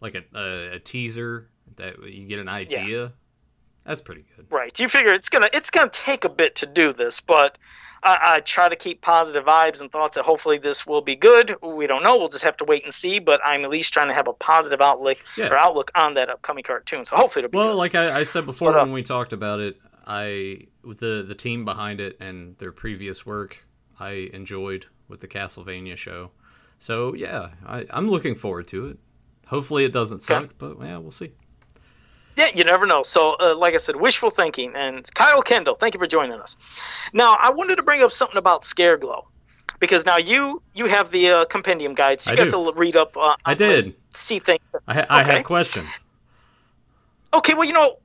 like 0.00 0.14
a, 0.14 0.22
a, 0.38 0.76
a 0.76 0.78
teaser 0.78 1.48
that 1.76 2.02
you 2.08 2.26
get 2.26 2.38
an 2.38 2.48
idea. 2.48 2.86
Yeah. 2.86 3.08
That's 3.84 4.00
pretty 4.00 4.24
good. 4.36 4.46
Right. 4.50 4.78
You 4.80 4.88
figure 4.88 5.12
it's 5.12 5.28
gonna 5.28 5.48
it's 5.52 5.70
gonna 5.70 5.90
take 5.90 6.24
a 6.24 6.28
bit 6.28 6.56
to 6.56 6.66
do 6.66 6.92
this, 6.92 7.20
but 7.20 7.56
I, 8.06 8.36
I, 8.36 8.40
try 8.40 8.68
to 8.68 8.76
keep 8.76 9.00
positive 9.00 9.44
vibes 9.44 9.80
and 9.80 9.90
thoughts 9.90 10.14
that 10.14 10.24
hopefully 10.24 10.58
this 10.58 10.86
will 10.86 11.00
be 11.00 11.16
good. 11.16 11.56
We 11.60 11.88
don't 11.88 12.04
know. 12.04 12.16
We'll 12.16 12.28
just 12.28 12.44
have 12.44 12.56
to 12.58 12.64
wait 12.64 12.84
and 12.84 12.94
see. 12.94 13.18
But 13.18 13.40
I'm 13.44 13.64
at 13.64 13.70
least 13.70 13.92
trying 13.92 14.08
to 14.08 14.14
have 14.14 14.28
a 14.28 14.32
positive 14.32 14.80
outlook 14.80 15.18
yeah. 15.36 15.48
or 15.48 15.56
outlook 15.56 15.90
on 15.96 16.14
that 16.14 16.30
upcoming 16.30 16.62
cartoon. 16.62 17.04
So 17.04 17.16
hopefully 17.16 17.44
it'll 17.44 17.50
be 17.50 17.58
well. 17.58 17.72
Good. 17.72 17.78
Like 17.78 17.94
I, 17.96 18.20
I 18.20 18.22
said 18.22 18.46
before 18.46 18.72
but, 18.72 18.78
uh, 18.78 18.84
when 18.84 18.92
we 18.92 19.02
talked 19.02 19.32
about 19.32 19.58
it, 19.58 19.80
I 20.06 20.68
with 20.84 21.00
the 21.00 21.24
the 21.26 21.34
team 21.34 21.64
behind 21.64 22.00
it 22.00 22.16
and 22.20 22.56
their 22.58 22.72
previous 22.72 23.26
work, 23.26 23.58
I 23.98 24.30
enjoyed 24.32 24.86
with 25.08 25.20
the 25.20 25.28
Castlevania 25.28 25.96
show. 25.96 26.30
So 26.78 27.12
yeah, 27.14 27.50
I, 27.66 27.86
I'm 27.90 28.08
looking 28.08 28.36
forward 28.36 28.68
to 28.68 28.86
it. 28.86 28.98
Hopefully 29.46 29.84
it 29.84 29.92
doesn't 29.92 30.22
suck, 30.22 30.44
okay. 30.44 30.54
but 30.58 30.76
yeah, 30.80 30.98
we'll 30.98 31.10
see 31.10 31.32
yeah, 32.36 32.50
you 32.54 32.64
never 32.64 32.86
know. 32.86 33.02
So, 33.02 33.36
uh, 33.40 33.56
like 33.56 33.74
I 33.74 33.78
said, 33.78 33.96
wishful 33.96 34.30
thinking. 34.30 34.72
And 34.74 35.06
Kyle 35.14 35.42
Kendall, 35.42 35.74
thank 35.74 35.94
you 35.94 35.98
for 36.00 36.06
joining 36.06 36.38
us. 36.38 36.56
Now, 37.12 37.36
I 37.40 37.50
wanted 37.50 37.76
to 37.76 37.82
bring 37.82 38.02
up 38.02 38.10
something 38.10 38.36
about 38.36 38.64
Scare 38.64 38.96
Glow 38.96 39.24
because 39.80 40.06
now 40.06 40.16
you 40.16 40.62
you 40.74 40.86
have 40.86 41.10
the 41.10 41.30
uh, 41.30 41.44
compendium 41.46 41.94
guide, 41.94 42.20
so 42.20 42.32
you 42.32 42.34
I 42.34 42.44
got 42.44 42.50
do. 42.50 42.64
to 42.64 42.78
read 42.78 42.96
up. 42.96 43.16
Uh, 43.16 43.36
I 43.44 43.54
did 43.54 43.94
see 44.10 44.38
things. 44.38 44.70
That, 44.72 44.82
I, 44.86 44.94
ha- 44.94 45.00
okay. 45.00 45.08
I 45.10 45.22
have 45.22 45.44
questions. 45.44 46.04
Okay, 47.34 47.54
well, 47.54 47.64
you 47.64 47.72
know, 47.72 47.96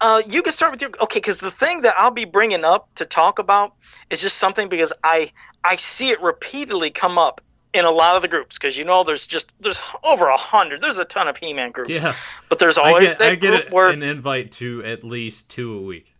uh, 0.00 0.22
you 0.28 0.42
can 0.42 0.52
start 0.52 0.72
with 0.72 0.82
your 0.82 0.90
okay 1.00 1.18
because 1.18 1.40
the 1.40 1.50
thing 1.50 1.80
that 1.82 1.94
I'll 1.96 2.10
be 2.10 2.24
bringing 2.24 2.64
up 2.64 2.88
to 2.96 3.04
talk 3.04 3.38
about 3.38 3.72
is 4.10 4.20
just 4.20 4.36
something 4.36 4.68
because 4.68 4.92
I 5.02 5.30
I 5.64 5.76
see 5.76 6.10
it 6.10 6.20
repeatedly 6.20 6.90
come 6.90 7.18
up 7.18 7.40
in 7.74 7.84
a 7.84 7.90
lot 7.90 8.16
of 8.16 8.22
the 8.22 8.28
groups 8.28 8.56
because 8.56 8.78
you 8.78 8.84
know 8.84 9.02
there's 9.02 9.26
just 9.26 9.52
there's 9.60 9.80
over 10.04 10.28
a 10.28 10.36
hundred 10.36 10.80
there's 10.80 10.98
a 10.98 11.04
ton 11.04 11.28
of 11.28 11.36
he-man 11.36 11.72
groups. 11.72 11.90
Yeah. 11.90 12.14
But 12.48 12.60
there's 12.60 12.78
always 12.78 13.20
I 13.20 13.34
get, 13.34 13.40
that 13.40 13.52
I 13.54 13.58
get 13.60 13.72
where, 13.72 13.90
an 13.90 14.02
invite 14.02 14.52
to 14.52 14.82
at 14.84 15.04
least 15.04 15.48
two 15.50 15.74
a 15.74 15.82
week. 15.82 16.14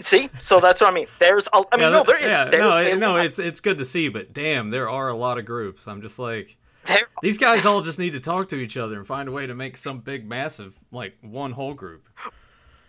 See? 0.00 0.30
So 0.38 0.60
that's 0.60 0.80
what 0.80 0.92
i 0.92 0.94
mean. 0.94 1.08
There's 1.18 1.48
a, 1.48 1.56
i 1.56 1.76
mean 1.76 1.80
yeah, 1.80 1.90
no 1.90 2.04
there 2.04 2.16
is 2.16 2.30
yeah, 2.30 2.44
there's 2.44 2.78
no, 2.78 2.94
no 2.94 3.16
it's 3.16 3.40
it's 3.40 3.60
good 3.60 3.78
to 3.78 3.84
see 3.84 4.08
but 4.08 4.32
damn 4.32 4.70
there 4.70 4.88
are 4.88 5.08
a 5.08 5.16
lot 5.16 5.38
of 5.38 5.44
groups. 5.44 5.88
I'm 5.88 6.00
just 6.00 6.20
like 6.20 6.56
there, 6.86 6.98
these 7.20 7.36
guys 7.36 7.66
all 7.66 7.82
just 7.82 7.98
need 7.98 8.12
to 8.12 8.20
talk 8.20 8.48
to 8.50 8.56
each 8.56 8.76
other 8.76 8.96
and 8.96 9.06
find 9.06 9.28
a 9.28 9.32
way 9.32 9.46
to 9.46 9.54
make 9.54 9.76
some 9.76 9.98
big 9.98 10.26
massive 10.26 10.78
like 10.92 11.14
one 11.20 11.50
whole 11.50 11.74
group 11.74 12.08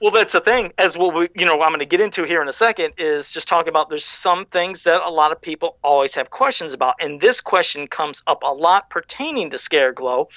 well, 0.02 0.12
that's 0.12 0.34
the 0.34 0.40
thing. 0.40 0.72
As 0.78 0.98
well, 0.98 1.12
we, 1.12 1.28
you 1.36 1.46
know, 1.46 1.62
I'm 1.62 1.70
going 1.70 1.80
to 1.80 1.86
get 1.86 2.02
into 2.02 2.24
here 2.24 2.42
in 2.42 2.48
a 2.48 2.54
second 2.54 2.94
is 2.98 3.32
just 3.32 3.48
talk 3.48 3.68
about. 3.68 3.90
There's 3.90 4.06
some 4.06 4.46
things 4.46 4.84
that 4.84 5.02
a 5.04 5.10
lot 5.10 5.32
of 5.32 5.42
people 5.42 5.78
always 5.84 6.16
have 6.16 6.30
questions 6.30 6.74
about, 6.74 6.96
and 7.00 7.20
this 7.20 7.42
question 7.42 7.88
comes 7.88 8.24
up 8.28 8.44
a 8.44 8.54
lot 8.54 8.90
pertaining 8.90 9.50
to 9.52 9.58
Scare 9.58 9.92
Glow. 9.92 10.30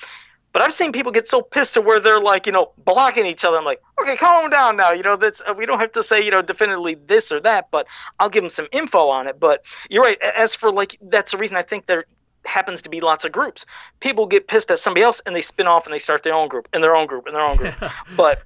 But 0.53 0.61
I've 0.61 0.73
seen 0.73 0.93
people 0.93 1.13
get 1.13 1.27
so 1.29 1.41
pissed 1.41 1.75
to 1.75 1.81
where 1.81 1.99
they're 1.99 2.21
like, 2.21 2.45
you 2.45 2.53
know, 2.53 2.73
blocking 2.77 3.25
each 3.25 3.43
other. 3.43 3.57
I'm 3.57 3.65
like, 3.65 3.81
okay, 4.01 4.17
calm 4.17 4.51
down 4.51 4.77
now. 4.77 4.93
You 4.93 5.03
know, 5.03 5.17
that's 5.17 5.41
uh, 5.47 5.55
we 5.57 5.65
don't 5.65 5.79
have 5.79 5.93
to 5.93 6.03
say, 6.03 6.23
you 6.23 6.31
know, 6.31 6.43
definitively 6.43 6.95
this 6.95 7.33
or 7.33 7.41
that, 7.41 7.71
but 7.71 7.87
I'll 8.19 8.29
give 8.29 8.43
them 8.43 8.51
some 8.51 8.69
info 8.71 9.09
on 9.09 9.27
it. 9.27 9.41
But 9.41 9.65
you're 9.89 10.03
right. 10.03 10.21
As 10.21 10.55
for 10.55 10.71
like, 10.71 10.99
that's 11.01 11.33
the 11.33 11.39
reason 11.39 11.57
I 11.57 11.63
think 11.63 11.87
there 11.87 12.05
happens 12.45 12.83
to 12.83 12.91
be 12.91 13.01
lots 13.01 13.25
of 13.25 13.33
groups. 13.33 13.65
People 14.01 14.27
get 14.27 14.47
pissed 14.47 14.71
at 14.71 14.79
somebody 14.79 15.03
else 15.03 15.21
and 15.25 15.35
they 15.35 15.41
spin 15.41 15.67
off 15.67 15.87
and 15.87 15.95
they 15.95 15.99
start 15.99 16.23
their 16.23 16.35
own 16.35 16.49
group 16.49 16.69
and 16.73 16.83
their 16.83 16.95
own 16.95 17.07
group 17.07 17.27
and 17.27 17.35
their 17.35 17.43
own 17.43 17.57
group. 17.57 17.75
but 18.17 18.43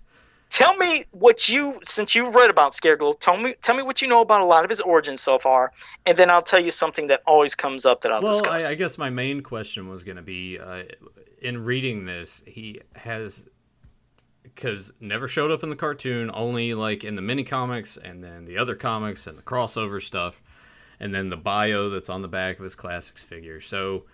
tell 0.51 0.77
me 0.77 1.05
what 1.11 1.49
you 1.49 1.79
since 1.83 2.15
you've 2.15 2.35
read 2.35 2.51
about 2.51 2.73
Scareglow, 2.73 3.19
tell 3.19 3.37
me 3.37 3.55
tell 3.63 3.75
me 3.75 3.83
what 3.83 4.03
you 4.03 4.09
know 4.09 4.21
about 4.21 4.41
a 4.41 4.45
lot 4.47 4.65
of 4.65 4.71
his 4.71 4.81
origins 4.81 5.21
so 5.21 5.39
far, 5.39 5.73
and 6.07 6.17
then 6.17 6.31
I'll 6.31 6.43
tell 6.43 6.61
you 6.61 6.71
something 6.71 7.07
that 7.09 7.23
always 7.27 7.55
comes 7.55 7.87
up 7.87 8.03
that 8.03 8.13
I'll 8.13 8.21
well, 8.23 8.33
discuss. 8.33 8.69
I, 8.69 8.73
I 8.73 8.75
guess 8.75 8.99
my 8.99 9.11
main 9.11 9.43
question 9.43 9.89
was 9.89 10.05
going 10.05 10.17
to 10.17 10.23
be 10.23 10.59
uh, 10.59 10.83
in 11.41 11.63
reading 11.63 12.05
this, 12.05 12.43
he 12.47 12.81
has 12.95 13.45
because 14.43 14.93
never 15.01 15.29
showed 15.29 15.51
up 15.51 15.63
in 15.63 15.69
the 15.69 15.77
cartoon, 15.77 16.31
only 16.33 16.75
like 16.75 17.05
in 17.05 17.15
the 17.15 17.23
mini 17.23 17.45
comics 17.45 17.97
and 17.97 18.25
then 18.25 18.45
the 18.45 18.57
other 18.57 18.75
comics 18.75 19.27
and 19.27 19.37
the 19.37 19.43
crossover 19.43 20.03
stuff, 20.03 20.43
and 20.99 21.15
then 21.15 21.29
the 21.29 21.37
bio 21.37 21.91
that's 21.91 22.09
on 22.09 22.23
the 22.23 22.29
back 22.29 22.59
of 22.59 22.65
his 22.65 22.75
classics 22.75 23.23
figure. 23.23 23.61
So, 23.61 24.05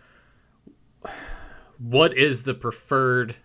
what 1.78 2.16
is 2.16 2.42
the 2.42 2.54
preferred 2.54 3.36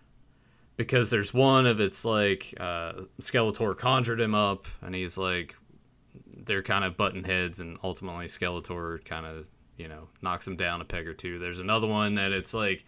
because 0.78 1.10
there's 1.10 1.34
one 1.34 1.66
of 1.66 1.82
it's 1.82 2.06
like 2.06 2.54
uh, 2.60 2.94
Skeletor 3.20 3.78
conjured 3.78 4.22
him 4.22 4.36
up, 4.36 4.68
and 4.82 4.96
he's 4.96 5.18
like 5.18 5.56
they're 6.46 6.63
kind 6.63 6.86
of 6.86 6.96
button 6.96 7.24
heads, 7.24 7.60
and 7.60 7.78
ultimately 7.84 8.28
Skeletor 8.28 9.04
kind 9.04 9.26
of 9.26 9.48
you 9.76 9.88
know 9.88 10.08
knocks 10.22 10.48
him 10.48 10.56
down 10.56 10.80
a 10.82 10.86
peg 10.86 11.08
or 11.08 11.13
two. 11.13 11.40
There's 11.40 11.60
another 11.60 11.88
one 11.88 12.16
that 12.16 12.32
it's 12.32 12.54
like 12.54 12.86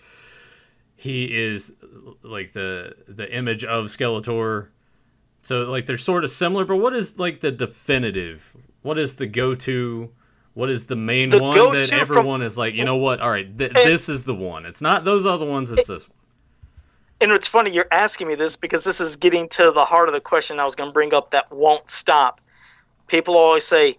he 0.96 1.26
is 1.26 1.74
like 2.22 2.54
the 2.54 2.96
the 3.08 3.36
image 3.36 3.66
of 3.66 3.88
Skeletor. 3.88 4.70
So 5.42 5.64
like 5.64 5.88
they're 5.88 5.98
sort 5.98 6.24
of 6.24 6.32
similar, 6.32 6.66
but 6.66 6.78
what 6.78 6.96
is 6.96 7.18
like 7.18 7.40
the 7.40 7.52
definitive? 7.52 8.54
What 8.84 9.00
is 9.00 9.16
the 9.16 9.28
go 9.28 9.56
to? 9.56 10.12
What 10.54 10.70
is 10.70 10.88
the 10.88 10.96
main 10.96 11.30
the 11.30 11.40
one 11.40 11.56
that 11.74 11.94
everyone 11.94 12.40
from, 12.40 12.46
is 12.46 12.58
like? 12.58 12.74
You 12.74 12.84
know 12.84 12.98
what? 12.98 13.22
All 13.22 13.30
right, 13.30 13.58
th- 13.58 13.72
this 13.74 14.10
is 14.10 14.26
the 14.26 14.36
one. 14.36 14.66
It's 14.66 14.82
not 14.82 15.06
those 15.06 15.26
other 15.26 15.46
ones. 15.46 15.72
It's 15.72 15.88
this 15.88 16.08
one 16.10 16.19
and 17.22 17.32
it's 17.32 17.48
funny 17.48 17.72
you're 17.72 17.88
asking 17.92 18.28
me 18.28 18.36
this 18.36 18.56
because 18.56 18.84
this 18.84 19.00
is 19.00 19.16
getting 19.16 19.48
to 19.50 19.72
the 19.72 19.86
heart 19.86 20.08
of 20.08 20.14
the 20.14 20.22
question 20.22 20.60
I 20.60 20.64
was 20.64 20.76
going 20.76 20.90
to 20.90 20.94
bring 20.94 21.14
up 21.14 21.32
that 21.32 21.52
won't 21.52 21.90
stop. 21.90 22.42
People 23.08 23.36
always 23.38 23.66
say, 23.66 23.98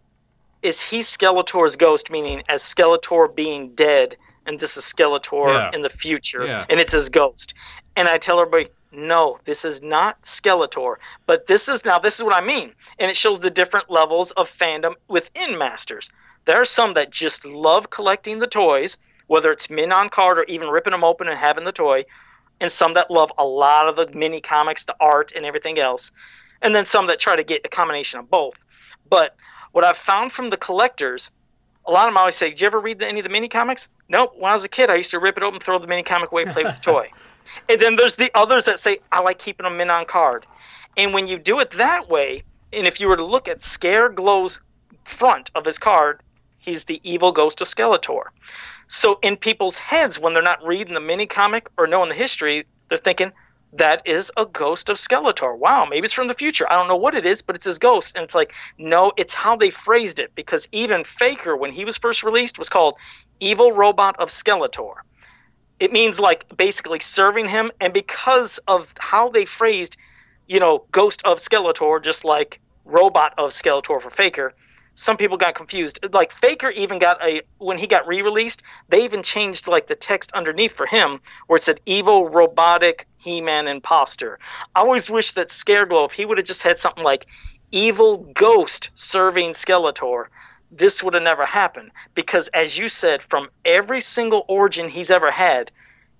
"Is 0.62 0.80
he 0.80 1.00
Skeletor's 1.00 1.76
ghost?" 1.76 2.10
Meaning, 2.10 2.42
as 2.48 2.62
Skeletor 2.62 3.34
being 3.34 3.74
dead, 3.74 4.16
and 4.46 4.58
this 4.58 4.76
is 4.76 4.84
Skeletor 4.84 5.52
yeah. 5.52 5.70
in 5.74 5.82
the 5.82 5.88
future, 5.88 6.46
yeah. 6.46 6.64
and 6.68 6.80
it's 6.80 6.92
his 6.92 7.08
ghost. 7.08 7.54
And 7.96 8.08
I 8.08 8.18
tell 8.18 8.40
everybody, 8.40 8.68
no, 8.92 9.38
this 9.44 9.64
is 9.64 9.82
not 9.82 10.22
Skeletor. 10.22 10.96
But 11.26 11.46
this 11.46 11.68
is 11.68 11.84
now 11.84 11.98
this 11.98 12.18
is 12.18 12.24
what 12.24 12.40
I 12.40 12.44
mean, 12.44 12.72
and 12.98 13.10
it 13.10 13.16
shows 13.16 13.40
the 13.40 13.50
different 13.50 13.90
levels 13.90 14.30
of 14.32 14.48
fandom 14.48 14.94
within 15.08 15.58
Masters. 15.58 16.10
There 16.46 16.60
are 16.60 16.64
some 16.64 16.94
that 16.94 17.10
just 17.10 17.44
love 17.44 17.90
collecting 17.90 18.38
the 18.38 18.46
toys, 18.46 18.96
whether 19.26 19.50
it's 19.50 19.68
min 19.68 19.92
on 19.92 20.08
card 20.08 20.38
or 20.38 20.44
even 20.44 20.68
ripping 20.68 20.92
them 20.92 21.04
open 21.04 21.28
and 21.28 21.38
having 21.38 21.64
the 21.64 21.72
toy 21.72 22.04
and 22.60 22.70
some 22.70 22.92
that 22.94 23.10
love 23.10 23.32
a 23.38 23.44
lot 23.44 23.88
of 23.88 23.96
the 23.96 24.06
mini 24.16 24.40
comics, 24.40 24.84
the 24.84 24.96
art, 25.00 25.32
and 25.34 25.44
everything 25.44 25.78
else, 25.78 26.10
and 26.62 26.74
then 26.74 26.84
some 26.84 27.06
that 27.06 27.18
try 27.18 27.36
to 27.36 27.44
get 27.44 27.64
a 27.64 27.68
combination 27.68 28.20
of 28.20 28.30
both. 28.30 28.58
But 29.08 29.36
what 29.72 29.84
I've 29.84 29.96
found 29.96 30.32
from 30.32 30.50
the 30.50 30.56
collectors, 30.56 31.30
a 31.86 31.92
lot 31.92 32.06
of 32.06 32.08
them 32.08 32.18
always 32.18 32.36
say, 32.36 32.50
"Did 32.50 32.60
you 32.60 32.66
ever 32.66 32.80
read 32.80 32.98
the, 32.98 33.08
any 33.08 33.20
of 33.20 33.24
the 33.24 33.30
mini 33.30 33.48
comics?" 33.48 33.88
Nope. 34.08 34.34
When 34.36 34.50
I 34.50 34.54
was 34.54 34.64
a 34.64 34.68
kid, 34.68 34.90
I 34.90 34.96
used 34.96 35.10
to 35.12 35.18
rip 35.18 35.36
it 35.36 35.42
open, 35.42 35.60
throw 35.60 35.78
the 35.78 35.86
mini 35.86 36.02
comic 36.02 36.32
away, 36.32 36.44
play 36.46 36.64
with 36.64 36.74
the 36.74 36.80
toy. 36.92 37.10
And 37.68 37.80
then 37.80 37.96
there's 37.96 38.16
the 38.16 38.30
others 38.34 38.64
that 38.66 38.78
say, 38.78 38.98
"I 39.12 39.20
like 39.20 39.38
keeping 39.38 39.64
them 39.64 39.80
in 39.80 39.90
on 39.90 40.04
card." 40.04 40.46
And 40.96 41.14
when 41.14 41.26
you 41.26 41.38
do 41.38 41.60
it 41.60 41.70
that 41.70 42.08
way, 42.08 42.42
and 42.72 42.86
if 42.86 43.00
you 43.00 43.08
were 43.08 43.16
to 43.16 43.24
look 43.24 43.48
at 43.48 43.60
Scare 43.60 44.08
Glow's 44.08 44.60
front 45.04 45.50
of 45.54 45.64
his 45.64 45.78
card, 45.78 46.22
he's 46.58 46.84
the 46.84 47.00
evil 47.04 47.32
ghost 47.32 47.60
of 47.60 47.66
Skeletor. 47.66 48.24
So 48.92 49.20
in 49.22 49.36
people's 49.36 49.78
heads, 49.78 50.18
when 50.18 50.32
they're 50.32 50.42
not 50.42 50.66
reading 50.66 50.94
the 50.94 51.00
mini 51.00 51.24
comic 51.24 51.70
or 51.78 51.86
knowing 51.86 52.08
the 52.08 52.14
history, 52.16 52.64
they're 52.88 52.98
thinking 52.98 53.30
that 53.74 54.02
is 54.04 54.32
a 54.36 54.44
ghost 54.44 54.90
of 54.90 54.96
Skeletor. 54.96 55.56
Wow, 55.56 55.86
maybe 55.88 56.06
it's 56.06 56.12
from 56.12 56.26
the 56.26 56.34
future. 56.34 56.66
I 56.68 56.74
don't 56.74 56.88
know 56.88 56.96
what 56.96 57.14
it 57.14 57.24
is, 57.24 57.40
but 57.40 57.54
it's 57.54 57.66
his 57.66 57.78
ghost. 57.78 58.16
And 58.16 58.24
it's 58.24 58.34
like, 58.34 58.52
no, 58.78 59.12
it's 59.16 59.32
how 59.32 59.54
they 59.54 59.70
phrased 59.70 60.18
it. 60.18 60.34
Because 60.34 60.66
even 60.72 61.04
Faker, 61.04 61.56
when 61.56 61.70
he 61.70 61.84
was 61.84 61.96
first 61.96 62.24
released, 62.24 62.58
was 62.58 62.68
called 62.68 62.98
Evil 63.38 63.70
Robot 63.70 64.16
of 64.18 64.28
Skeletor. 64.28 64.94
It 65.78 65.92
means 65.92 66.18
like 66.18 66.56
basically 66.56 66.98
serving 66.98 67.46
him. 67.46 67.70
And 67.80 67.94
because 67.94 68.58
of 68.66 68.92
how 68.98 69.28
they 69.28 69.44
phrased, 69.44 69.98
you 70.48 70.58
know, 70.58 70.82
Ghost 70.90 71.22
of 71.24 71.38
Skeletor, 71.38 72.02
just 72.02 72.24
like 72.24 72.58
Robot 72.84 73.34
of 73.38 73.50
Skeletor 73.50 74.02
for 74.02 74.10
Faker, 74.10 74.52
some 75.00 75.16
people 75.16 75.38
got 75.38 75.54
confused. 75.54 75.98
Like 76.12 76.30
Faker 76.30 76.68
even 76.68 76.98
got 76.98 77.24
a 77.24 77.40
when 77.56 77.78
he 77.78 77.86
got 77.86 78.06
re-released, 78.06 78.62
they 78.90 79.02
even 79.02 79.22
changed 79.22 79.66
like 79.66 79.86
the 79.86 79.94
text 79.94 80.30
underneath 80.32 80.74
for 80.74 80.84
him 80.84 81.20
where 81.46 81.56
it 81.56 81.62
said 81.62 81.80
evil 81.86 82.28
robotic 82.28 83.06
He-Man 83.16 83.66
imposter. 83.66 84.38
I 84.76 84.80
always 84.80 85.08
wish 85.08 85.32
that 85.32 85.48
Scareglow 85.48 86.04
if 86.04 86.12
he 86.12 86.26
would 86.26 86.36
have 86.36 86.46
just 86.46 86.62
had 86.62 86.78
something 86.78 87.02
like 87.02 87.24
evil 87.72 88.18
ghost 88.34 88.90
serving 88.92 89.52
Skeletor, 89.52 90.26
this 90.70 91.02
would 91.02 91.14
have 91.14 91.22
never 91.22 91.46
happened. 91.46 91.92
Because, 92.14 92.48
as 92.48 92.76
you 92.76 92.86
said, 92.86 93.22
from 93.22 93.48
every 93.64 94.02
single 94.02 94.44
origin 94.48 94.86
he's 94.86 95.10
ever 95.10 95.30
had, 95.30 95.72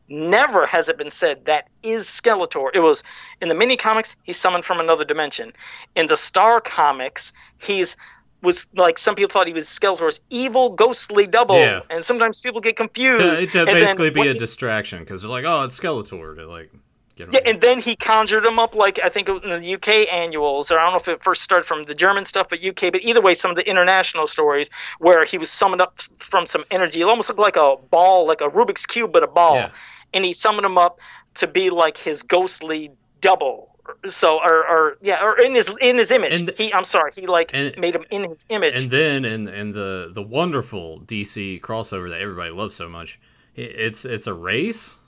never 0.08 0.64
has 0.64 0.88
it 0.88 0.96
been 0.96 1.10
said 1.10 1.44
that 1.44 1.68
is 1.82 2.06
Skeletor. 2.06 2.70
It 2.72 2.80
was 2.80 3.02
in 3.42 3.50
the 3.50 3.54
mini 3.54 3.76
comics, 3.76 4.16
he's 4.24 4.38
summoned 4.38 4.64
from 4.64 4.80
another 4.80 5.04
dimension. 5.04 5.52
In 5.96 6.06
the 6.06 6.16
Star 6.16 6.62
comics, 6.62 7.34
he's 7.58 7.94
was 8.42 8.68
like 8.74 8.98
some 8.98 9.14
people 9.14 9.28
thought 9.28 9.46
he 9.46 9.52
was 9.52 9.66
Skeletor's 9.66 10.20
evil 10.30 10.70
ghostly 10.70 11.26
double, 11.26 11.56
yeah. 11.56 11.80
and 11.90 12.04
sometimes 12.04 12.40
people 12.40 12.60
get 12.60 12.76
confused. 12.76 13.40
To, 13.40 13.46
to 13.46 13.66
basically 13.66 14.10
be 14.10 14.28
a 14.28 14.32
he, 14.32 14.38
distraction 14.38 15.00
because 15.00 15.22
they're 15.22 15.30
like, 15.30 15.44
"Oh, 15.44 15.64
it's 15.64 15.78
Skeletor." 15.78 16.36
To 16.36 16.46
like, 16.46 16.70
yeah, 17.16 17.40
and 17.44 17.60
then 17.60 17.80
he 17.80 17.96
conjured 17.96 18.46
him 18.46 18.58
up 18.58 18.74
like 18.74 18.98
I 19.02 19.08
think 19.08 19.28
in 19.28 19.60
the 19.60 19.74
UK 19.74 20.12
annuals, 20.12 20.70
or 20.70 20.78
I 20.78 20.84
don't 20.84 20.92
know 20.92 20.98
if 20.98 21.08
it 21.08 21.22
first 21.22 21.42
started 21.42 21.64
from 21.64 21.84
the 21.84 21.94
German 21.94 22.24
stuff, 22.24 22.48
but 22.48 22.64
UK. 22.64 22.92
But 22.92 23.02
either 23.02 23.20
way, 23.20 23.34
some 23.34 23.50
of 23.50 23.56
the 23.56 23.68
international 23.68 24.26
stories 24.26 24.70
where 24.98 25.24
he 25.24 25.36
was 25.36 25.50
summoned 25.50 25.82
up 25.82 26.00
from 26.18 26.46
some 26.46 26.64
energy. 26.70 27.00
It 27.00 27.04
almost 27.04 27.28
looked 27.28 27.40
like 27.40 27.56
a 27.56 27.76
ball, 27.90 28.26
like 28.26 28.40
a 28.40 28.48
Rubik's 28.48 28.86
cube, 28.86 29.12
but 29.12 29.22
a 29.22 29.28
ball. 29.28 29.56
Yeah. 29.56 29.70
And 30.12 30.24
he 30.24 30.32
summoned 30.32 30.66
him 30.66 30.78
up 30.78 31.00
to 31.34 31.46
be 31.46 31.70
like 31.70 31.96
his 31.96 32.22
ghostly 32.22 32.90
double 33.20 33.69
so 34.06 34.38
or, 34.42 34.66
or 34.68 34.98
yeah 35.00 35.24
or 35.24 35.38
in 35.40 35.54
his 35.54 35.72
in 35.80 35.98
his 35.98 36.10
image 36.10 36.40
and, 36.40 36.50
he 36.56 36.72
i'm 36.74 36.84
sorry 36.84 37.12
he 37.14 37.26
like 37.26 37.50
and, 37.54 37.76
made 37.78 37.94
him 37.94 38.04
in 38.10 38.24
his 38.24 38.46
image 38.48 38.82
and 38.82 38.90
then 38.90 39.24
and 39.24 39.48
in 39.48 39.72
the 39.72 40.10
the 40.12 40.22
wonderful 40.22 41.00
dc 41.00 41.60
crossover 41.60 42.08
that 42.08 42.20
everybody 42.20 42.50
loves 42.50 42.74
so 42.74 42.88
much 42.88 43.18
it's 43.54 44.04
it's 44.04 44.26
a 44.26 44.34
race 44.34 45.00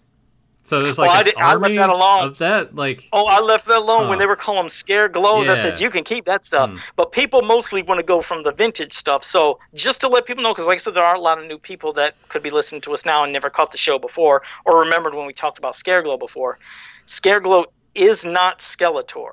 so 0.64 0.80
there's 0.80 0.98
like 0.98 1.10
oh, 1.10 1.12
I, 1.12 1.22
did, 1.24 1.34
I, 1.38 1.54
left 1.56 1.74
that 1.74 1.90
alone. 1.90 2.24
Of 2.24 2.38
that, 2.38 2.74
like 2.74 3.08
oh, 3.12 3.26
I 3.28 3.40
left 3.40 3.66
that 3.66 3.78
alone 3.78 4.04
huh. 4.04 4.08
when 4.10 4.18
they 4.18 4.26
were 4.26 4.36
calling 4.36 4.60
them 4.60 4.68
scare 4.68 5.08
glows. 5.08 5.46
Yeah. 5.46 5.52
I 5.52 5.54
said 5.56 5.80
you 5.80 5.90
can 5.90 6.04
keep 6.04 6.24
that 6.26 6.44
stuff, 6.44 6.70
mm. 6.70 6.80
but 6.94 7.10
people 7.10 7.42
mostly 7.42 7.82
want 7.82 7.98
to 7.98 8.04
go 8.04 8.20
from 8.20 8.44
the 8.44 8.52
vintage 8.52 8.92
stuff. 8.92 9.24
So 9.24 9.58
just 9.74 10.00
to 10.02 10.08
let 10.08 10.24
people 10.24 10.42
know, 10.42 10.52
because 10.52 10.68
like 10.68 10.76
I 10.76 10.78
said, 10.78 10.94
there 10.94 11.04
are 11.04 11.16
a 11.16 11.20
lot 11.20 11.38
of 11.38 11.46
new 11.46 11.58
people 11.58 11.92
that 11.94 12.14
could 12.28 12.44
be 12.44 12.50
listening 12.50 12.80
to 12.82 12.92
us 12.92 13.04
now 13.04 13.24
and 13.24 13.32
never 13.32 13.50
caught 13.50 13.72
the 13.72 13.78
show 13.78 13.98
before, 13.98 14.42
or 14.64 14.78
remembered 14.80 15.14
when 15.14 15.26
we 15.26 15.32
talked 15.32 15.58
about 15.58 15.74
Scare 15.74 16.02
Glow 16.02 16.16
before. 16.16 16.60
Scare 17.06 17.40
Glow 17.40 17.66
is 17.94 18.24
not 18.24 18.59
Skeletor. 18.59 19.33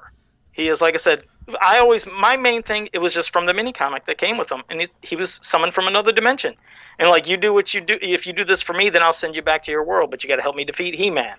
He 0.52 0.68
is, 0.68 0.82
like 0.82 0.94
I 0.94 0.98
said, 0.98 1.24
I 1.62 1.80
always 1.80 2.06
my 2.06 2.38
main 2.38 2.62
thing 2.62 2.90
it 2.94 3.00
was 3.00 3.14
just 3.14 3.32
from 3.32 3.46
the 3.46 3.54
mini 3.54 3.72
comic 3.74 4.06
that 4.06 4.18
came 4.18 4.38
with 4.38 4.52
him, 4.52 4.64
and 4.70 4.82
he, 4.82 4.88
he 5.02 5.16
was 5.16 5.40
summoned 5.46 5.74
from 5.74 5.88
another 5.88 6.12
dimension. 6.12 6.56
And 7.00 7.10
like 7.10 7.28
you 7.28 7.38
do 7.38 7.54
what 7.54 7.74
you 7.74 7.82
do, 7.82 7.98
if 8.02 8.28
you 8.28 8.34
do 8.34 8.44
this 8.44 8.62
for 8.62 8.74
me, 8.74 8.90
then 8.90 9.02
I'll 9.02 9.14
send 9.14 9.36
you 9.36 9.42
back 9.42 9.64
to 9.64 9.72
your 9.72 9.84
world, 9.84 10.12
but 10.12 10.24
you 10.24 10.28
got 10.28 10.36
to 10.36 10.42
help 10.42 10.56
me 10.56 10.64
defeat 10.64 10.96
He 10.96 11.10
Man. 11.10 11.36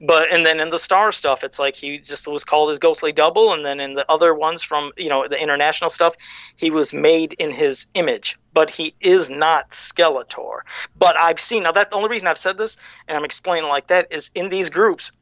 But 0.00 0.30
and 0.30 0.44
then 0.44 0.60
in 0.60 0.68
the 0.68 0.78
star 0.78 1.10
stuff, 1.10 1.42
it's 1.42 1.58
like 1.58 1.74
he 1.74 1.98
just 1.98 2.28
was 2.28 2.44
called 2.44 2.68
his 2.68 2.78
ghostly 2.78 3.12
double, 3.12 3.52
and 3.52 3.64
then 3.64 3.80
in 3.80 3.94
the 3.94 4.10
other 4.10 4.34
ones 4.34 4.62
from 4.62 4.92
you 4.98 5.08
know 5.08 5.26
the 5.26 5.42
international 5.42 5.88
stuff, 5.88 6.16
he 6.56 6.70
was 6.70 6.92
made 6.92 7.32
in 7.34 7.50
his 7.50 7.86
image, 7.94 8.38
but 8.52 8.68
he 8.68 8.94
is 9.00 9.30
not 9.30 9.70
Skeletor. 9.70 10.60
But 10.98 11.18
I've 11.18 11.40
seen 11.40 11.62
now 11.62 11.72
that 11.72 11.90
the 11.90 11.96
only 11.96 12.10
reason 12.10 12.28
I've 12.28 12.36
said 12.36 12.58
this 12.58 12.76
and 13.08 13.16
I'm 13.16 13.24
explaining 13.24 13.70
like 13.70 13.86
that 13.86 14.06
is 14.10 14.30
in 14.34 14.50
these 14.50 14.68
groups, 14.68 15.12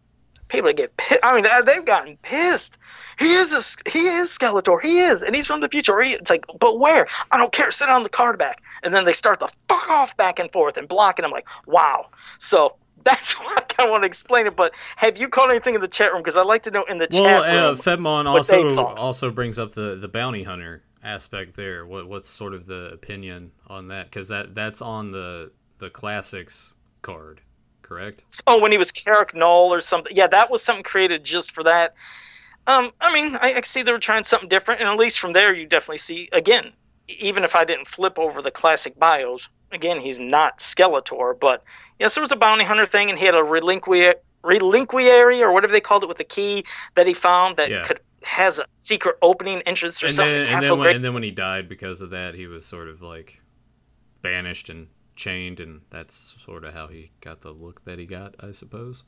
people 0.49 0.73
get 0.73 0.91
pissed. 0.97 1.21
I 1.25 1.35
mean, 1.35 1.47
they've 1.65 1.85
gotten 1.85 2.17
pissed. 2.19 2.79
He 3.19 3.35
is 3.35 3.53
a, 3.53 3.91
he 3.91 4.07
is 4.07 4.37
Skeletor. 4.37 4.81
He 4.83 5.01
is, 5.01 5.23
and 5.23 5.37
he's 5.37 5.47
from 5.47 5.61
the 5.61 5.69
future. 5.69 6.01
He, 6.01 6.13
it's 6.13 6.31
like, 6.31 6.45
but 6.59 6.79
where? 6.79 7.07
I 7.31 7.39
don't 7.39 7.53
care. 7.53 7.71
Sit 7.71 7.89
on 7.89 8.03
the 8.03 8.09
card 8.09 8.39
back, 8.39 8.63
and 8.83 8.93
then 8.93 9.05
they 9.05 9.13
start 9.13 9.39
the 9.39 9.49
fuck 9.69 9.89
off 9.89 10.17
back 10.17 10.39
and 10.39 10.51
forth 10.51 10.77
and 10.77 10.89
blocking. 10.89 11.25
I'm 11.25 11.31
like, 11.31 11.47
wow. 11.67 12.09
So 12.39 12.77
that's 13.05 13.35
why 13.35 13.55
I 13.57 13.61
kind 13.61 13.89
of 13.89 13.91
want 13.91 14.03
to 14.03 14.07
explain 14.07 14.47
it. 14.47 14.57
But 14.57 14.75
have 14.97 15.19
you 15.19 15.29
caught 15.29 15.51
anything 15.51 15.75
in 15.75 15.81
the 15.81 15.89
chat 15.89 16.13
room? 16.13 16.23
Because 16.23 16.37
I'd 16.37 16.47
like 16.47 16.63
to 16.65 16.71
know 16.71 16.85
in 16.85 16.99
the 16.99 17.09
well, 17.13 17.23
chat 17.23 17.43
room. 17.43 17.55
Well, 17.55 17.73
uh, 17.73 17.77
Fedmon 17.77 18.27
also 18.27 18.85
also 18.97 19.31
brings 19.31 19.59
up 19.59 19.73
the 19.73 19.97
the 19.97 20.09
bounty 20.09 20.43
hunter 20.43 20.83
aspect 21.03 21.55
there. 21.55 21.87
What 21.87 22.09
what's 22.09 22.29
sort 22.29 22.55
of 22.55 22.67
the 22.67 22.91
opinion 22.93 23.53
on 23.69 23.89
that? 23.89 24.07
Because 24.07 24.29
that 24.29 24.55
that's 24.55 24.83
on 24.83 25.13
the 25.13 25.53
the 25.79 25.91
classics 25.91 26.73
card 27.03 27.43
correct? 27.85 28.25
Oh, 28.47 28.61
when 28.61 28.73
he 28.73 28.79
was 28.79 28.91
Carrick 28.91 29.35
Null 29.35 29.73
or 29.73 29.81
something. 29.81 30.15
Yeah, 30.17 30.27
that 30.27 30.51
was 30.51 30.63
something 30.63 30.83
created 30.83 31.23
just 31.23 31.53
for 31.53 31.63
that. 31.63 31.95
Um, 32.67 32.91
I 33.01 33.13
mean, 33.13 33.37
I, 33.37 33.55
I 33.55 33.61
see 33.61 33.83
they 33.83 33.93
were 33.93 33.99
trying 33.99 34.25
something 34.25 34.49
different, 34.49 34.81
and 34.81 34.89
at 34.89 34.97
least 34.97 35.21
from 35.21 35.33
there, 35.33 35.55
you 35.55 35.67
definitely 35.67 35.99
see 35.99 36.29
again. 36.33 36.73
Even 37.07 37.45
if 37.45 37.55
I 37.55 37.65
didn't 37.65 37.87
flip 37.87 38.19
over 38.19 38.41
the 38.41 38.51
classic 38.51 38.99
bios, 38.99 39.51
again, 39.73 39.99
he's 40.01 40.19
not 40.19 40.59
Skeletor, 40.59 41.39
but 41.39 41.63
yes, 41.99 42.15
there 42.15 42.23
was 42.23 42.33
a 42.33 42.37
bounty 42.37 42.65
hunter 42.65 42.87
thing, 42.87 43.11
and 43.11 43.19
he 43.19 43.27
had 43.27 43.35
a 43.35 43.43
relinqui- 43.43 44.15
relinquiary 44.43 45.43
or 45.43 45.53
whatever 45.53 45.73
they 45.73 45.83
called 45.83 46.03
it 46.03 46.09
with 46.09 46.19
a 46.21 46.25
key 46.25 46.65
that 46.95 47.07
he 47.07 47.13
found 47.13 47.59
that 47.59 47.71
yeah. 47.71 47.83
could 47.83 48.01
has 48.23 48.59
a 48.59 48.65
secret 48.73 49.17
opening 49.21 49.61
entrance 49.63 50.03
or 50.03 50.07
and 50.07 50.15
something. 50.15 50.45
Then, 50.45 50.55
and, 50.55 50.63
then 50.63 50.79
when, 50.79 50.89
and 50.89 51.01
then 51.01 51.13
when 51.13 51.23
he 51.23 51.31
died 51.31 51.69
because 51.69 52.01
of 52.01 52.11
that, 52.11 52.35
he 52.35 52.47
was 52.47 52.65
sort 52.65 52.89
of 52.89 53.03
like 53.03 53.39
banished 54.23 54.71
and 54.71 54.87
chained, 55.17 55.61
and 55.61 55.81
that's 55.91 56.35
sort 56.45 56.65
of 56.65 56.75
how 56.75 56.89
he 56.89 57.11
got 57.21 57.41
the 57.41 57.53
look 57.53 57.85
that 57.85 57.99
he 57.99 58.07
got, 58.07 58.35
I 58.41 58.53
suppose. 58.53 59.05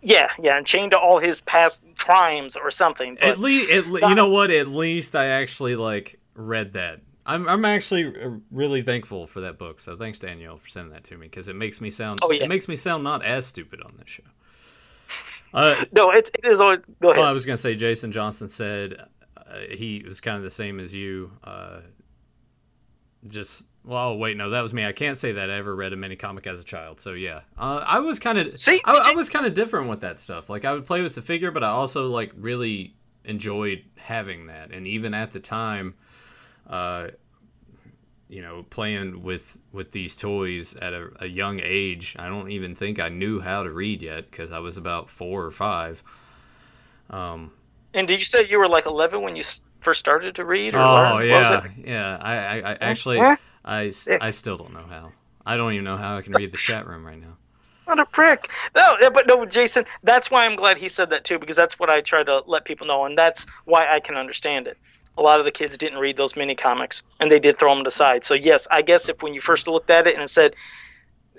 Yeah, 0.00 0.28
yeah, 0.38 0.58
and 0.58 0.66
chained 0.66 0.92
to 0.92 0.98
all 0.98 1.18
his 1.18 1.40
past 1.40 1.84
crimes 1.98 2.56
or 2.56 2.70
something. 2.70 3.16
At 3.18 3.38
least, 3.38 3.86
le- 3.86 4.06
you 4.08 4.14
know 4.14 4.28
what? 4.28 4.50
At 4.50 4.68
least 4.68 5.16
I 5.16 5.26
actually 5.28 5.76
like 5.76 6.20
read 6.34 6.74
that. 6.74 7.00
I'm 7.26 7.48
I'm 7.48 7.64
actually 7.64 8.08
uh, 8.08 8.30
really 8.50 8.82
thankful 8.82 9.26
for 9.26 9.40
that 9.40 9.58
book. 9.58 9.80
So 9.80 9.96
thanks 9.96 10.18
Danielle 10.18 10.58
for 10.58 10.68
sending 10.68 10.92
that 10.92 11.04
to 11.04 11.16
me 11.16 11.26
because 11.26 11.48
it 11.48 11.56
makes 11.56 11.80
me 11.80 11.90
sound 11.90 12.20
oh, 12.22 12.30
yeah. 12.30 12.44
it 12.44 12.48
makes 12.48 12.68
me 12.68 12.76
sound 12.76 13.02
not 13.02 13.24
as 13.24 13.46
stupid 13.46 13.80
on 13.82 13.94
this 13.98 14.08
show. 14.08 14.22
Uh, 15.54 15.74
no, 15.92 16.10
it, 16.10 16.30
it 16.34 16.44
is 16.44 16.60
always. 16.60 16.80
Go 17.00 17.10
ahead. 17.10 17.20
Well, 17.20 17.28
I 17.28 17.32
was 17.32 17.46
gonna 17.46 17.56
say 17.56 17.74
Jason 17.74 18.12
Johnson 18.12 18.48
said 18.48 19.06
uh, 19.36 19.60
he 19.70 20.04
was 20.06 20.20
kind 20.20 20.36
of 20.36 20.42
the 20.42 20.50
same 20.50 20.78
as 20.80 20.92
you. 20.92 21.30
Uh, 21.42 21.80
just 23.28 23.64
well, 23.84 24.16
wait, 24.16 24.36
no, 24.36 24.50
that 24.50 24.62
was 24.62 24.72
me. 24.72 24.86
I 24.86 24.92
can't 24.92 25.18
say 25.18 25.32
that 25.32 25.50
I 25.50 25.56
ever 25.56 25.76
read 25.76 25.92
a 25.92 25.96
mini 25.96 26.16
comic 26.16 26.46
as 26.46 26.58
a 26.58 26.64
child. 26.64 27.00
So 27.00 27.12
yeah, 27.12 27.42
uh, 27.58 27.84
I 27.86 27.98
was 27.98 28.18
kind 28.18 28.38
of 28.38 28.58
see, 28.58 28.80
I, 28.84 29.10
I 29.10 29.12
was 29.12 29.28
kind 29.28 29.44
of 29.44 29.52
different 29.52 29.90
with 29.90 30.00
that 30.00 30.18
stuff. 30.18 30.48
Like 30.48 30.64
I 30.64 30.72
would 30.72 30.86
play 30.86 31.02
with 31.02 31.14
the 31.14 31.22
figure, 31.22 31.50
but 31.50 31.62
I 31.62 31.68
also 31.68 32.08
like 32.08 32.32
really 32.36 32.94
enjoyed 33.24 33.84
having 33.96 34.46
that. 34.46 34.70
And 34.70 34.86
even 34.86 35.12
at 35.12 35.32
the 35.32 35.40
time, 35.40 35.94
uh, 36.66 37.08
you 38.28 38.40
know, 38.40 38.64
playing 38.70 39.22
with 39.22 39.58
with 39.72 39.92
these 39.92 40.16
toys 40.16 40.74
at 40.76 40.94
a, 40.94 41.10
a 41.20 41.26
young 41.26 41.60
age, 41.62 42.16
I 42.18 42.28
don't 42.28 42.50
even 42.50 42.74
think 42.74 42.98
I 42.98 43.10
knew 43.10 43.38
how 43.38 43.64
to 43.64 43.70
read 43.70 44.00
yet 44.00 44.30
because 44.30 44.50
I 44.50 44.60
was 44.60 44.78
about 44.78 45.10
four 45.10 45.44
or 45.44 45.50
five. 45.50 46.02
Um, 47.10 47.52
and 47.92 48.08
did 48.08 48.18
you 48.18 48.24
say 48.24 48.46
you 48.46 48.58
were 48.58 48.68
like 48.68 48.86
eleven 48.86 49.20
when 49.20 49.36
you 49.36 49.42
first 49.84 50.00
started 50.00 50.34
to 50.36 50.44
read? 50.44 50.74
oh 50.74 50.94
learn? 50.94 51.28
yeah, 51.28 51.66
yeah. 51.84 52.18
I, 52.20 52.36
I, 52.36 52.72
I 52.72 52.78
actually. 52.80 53.20
I, 53.64 53.92
I 54.20 54.30
still 54.30 54.56
don't 54.56 54.72
know 54.72 54.86
how. 54.88 55.12
I 55.46 55.56
don't 55.56 55.72
even 55.72 55.84
know 55.84 55.96
how 55.96 56.16
I 56.16 56.22
can 56.22 56.32
read 56.32 56.52
the 56.52 56.56
chat 56.56 56.86
room 56.86 57.04
right 57.04 57.20
now. 57.20 57.36
What 57.84 58.00
a 58.00 58.06
prick! 58.06 58.50
No, 58.74 58.96
but 59.10 59.26
no, 59.26 59.44
Jason. 59.44 59.84
That's 60.02 60.30
why 60.30 60.46
I'm 60.46 60.56
glad 60.56 60.78
he 60.78 60.88
said 60.88 61.10
that 61.10 61.24
too, 61.24 61.38
because 61.38 61.56
that's 61.56 61.78
what 61.78 61.90
I 61.90 62.00
try 62.00 62.22
to 62.22 62.42
let 62.46 62.64
people 62.64 62.86
know, 62.86 63.04
and 63.04 63.16
that's 63.16 63.46
why 63.66 63.86
I 63.86 64.00
can 64.00 64.16
understand 64.16 64.66
it. 64.66 64.78
A 65.18 65.22
lot 65.22 65.38
of 65.38 65.44
the 65.44 65.52
kids 65.52 65.76
didn't 65.76 65.98
read 65.98 66.16
those 66.16 66.34
mini 66.34 66.54
comics, 66.54 67.02
and 67.20 67.30
they 67.30 67.38
did 67.38 67.58
throw 67.58 67.74
them 67.74 67.84
aside. 67.84 68.24
So 68.24 68.34
yes, 68.34 68.66
I 68.70 68.82
guess 68.82 69.08
if 69.08 69.22
when 69.22 69.34
you 69.34 69.40
first 69.40 69.68
looked 69.68 69.90
at 69.90 70.06
it 70.06 70.16
and 70.16 70.28
said, 70.28 70.56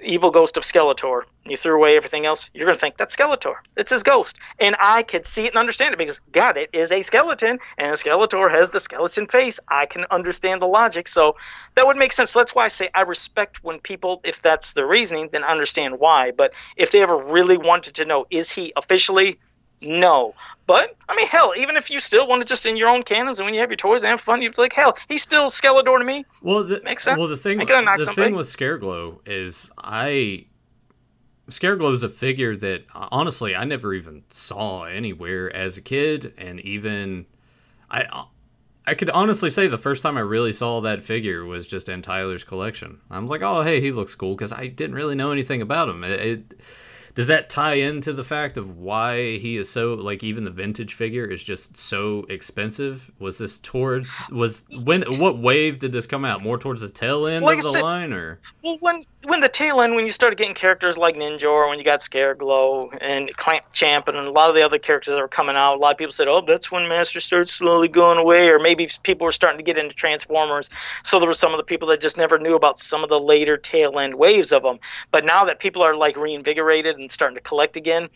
evil 0.06 0.32
ghost 0.32 0.58
of 0.58 0.64
Skeletor, 0.64 1.24
you 1.46 1.58
threw 1.58 1.76
away 1.76 1.96
everything 1.98 2.26
else, 2.26 2.50
you're 2.54 2.66
going 2.66 2.76
to 2.76 2.80
think 2.80 2.98
that's 2.98 3.16
Skeletor. 3.16 3.56
It's 3.78 3.92
his 3.92 4.04
ghost. 4.04 4.38
And 4.60 4.76
I 4.80 5.04
could 5.04 5.28
see 5.28 5.46
it 5.46 5.50
and 5.50 5.58
understand 5.58 5.94
it 5.94 5.98
because, 5.98 6.20
God, 6.32 6.58
it 6.58 6.70
is 6.74 6.92
a 6.92 7.02
skeleton, 7.02 7.60
and 7.78 7.94
Skeletor 7.94 8.50
has 8.50 8.70
the 8.70 8.80
skeleton 8.80 9.28
face. 9.28 9.60
I 9.68 9.86
can 9.86 10.06
understand 10.12 10.62
the 10.62 10.68
logic. 10.68 11.08
So 11.08 11.36
that 11.76 11.86
would 11.86 11.98
make 11.98 12.14
sense. 12.14 12.34
That's 12.34 12.56
why 12.56 12.66
I 12.66 12.70
say 12.70 12.90
I 12.96 13.02
respect 13.02 13.64
when 13.64 13.80
people, 13.80 14.22
if 14.24 14.42
that's 14.42 14.74
the 14.74 14.86
reasoning, 14.86 15.30
then 15.32 15.44
understand 15.44 16.00
why. 16.00 16.32
But 16.32 16.54
if 16.78 16.92
they 16.92 17.02
ever 17.02 17.18
really 17.18 17.58
wanted 17.58 17.96
to 17.96 18.06
know, 18.06 18.26
is 18.30 18.52
he 18.52 18.74
officially 18.76 19.38
no. 19.82 20.34
But 20.68 20.96
I 21.10 21.16
mean, 21.16 21.28
hell, 21.28 21.54
even 21.58 21.76
if 21.76 21.90
you 21.90 22.00
still 22.00 22.28
want 22.28 22.42
to 22.42 22.48
just 22.48 22.66
in 22.66 22.78
your 22.78 22.90
own 22.90 23.04
canons 23.04 23.40
and 23.40 23.46
when 23.46 23.54
you 23.54 23.60
have 23.60 23.70
your 23.70 23.78
toys 23.78 24.04
and 24.04 24.10
have 24.10 24.22
fun, 24.22 24.42
you're 24.42 24.52
like, 24.58 24.74
hell, 24.74 24.98
he's 25.08 25.22
still 25.22 25.50
Skeletor 25.50 26.00
to 26.00 26.04
me. 26.04 26.26
Well, 26.42 26.64
the, 26.64 26.82
makes 26.84 27.04
sense. 27.04 27.18
Well, 27.18 27.28
the 27.28 27.38
thing, 27.38 27.60
the 27.60 27.66
somebody. 27.66 28.14
thing 28.16 28.36
with 28.36 28.48
Scareglow 28.48 29.20
is 29.26 29.70
I 29.78 30.46
Scareglow 31.50 31.94
is 31.94 32.04
a 32.04 32.10
figure 32.10 32.56
that 32.56 32.86
honestly 32.94 33.56
I 33.56 33.66
never 33.66 33.94
even 33.94 34.24
saw 34.30 34.84
anywhere 34.84 35.56
as 35.56 35.78
a 35.78 35.82
kid, 35.82 36.34
and 36.38 36.60
even 36.62 37.26
I. 37.90 38.26
I 38.88 38.94
could 38.94 39.10
honestly 39.10 39.50
say 39.50 39.66
the 39.66 39.80
first 39.80 40.04
time 40.04 40.16
I 40.16 40.20
really 40.20 40.54
saw 40.54 40.80
that 40.82 41.02
figure 41.02 41.44
was 41.44 41.68
just 41.68 41.90
in 41.90 42.04
Tyler's 42.04 42.44
collection. 42.44 43.00
I 43.10 43.18
was 43.18 43.32
like, 43.32 43.42
"Oh, 43.42 43.64
hey, 43.64 43.82
he 43.82 43.92
looks 43.92 44.14
cool," 44.14 44.36
because 44.36 44.52
I 44.52 44.68
didn't 44.68 44.96
really 44.96 45.16
know 45.16 45.32
anything 45.32 45.64
about 45.64 45.90
him. 45.90 46.04
It, 46.04 46.20
it 46.20 46.60
does 47.16 47.28
that 47.28 47.50
tie 47.50 47.76
into 47.76 48.12
the 48.12 48.26
fact 48.26 48.58
of 48.58 48.78
why 48.78 49.38
he 49.38 49.56
is 49.56 49.70
so 49.70 49.94
like 49.94 50.24
even 50.24 50.44
the 50.44 50.52
vintage 50.52 50.94
figure 50.94 51.26
is 51.26 51.44
just 51.44 51.78
so 51.78 52.26
expensive? 52.30 53.10
Was 53.20 53.38
this 53.38 53.60
towards 53.62 54.22
was 54.30 54.66
when 54.84 55.04
what 55.18 55.38
wave 55.38 55.80
did 55.80 55.94
this 55.94 56.06
come 56.06 56.26
out? 56.26 56.44
More 56.44 56.58
towards 56.58 56.82
the 56.82 56.90
tail 56.90 57.26
end 57.26 57.46
like 57.46 57.60
of 57.60 57.64
the 57.64 57.70
said, 57.70 57.82
line, 57.82 58.12
or 58.12 58.40
well, 58.62 58.78
when 58.82 59.04
when 59.24 59.40
the 59.40 59.50
tail 59.50 59.82
end, 59.82 59.96
when 59.96 60.06
you 60.06 60.12
started 60.12 60.38
getting 60.38 60.54
characters 60.54 60.98
like 60.98 61.16
Ninja, 61.16 61.50
or 61.50 61.70
when 61.70 61.80
you 61.80 61.86
got 61.86 62.02
Scareglow 62.02 62.96
and 63.02 63.36
Clamp 63.38 63.66
Champ, 63.74 64.08
and 64.08 64.18
a 64.18 64.32
lot 64.32 64.50
of 64.50 64.56
the 64.56 64.62
other 64.62 64.78
characters 64.78 65.14
that 65.14 65.22
were 65.22 65.28
coming 65.28 65.56
out, 65.56 65.76
a 65.76 65.80
lot 65.80 65.94
of 65.94 65.98
people 65.98 66.12
said, 66.12 66.28
"Oh, 66.28 66.42
that's 66.42 66.70
when 66.70 66.88
Master 66.90 67.22
started 67.22 67.48
slowly 67.48 67.88
going 67.88 68.18
away," 68.18 68.50
or 68.50 68.60
maybe 68.60 68.90
people 69.04 69.24
were 69.24 69.32
starting 69.32 69.58
to 69.58 69.64
get 69.64 69.78
into 69.78 69.96
Transformers. 69.96 70.70
So 71.04 71.20
there 71.20 71.28
were 71.28 71.34
some 71.34 71.54
of 71.54 71.58
the 71.58 71.64
people 71.64 71.88
that 71.88 72.02
just 72.02 72.18
never 72.18 72.38
knew 72.38 72.56
about 72.56 72.78
some 72.78 73.04
of 73.04 73.10
the 73.10 73.20
later 73.20 73.56
tail 73.56 74.00
end 74.00 74.16
waves 74.16 74.52
of 74.52 74.64
them. 74.64 74.80
But 75.12 75.24
now 75.24 75.46
that 75.46 75.60
people 75.60 75.82
are 75.82 75.96
like 75.96 76.18
reinvigorated 76.18 76.98
and 76.98 77.05
starting 77.10 77.36
to 77.36 77.42
collect 77.42 77.78
again, 77.78 78.10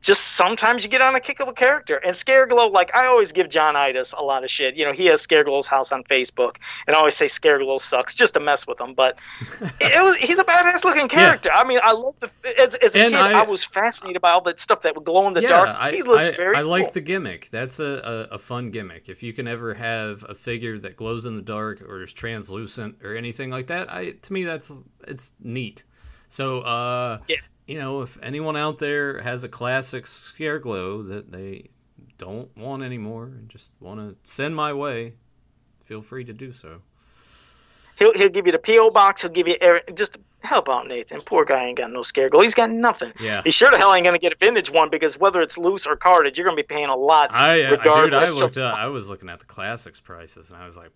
just 0.00 0.32
sometimes 0.32 0.82
you 0.82 0.90
get 0.90 1.02
on 1.02 1.14
a 1.14 1.20
kick 1.20 1.40
of 1.40 1.48
a 1.48 1.52
character. 1.52 1.96
And 1.96 2.14
Scareglow, 2.14 2.72
like 2.72 2.94
I 2.94 3.06
always 3.06 3.32
give 3.32 3.50
John 3.50 3.76
Itis 3.76 4.12
a 4.12 4.22
lot 4.22 4.44
of 4.44 4.50
shit. 4.50 4.76
You 4.76 4.84
know, 4.84 4.92
he 4.92 5.06
has 5.06 5.26
Scareglow's 5.26 5.66
house 5.66 5.92
on 5.92 6.04
Facebook, 6.04 6.56
and 6.86 6.96
I 6.96 6.98
always 6.98 7.14
say 7.14 7.26
Scareglow 7.26 7.80
sucks 7.80 8.14
just 8.14 8.34
to 8.34 8.40
mess 8.40 8.66
with 8.66 8.80
him. 8.80 8.94
But 8.94 9.18
it 9.80 10.02
was 10.02 10.16
he's 10.16 10.38
a 10.38 10.44
badass 10.44 10.84
looking 10.84 11.08
character. 11.08 11.50
Yeah. 11.52 11.60
I 11.60 11.66
mean, 11.66 11.80
I 11.82 11.92
love 11.92 12.14
the 12.20 12.30
as, 12.58 12.74
as 12.76 12.96
a 12.96 13.02
and 13.02 13.12
kid, 13.12 13.20
I, 13.20 13.40
I, 13.40 13.44
was 13.44 13.64
fascinated 13.64 14.22
by 14.22 14.30
all 14.30 14.40
that 14.42 14.58
stuff 14.58 14.82
that 14.82 14.96
would 14.96 15.04
glow 15.04 15.26
in 15.28 15.34
the 15.34 15.42
yeah, 15.42 15.48
dark. 15.48 15.76
I, 15.78 15.92
he 15.92 16.02
looks 16.02 16.28
I, 16.28 16.34
very. 16.34 16.56
I 16.56 16.62
cool. 16.62 16.70
like 16.70 16.92
the 16.94 17.02
gimmick. 17.02 17.50
That's 17.50 17.78
a, 17.78 18.28
a, 18.30 18.34
a 18.34 18.38
fun 18.38 18.70
gimmick. 18.70 19.08
If 19.08 19.22
you 19.22 19.32
can 19.34 19.46
ever 19.46 19.74
have 19.74 20.24
a 20.28 20.34
figure 20.34 20.78
that 20.78 20.96
glows 20.96 21.26
in 21.26 21.36
the 21.36 21.42
dark 21.42 21.82
or 21.82 22.02
is 22.02 22.12
translucent 22.12 22.96
or 23.04 23.14
anything 23.14 23.50
like 23.50 23.66
that, 23.66 23.92
I 23.92 24.12
to 24.12 24.32
me 24.32 24.44
that's 24.44 24.72
it's 25.06 25.34
neat. 25.40 25.84
So 26.28 26.60
uh, 26.60 27.18
yeah 27.28 27.36
you 27.70 27.78
know, 27.78 28.02
if 28.02 28.18
anyone 28.20 28.56
out 28.56 28.78
there 28.78 29.22
has 29.22 29.44
a 29.44 29.48
classic 29.48 30.04
Scareglow 30.04 31.08
that 31.08 31.30
they 31.30 31.70
don't 32.18 32.54
want 32.56 32.82
anymore 32.82 33.26
and 33.26 33.48
just 33.48 33.70
want 33.78 34.00
to 34.00 34.16
send 34.28 34.56
my 34.56 34.72
way, 34.72 35.14
feel 35.78 36.02
free 36.02 36.24
to 36.24 36.32
do 36.32 36.52
so. 36.52 36.82
He'll, 37.96 38.12
he'll 38.14 38.28
give 38.28 38.46
you 38.46 38.52
the 38.52 38.58
PO 38.58 38.90
box. 38.90 39.22
He'll 39.22 39.30
give 39.30 39.46
you 39.46 39.56
just 39.94 40.18
help 40.42 40.68
out 40.68 40.88
Nathan. 40.88 41.20
Poor 41.20 41.44
guy 41.44 41.66
ain't 41.66 41.78
got 41.78 41.92
no 41.92 42.00
Scareglow. 42.00 42.42
He's 42.42 42.54
got 42.54 42.70
nothing. 42.70 43.12
Yeah. 43.20 43.40
He 43.44 43.52
sure 43.52 43.70
the 43.70 43.78
hell 43.78 43.94
ain't 43.94 44.04
gonna 44.04 44.18
get 44.18 44.32
a 44.32 44.36
vintage 44.36 44.72
one 44.72 44.90
because 44.90 45.16
whether 45.16 45.40
it's 45.40 45.56
loose 45.56 45.86
or 45.86 45.94
carded, 45.94 46.36
you're 46.36 46.46
gonna 46.46 46.56
be 46.56 46.64
paying 46.64 46.88
a 46.88 46.96
lot. 46.96 47.32
I, 47.32 47.70
regardless. 47.70 48.10
Dude, 48.10 48.14
I 48.14 48.44
looked. 48.44 48.56
Of, 48.56 48.64
uh, 48.64 48.74
I 48.76 48.86
was 48.86 49.08
looking 49.08 49.28
at 49.28 49.38
the 49.38 49.46
classics 49.46 50.00
prices 50.00 50.50
and 50.50 50.60
I 50.60 50.66
was 50.66 50.76
like, 50.76 50.90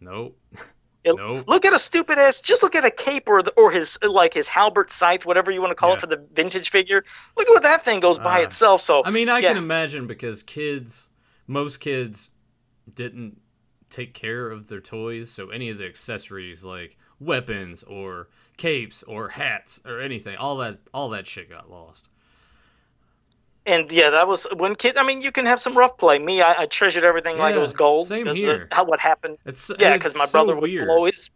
nope. 0.00 0.36
It, 1.04 1.14
nope. 1.16 1.44
Look 1.46 1.64
at 1.64 1.72
a 1.72 1.78
stupid 1.78 2.18
ass. 2.18 2.40
Just 2.40 2.62
look 2.62 2.74
at 2.74 2.84
a 2.84 2.90
cape 2.90 3.28
or 3.28 3.42
the, 3.42 3.52
or 3.52 3.70
his 3.70 3.98
like 4.02 4.32
his 4.32 4.48
halberd 4.48 4.90
scythe, 4.90 5.26
whatever 5.26 5.50
you 5.50 5.60
want 5.60 5.70
to 5.70 5.74
call 5.74 5.90
yeah. 5.90 5.96
it 5.96 6.00
for 6.00 6.06
the 6.06 6.24
vintage 6.32 6.70
figure. 6.70 7.04
Look 7.36 7.48
at 7.48 7.52
what 7.52 7.62
that 7.62 7.84
thing 7.84 8.00
goes 8.00 8.18
by 8.18 8.40
uh, 8.40 8.44
itself. 8.44 8.80
So 8.80 9.02
I 9.04 9.10
mean, 9.10 9.28
I 9.28 9.40
yeah. 9.40 9.48
can 9.48 9.58
imagine 9.58 10.06
because 10.06 10.42
kids, 10.42 11.10
most 11.46 11.80
kids, 11.80 12.30
didn't 12.92 13.40
take 13.90 14.14
care 14.14 14.50
of 14.50 14.68
their 14.68 14.80
toys, 14.80 15.30
so 15.30 15.50
any 15.50 15.68
of 15.68 15.78
the 15.78 15.86
accessories 15.86 16.64
like 16.64 16.96
weapons 17.20 17.82
or 17.82 18.28
capes 18.56 19.02
or 19.02 19.28
hats 19.28 19.80
or 19.84 20.00
anything, 20.00 20.36
all 20.36 20.56
that 20.58 20.78
all 20.94 21.10
that 21.10 21.26
shit 21.26 21.50
got 21.50 21.70
lost 21.70 22.08
and 23.66 23.90
yeah, 23.92 24.10
that 24.10 24.28
was 24.28 24.46
when 24.56 24.74
kid. 24.74 24.98
I 24.98 25.04
mean, 25.04 25.22
you 25.22 25.32
can 25.32 25.46
have 25.46 25.60
some 25.60 25.76
rough 25.76 25.96
play. 25.96 26.18
Me, 26.18 26.42
I, 26.42 26.62
I 26.62 26.66
treasured 26.66 27.04
everything 27.04 27.36
yeah, 27.36 27.42
like 27.42 27.54
it 27.54 27.60
was 27.60 27.72
gold. 27.72 28.08
Same 28.08 28.26
here. 28.26 28.68
How 28.72 28.84
what 28.84 29.00
happened? 29.00 29.38
It's 29.46 29.70
yeah, 29.78 29.94
because 29.94 30.16
my 30.16 30.26
brother 30.26 30.54
would 30.54 30.70
blow 30.78 31.06
his. 31.06 31.30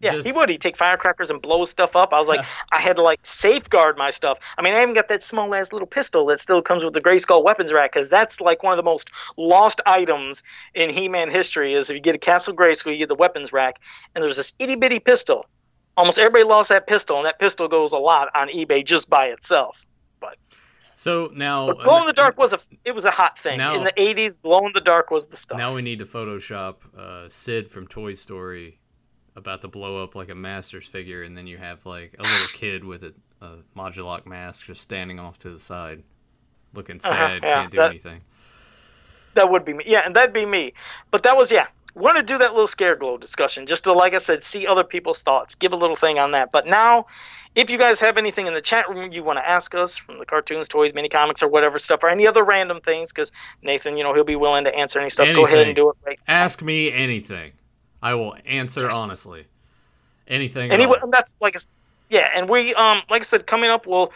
Yeah, 0.00 0.12
Just... 0.12 0.26
he 0.26 0.32
would. 0.32 0.48
He'd 0.48 0.60
take 0.60 0.76
firecrackers 0.76 1.30
and 1.30 1.42
blow 1.42 1.64
stuff 1.64 1.96
up. 1.96 2.12
I 2.12 2.18
was 2.18 2.28
like, 2.28 2.44
I 2.72 2.78
had 2.78 2.96
to 2.96 3.02
like 3.02 3.20
safeguard 3.24 3.98
my 3.98 4.10
stuff. 4.10 4.38
I 4.56 4.62
mean, 4.62 4.74
I 4.74 4.82
even 4.82 4.94
got 4.94 5.08
that 5.08 5.22
small 5.22 5.54
ass 5.54 5.72
little 5.72 5.88
pistol 5.88 6.24
that 6.26 6.40
still 6.40 6.62
comes 6.62 6.84
with 6.84 6.94
the 6.94 7.00
Grayskull 7.00 7.42
weapons 7.42 7.72
rack 7.72 7.92
because 7.92 8.08
that's 8.08 8.40
like 8.40 8.62
one 8.62 8.72
of 8.72 8.76
the 8.76 8.82
most 8.82 9.10
lost 9.36 9.80
items 9.86 10.42
in 10.74 10.90
He-Man 10.90 11.30
history. 11.30 11.74
Is 11.74 11.90
if 11.90 11.94
you 11.94 12.00
get 12.00 12.14
a 12.14 12.18
Castle 12.18 12.54
Grayskull, 12.54 12.92
you 12.92 12.98
get 12.98 13.08
the 13.08 13.14
weapons 13.14 13.52
rack, 13.52 13.80
and 14.14 14.22
there's 14.22 14.36
this 14.36 14.52
itty 14.58 14.76
bitty 14.76 15.00
pistol. 15.00 15.46
Almost 15.96 16.20
everybody 16.20 16.44
lost 16.44 16.68
that 16.68 16.86
pistol, 16.86 17.16
and 17.16 17.26
that 17.26 17.38
pistol 17.40 17.66
goes 17.66 17.92
a 17.92 17.98
lot 17.98 18.28
on 18.34 18.48
eBay 18.50 18.84
just 18.84 19.10
by 19.10 19.26
itself. 19.26 19.84
So 20.98 21.30
now, 21.32 21.68
but 21.68 21.84
glow 21.84 22.00
in 22.00 22.06
the 22.06 22.12
dark 22.12 22.36
was 22.36 22.52
a 22.52 22.58
it 22.84 22.92
was 22.92 23.04
a 23.04 23.10
hot 23.12 23.38
thing 23.38 23.58
now, 23.58 23.76
in 23.76 23.84
the 23.84 23.92
'80s. 23.92 24.42
Glow 24.42 24.66
in 24.66 24.72
the 24.72 24.80
dark 24.80 25.12
was 25.12 25.28
the 25.28 25.36
stuff. 25.36 25.56
Now 25.56 25.72
we 25.72 25.80
need 25.80 26.00
to 26.00 26.04
Photoshop 26.04 26.78
uh, 26.98 27.28
Sid 27.28 27.68
from 27.68 27.86
Toy 27.86 28.14
Story 28.14 28.80
about 29.36 29.62
to 29.62 29.68
blow 29.68 30.02
up 30.02 30.16
like 30.16 30.28
a 30.28 30.34
Masters 30.34 30.88
figure, 30.88 31.22
and 31.22 31.38
then 31.38 31.46
you 31.46 31.56
have 31.56 31.86
like 31.86 32.16
a 32.18 32.22
little 32.24 32.46
kid 32.52 32.82
with 32.82 33.04
a, 33.04 33.14
a 33.40 33.58
Modulok 33.76 34.26
mask 34.26 34.64
just 34.64 34.80
standing 34.80 35.20
off 35.20 35.38
to 35.38 35.50
the 35.50 35.58
side, 35.60 36.02
looking 36.74 36.96
uh-huh, 36.96 37.10
sad, 37.10 37.44
uh-huh, 37.44 37.46
yeah, 37.46 37.60
can't 37.60 37.70
do 37.70 37.78
that, 37.78 37.90
anything. 37.90 38.20
That 39.34 39.52
would 39.52 39.64
be 39.64 39.74
me. 39.74 39.84
Yeah, 39.86 40.02
and 40.04 40.16
that'd 40.16 40.34
be 40.34 40.46
me. 40.46 40.72
But 41.12 41.22
that 41.22 41.36
was 41.36 41.52
yeah. 41.52 41.68
Want 41.94 42.16
to 42.16 42.24
do 42.24 42.38
that 42.38 42.52
little 42.54 42.66
scare 42.66 42.96
glow 42.96 43.18
discussion 43.18 43.66
just 43.66 43.84
to, 43.84 43.92
like 43.92 44.14
I 44.14 44.18
said, 44.18 44.42
see 44.42 44.66
other 44.66 44.84
people's 44.84 45.22
thoughts, 45.22 45.54
give 45.54 45.72
a 45.72 45.76
little 45.76 45.96
thing 45.96 46.18
on 46.18 46.32
that. 46.32 46.50
But 46.50 46.66
now 46.66 47.06
if 47.58 47.70
you 47.70 47.76
guys 47.76 47.98
have 47.98 48.16
anything 48.16 48.46
in 48.46 48.54
the 48.54 48.60
chat 48.60 48.88
room 48.88 49.12
you 49.12 49.24
want 49.24 49.36
to 49.36 49.48
ask 49.48 49.74
us 49.74 49.98
from 49.98 50.18
the 50.18 50.24
cartoons, 50.24 50.68
toys, 50.68 50.94
mini 50.94 51.08
comics, 51.08 51.42
or 51.42 51.48
whatever 51.48 51.78
stuff, 51.80 52.04
or 52.04 52.08
any 52.08 52.24
other 52.24 52.44
random 52.44 52.80
things, 52.80 53.12
because 53.12 53.32
Nathan, 53.62 53.96
you 53.96 54.04
know, 54.04 54.14
he'll 54.14 54.22
be 54.22 54.36
willing 54.36 54.62
to 54.62 54.74
answer 54.74 55.00
any 55.00 55.10
stuff. 55.10 55.26
Anything. 55.26 55.42
Go 55.42 55.46
ahead 55.46 55.66
and 55.66 55.74
do 55.74 55.90
it. 55.90 55.96
Right 56.06 56.20
ask 56.28 56.62
me 56.62 56.92
anything. 56.92 57.52
I 58.00 58.14
will 58.14 58.36
answer 58.46 58.88
honestly. 58.88 59.44
Anything. 60.28 60.70
Anyway, 60.70 60.98
that's 61.10 61.36
like, 61.40 61.56
yeah, 62.10 62.30
and 62.32 62.48
we, 62.48 62.74
um, 62.74 63.02
like 63.10 63.22
I 63.22 63.24
said, 63.24 63.46
coming 63.46 63.70
up, 63.70 63.88
we'll 63.88 64.12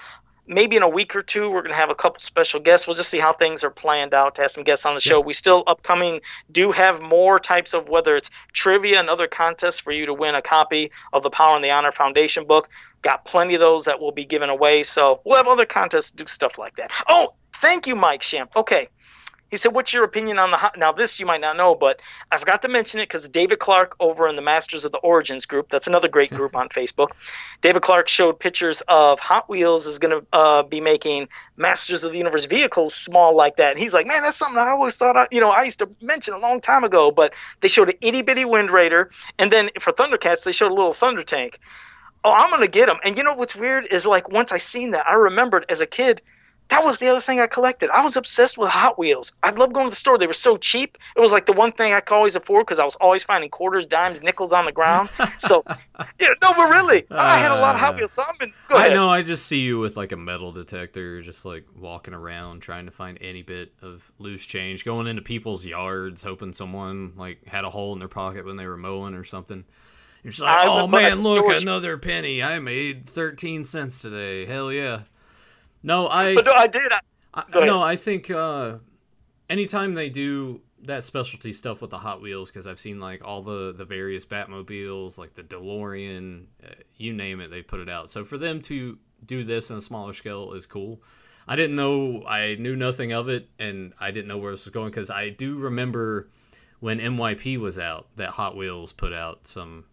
maybe 0.46 0.76
in 0.76 0.82
a 0.82 0.88
week 0.88 1.14
or 1.14 1.22
two 1.22 1.50
we're 1.50 1.62
going 1.62 1.72
to 1.72 1.76
have 1.76 1.90
a 1.90 1.94
couple 1.94 2.20
special 2.20 2.60
guests. 2.60 2.86
We'll 2.86 2.96
just 2.96 3.10
see 3.10 3.18
how 3.18 3.32
things 3.32 3.62
are 3.64 3.70
planned 3.70 4.14
out 4.14 4.34
to 4.36 4.42
have 4.42 4.50
some 4.50 4.64
guests 4.64 4.84
on 4.86 4.94
the 4.94 5.00
show. 5.00 5.20
We 5.20 5.32
still 5.32 5.64
upcoming 5.66 6.20
do 6.50 6.72
have 6.72 7.00
more 7.00 7.38
types 7.38 7.74
of 7.74 7.88
whether 7.88 8.16
it's 8.16 8.30
trivia 8.52 8.98
and 9.00 9.08
other 9.08 9.26
contests 9.26 9.78
for 9.78 9.92
you 9.92 10.06
to 10.06 10.14
win 10.14 10.34
a 10.34 10.42
copy 10.42 10.90
of 11.12 11.22
the 11.22 11.30
power 11.30 11.54
and 11.54 11.64
the 11.64 11.70
honor 11.70 11.92
foundation 11.92 12.46
book. 12.46 12.68
Got 13.02 13.24
plenty 13.24 13.54
of 13.54 13.60
those 13.60 13.84
that 13.84 14.00
will 14.00 14.12
be 14.12 14.24
given 14.24 14.50
away. 14.50 14.82
So 14.82 15.20
we'll 15.24 15.36
have 15.36 15.48
other 15.48 15.66
contests 15.66 16.10
do 16.10 16.26
stuff 16.26 16.58
like 16.58 16.76
that. 16.76 16.90
Oh 17.08 17.34
thank 17.54 17.86
you 17.86 17.94
mike 17.94 18.22
shamp. 18.22 18.56
Okay 18.56 18.88
he 19.52 19.58
said, 19.58 19.74
"What's 19.74 19.92
your 19.92 20.02
opinion 20.02 20.38
on 20.38 20.50
the 20.50 20.56
hot?" 20.56 20.78
Now, 20.78 20.92
this 20.92 21.20
you 21.20 21.26
might 21.26 21.42
not 21.42 21.58
know, 21.58 21.74
but 21.74 22.00
I 22.30 22.38
forgot 22.38 22.62
to 22.62 22.68
mention 22.68 23.00
it 23.00 23.04
because 23.04 23.28
David 23.28 23.58
Clark 23.58 23.94
over 24.00 24.26
in 24.26 24.34
the 24.34 24.40
Masters 24.40 24.86
of 24.86 24.92
the 24.92 24.98
Origins 25.00 25.44
group, 25.44 25.68
that's 25.68 25.86
another 25.86 26.08
great 26.08 26.30
group 26.38 26.56
on 26.56 26.70
Facebook. 26.70 27.10
David 27.60 27.82
Clark 27.82 28.08
showed 28.08 28.40
pictures 28.40 28.80
of 28.88 29.20
Hot 29.20 29.50
Wheels 29.50 29.86
is 29.86 29.98
going 29.98 30.18
to 30.18 30.26
uh, 30.32 30.62
be 30.62 30.80
making 30.80 31.28
Masters 31.58 32.02
of 32.02 32.12
the 32.12 32.18
Universe 32.18 32.46
vehicles 32.46 32.94
small 32.94 33.36
like 33.36 33.56
that, 33.56 33.72
and 33.72 33.78
he's 33.78 33.92
like, 33.92 34.06
"Man, 34.06 34.22
that's 34.22 34.38
something 34.38 34.58
I 34.58 34.70
always 34.70 34.96
thought, 34.96 35.18
I, 35.18 35.28
you 35.30 35.40
know, 35.40 35.50
I 35.50 35.64
used 35.64 35.80
to 35.80 35.90
mention 36.00 36.32
a 36.32 36.38
long 36.38 36.58
time 36.62 36.82
ago." 36.82 37.10
But 37.10 37.34
they 37.60 37.68
showed 37.68 37.90
an 37.90 37.96
itty 38.00 38.22
bitty 38.22 38.46
Wind 38.46 38.70
Raider, 38.70 39.10
and 39.38 39.50
then 39.52 39.68
for 39.78 39.92
Thundercats, 39.92 40.44
they 40.44 40.52
showed 40.52 40.72
a 40.72 40.74
little 40.74 40.94
Thunder 40.94 41.22
Tank. 41.22 41.58
Oh, 42.24 42.32
I'm 42.32 42.48
gonna 42.48 42.68
get 42.68 42.86
them. 42.86 43.00
And 43.04 43.18
you 43.18 43.22
know 43.22 43.34
what's 43.34 43.54
weird 43.54 43.86
is 43.90 44.06
like 44.06 44.30
once 44.30 44.50
I 44.50 44.56
seen 44.56 44.92
that, 44.92 45.06
I 45.06 45.14
remembered 45.14 45.66
as 45.68 45.82
a 45.82 45.86
kid 45.86 46.22
that 46.72 46.82
was 46.82 46.98
the 46.98 47.08
other 47.08 47.20
thing 47.20 47.38
I 47.38 47.46
collected. 47.46 47.90
I 47.90 48.02
was 48.02 48.16
obsessed 48.16 48.56
with 48.56 48.70
Hot 48.70 48.98
Wheels. 48.98 49.30
I 49.42 49.50
loved 49.50 49.74
going 49.74 49.86
to 49.86 49.90
the 49.90 49.96
store. 49.96 50.16
They 50.16 50.26
were 50.26 50.32
so 50.32 50.56
cheap. 50.56 50.96
It 51.14 51.20
was 51.20 51.30
like 51.30 51.44
the 51.44 51.52
one 51.52 51.70
thing 51.70 51.92
I 51.92 52.00
could 52.00 52.14
always 52.14 52.34
afford 52.34 52.64
because 52.64 52.78
I 52.78 52.84
was 52.84 52.94
always 52.94 53.22
finding 53.22 53.50
quarters, 53.50 53.86
dimes, 53.86 54.22
nickels 54.22 54.54
on 54.54 54.64
the 54.64 54.72
ground. 54.72 55.10
So, 55.38 55.64
yeah, 56.20 56.28
no, 56.40 56.54
but 56.54 56.70
really, 56.70 57.04
uh, 57.10 57.16
I 57.16 57.38
had 57.38 57.50
a 57.50 57.56
lot 57.56 57.74
of 57.74 57.80
Hot 57.80 57.94
uh, 57.94 57.96
Wheels. 57.98 58.12
So 58.12 58.22
I'm 58.26 58.34
in, 58.40 58.52
go 58.68 58.76
ahead. 58.76 58.92
I 58.92 58.94
know. 58.94 59.08
I 59.08 59.22
just 59.22 59.46
see 59.46 59.60
you 59.60 59.78
with 59.80 59.96
like 59.96 60.12
a 60.12 60.16
metal 60.16 60.52
detector, 60.52 61.20
just 61.20 61.44
like 61.44 61.66
walking 61.76 62.14
around 62.14 62.60
trying 62.60 62.86
to 62.86 62.92
find 62.92 63.18
any 63.20 63.42
bit 63.42 63.72
of 63.82 64.10
loose 64.18 64.46
change, 64.46 64.84
going 64.84 65.08
into 65.08 65.20
people's 65.22 65.66
yards, 65.66 66.22
hoping 66.22 66.52
someone 66.52 67.14
like 67.16 67.46
had 67.46 67.64
a 67.64 67.70
hole 67.70 67.92
in 67.92 67.98
their 67.98 68.08
pocket 68.08 68.44
when 68.44 68.56
they 68.56 68.66
were 68.66 68.76
mowing 68.76 69.14
or 69.14 69.24
something. 69.24 69.64
You're 70.22 70.30
just 70.30 70.42
like, 70.42 70.66
oh 70.66 70.86
man, 70.86 71.18
look, 71.18 71.60
another 71.60 71.98
penny. 71.98 72.42
I 72.42 72.60
made 72.60 73.08
13 73.08 73.64
cents 73.64 74.00
today. 74.00 74.46
Hell 74.46 74.72
yeah. 74.72 75.00
No, 75.82 76.08
I. 76.08 76.34
But 76.34 76.46
no, 76.46 76.52
I 76.52 76.66
did. 76.66 76.92
I, 77.34 77.44
I 77.52 77.64
no, 77.64 77.82
I 77.82 77.96
think 77.96 78.30
uh, 78.30 78.76
anytime 79.48 79.94
they 79.94 80.08
do 80.08 80.60
that 80.84 81.04
specialty 81.04 81.52
stuff 81.52 81.80
with 81.80 81.90
the 81.90 81.98
Hot 81.98 82.20
Wheels, 82.20 82.50
because 82.50 82.66
I've 82.66 82.80
seen 82.80 83.00
like 83.00 83.24
all 83.24 83.42
the 83.42 83.72
the 83.72 83.84
various 83.84 84.24
Batmobiles, 84.24 85.18
like 85.18 85.34
the 85.34 85.42
DeLorean, 85.42 86.46
uh, 86.64 86.74
you 86.96 87.12
name 87.12 87.40
it, 87.40 87.50
they 87.50 87.62
put 87.62 87.80
it 87.80 87.88
out. 87.88 88.10
So 88.10 88.24
for 88.24 88.38
them 88.38 88.60
to 88.62 88.98
do 89.24 89.44
this 89.44 89.70
on 89.70 89.78
a 89.78 89.82
smaller 89.82 90.12
scale 90.12 90.52
is 90.52 90.66
cool. 90.66 91.02
I 91.46 91.56
didn't 91.56 91.74
know, 91.74 92.24
I 92.26 92.54
knew 92.54 92.76
nothing 92.76 93.12
of 93.12 93.28
it, 93.28 93.48
and 93.58 93.92
I 94.00 94.12
didn't 94.12 94.28
know 94.28 94.38
where 94.38 94.52
this 94.52 94.64
was 94.64 94.72
going 94.72 94.90
because 94.90 95.10
I 95.10 95.30
do 95.30 95.58
remember 95.58 96.28
when 96.80 96.98
MYP 96.98 97.58
was 97.58 97.78
out 97.78 98.08
that 98.16 98.30
Hot 98.30 98.56
Wheels 98.56 98.92
put 98.92 99.12
out 99.12 99.46
some 99.46 99.84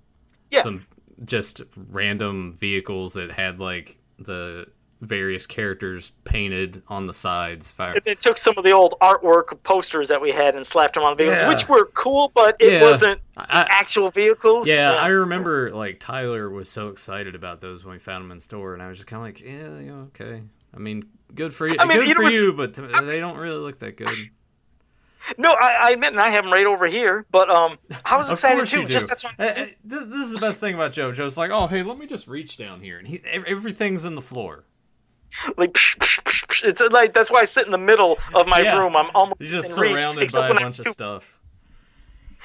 yeah. 0.50 0.62
some 0.64 0.82
just 1.26 1.62
random 1.76 2.54
vehicles 2.54 3.14
that 3.14 3.32
had 3.32 3.60
like 3.60 3.98
the 4.20 4.68
various 5.02 5.46
characters 5.46 6.12
painted 6.26 6.82
on 6.88 7.08
the 7.08 7.14
sides. 7.14 7.74
They 8.04 8.16
took 8.16 8.38
some 8.38 8.58
of 8.58 8.64
the 8.64 8.72
old 8.72 8.96
artwork 9.02 9.62
posters 9.64 10.08
that 10.10 10.22
we 10.22 10.32
had 10.32 10.56
and 10.56 10.66
slapped 10.66 10.96
them 10.96 11.04
on 11.04 11.16
the 11.16 11.24
vehicles, 11.24 11.42
yeah. 11.42 11.48
which 11.48 11.70
were 11.70 11.86
cool, 11.94 12.32
but 12.36 12.58
it 12.60 12.74
yeah. 12.74 12.82
wasn't. 12.82 13.22
I, 13.38 13.66
actual 13.70 14.10
vehicles. 14.10 14.68
Yeah, 14.68 14.94
yeah, 14.94 15.02
I 15.02 15.08
remember 15.08 15.72
like 15.74 16.00
Tyler 16.00 16.50
was 16.50 16.70
so 16.70 16.90
excited 16.90 17.36
about 17.36 17.62
those 17.62 17.86
when 17.86 17.94
we 17.94 18.00
found 18.00 18.26
them 18.26 18.32
in 18.32 18.40
store, 18.40 18.74
and 18.74 18.84
I 18.84 18.90
was 18.90 18.98
just 18.98 19.08
kind 19.08 19.22
of 19.22 19.28
like, 19.28 19.42
yeah, 19.42 19.94
okay. 20.08 20.44
I 20.74 20.78
mean, 20.78 21.06
good 21.34 21.54
for 21.54 21.68
you, 21.68 21.76
I 21.80 21.86
mean, 21.86 22.00
good 22.00 22.10
you 22.10 22.16
for 22.16 22.30
you, 22.30 22.54
but 22.54 22.74
to, 22.74 22.82
they 23.04 23.20
don't 23.20 23.38
really 23.38 23.58
look 23.58 23.80
that 23.80 23.96
good. 23.96 24.10
No, 25.38 25.52
I, 25.54 25.76
I 25.82 25.92
admit, 25.92 26.12
and 26.12 26.20
I 26.20 26.30
have 26.30 26.44
them 26.44 26.54
right 26.54 26.66
over 26.66 26.88
here. 26.88 27.26
But 27.32 27.50
um, 27.50 27.78
I 28.06 28.18
was 28.18 28.32
excited 28.32 28.66
too. 28.66 28.86
Just 28.86 29.10
that's 29.10 29.24
why. 29.24 29.34
this, 29.38 29.76
this 29.84 30.26
is 30.26 30.32
the 30.32 30.40
best 30.40 30.60
thing 30.60 30.76
about 30.76 30.92
Joe. 30.92 31.12
Joe's 31.12 31.38
like, 31.38 31.52
oh, 31.52 31.68
hey, 31.68 31.84
let 31.84 31.98
me 31.98 32.08
just 32.08 32.28
reach 32.28 32.58
down 32.58 32.82
here, 32.82 32.98
and 32.98 33.08
he 33.08 33.22
everything's 33.26 34.06
in 34.06 34.16
the 34.16 34.22
floor. 34.22 34.64
Like 35.58 35.78
it's 36.64 36.82
like 36.92 37.14
that's 37.14 37.32
why 37.32 37.42
I 37.42 37.46
sit 37.46 37.66
in 37.66 37.72
the 37.72 37.78
middle 37.78 38.18
of 38.34 38.48
my 38.48 38.62
yeah. 38.62 38.78
room. 38.78 38.96
I'm 38.96 39.10
almost 39.14 39.42
You're 39.42 39.62
just 39.62 39.74
surrounded 39.74 40.22
reach, 40.22 40.34
by 40.34 40.50
a 40.50 40.54
bunch 40.54 40.80
of 40.80 40.88
stuff 40.88 41.39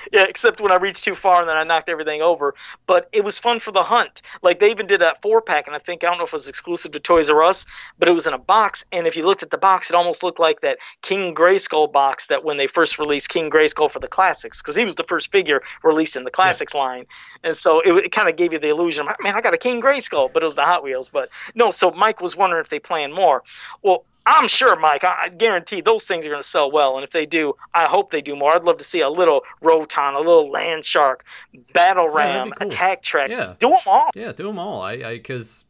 yeah, 0.13 0.25
except 0.29 0.61
when 0.61 0.73
I 0.73 0.77
reached 0.77 1.05
too 1.05 1.15
far 1.15 1.41
and 1.41 1.49
then 1.49 1.57
I 1.57 1.65
knocked 1.65 1.89
everything 1.89 2.23
over. 2.23 2.55
But 2.87 3.09
it 3.13 3.25
was 3.25 3.39
fun 3.39 3.61
for 3.61 3.71
the 3.71 3.83
hunt. 3.83 4.23
Like 4.43 4.61
they 4.61 4.71
even 4.71 4.87
did 4.87 5.03
a 5.03 5.15
four 5.23 5.43
pack, 5.43 5.67
and 5.67 5.77
I 5.77 5.79
think 5.79 6.05
I 6.05 6.09
don't 6.09 6.19
know 6.19 6.25
if 6.25 6.31
it 6.31 6.35
was 6.35 6.49
exclusive 6.49 6.93
to 6.93 7.01
Toys 7.01 7.31
R 7.31 7.43
Us, 7.43 7.67
but 7.99 8.09
it 8.09 8.13
was 8.13 8.27
in 8.27 8.35
a 8.35 8.39
box. 8.39 8.85
And 8.93 9.07
if 9.07 9.17
you 9.17 9.25
looked 9.25 9.43
at 9.43 9.51
the 9.51 9.59
box, 9.59 9.91
it 9.91 9.97
almost 9.97 10.23
looked 10.23 10.39
like 10.39 10.61
that 10.61 10.79
King 11.03 11.35
Grayskull 11.35 11.91
box 11.91 12.27
that 12.29 12.45
when 12.45 12.57
they 12.57 12.67
first 12.67 12.99
released 12.99 13.29
King 13.29 13.51
Grayskull 13.51 13.91
for 13.91 13.99
the 13.99 14.09
classics, 14.09 14.61
because 14.61 14.77
he 14.77 14.85
was 14.85 14.95
the 14.95 15.05
first 15.05 15.31
figure 15.31 15.61
released 15.83 16.17
in 16.17 16.25
the 16.25 16.31
classics 16.31 16.75
yeah. 16.75 16.81
line. 16.81 17.07
And 17.43 17.57
so 17.57 17.81
it, 17.81 18.07
it 18.07 18.13
kind 18.13 18.29
of 18.29 18.37
gave 18.37 18.53
you 18.53 18.59
the 18.59 18.69
illusion, 18.69 19.07
man, 19.23 19.35
I 19.35 19.41
got 19.41 19.55
a 19.55 19.59
King 19.59 19.81
Grayskull, 19.81 20.33
but 20.33 20.43
it 20.43 20.47
was 20.47 20.55
the 20.55 20.65
Hot 20.65 20.83
Wheels. 20.83 21.09
But 21.09 21.31
no, 21.55 21.71
so 21.71 21.91
Mike 21.93 22.21
was 22.21 22.37
wondering 22.37 22.61
if 22.61 22.69
they 22.69 22.79
plan 22.79 23.13
more. 23.13 23.43
Well, 23.83 24.05
I'm 24.27 24.49
sure, 24.49 24.75
Mike. 24.77 25.05
I 25.05 25.29
guarantee 25.29 25.83
those 25.83 26.07
things 26.07 26.27
are 26.27 26.31
going 26.31 26.41
to 26.41 26.49
sell 26.49 26.71
well, 26.71 26.95
and 26.95 27.05
if 27.05 27.11
they 27.11 27.27
do, 27.27 27.55
I 27.75 27.85
hope 27.85 28.11
they 28.11 28.23
do 28.23 28.35
more. 28.35 28.53
I'd 28.53 28.65
love 28.65 28.79
to 28.79 28.85
see 28.85 29.01
a 29.01 29.09
little 29.11 29.43
Roton, 29.61 30.15
a 30.15 30.19
little 30.19 30.51
Land 30.51 30.85
Shark, 30.85 31.27
Battle 31.75 32.09
Ram, 32.09 32.49
yeah, 32.49 32.53
cool. 32.55 32.69
Attack 32.69 33.03
Track. 33.03 33.31
Yeah, 33.31 33.55
do 33.59 33.71
them 33.71 33.79
all. 33.87 34.11
Yeah, 34.15 34.33
do 34.33 34.45
them 34.45 34.59
all. 34.59 34.81
I 34.81 34.93
I 34.93 35.15
because 35.17 35.65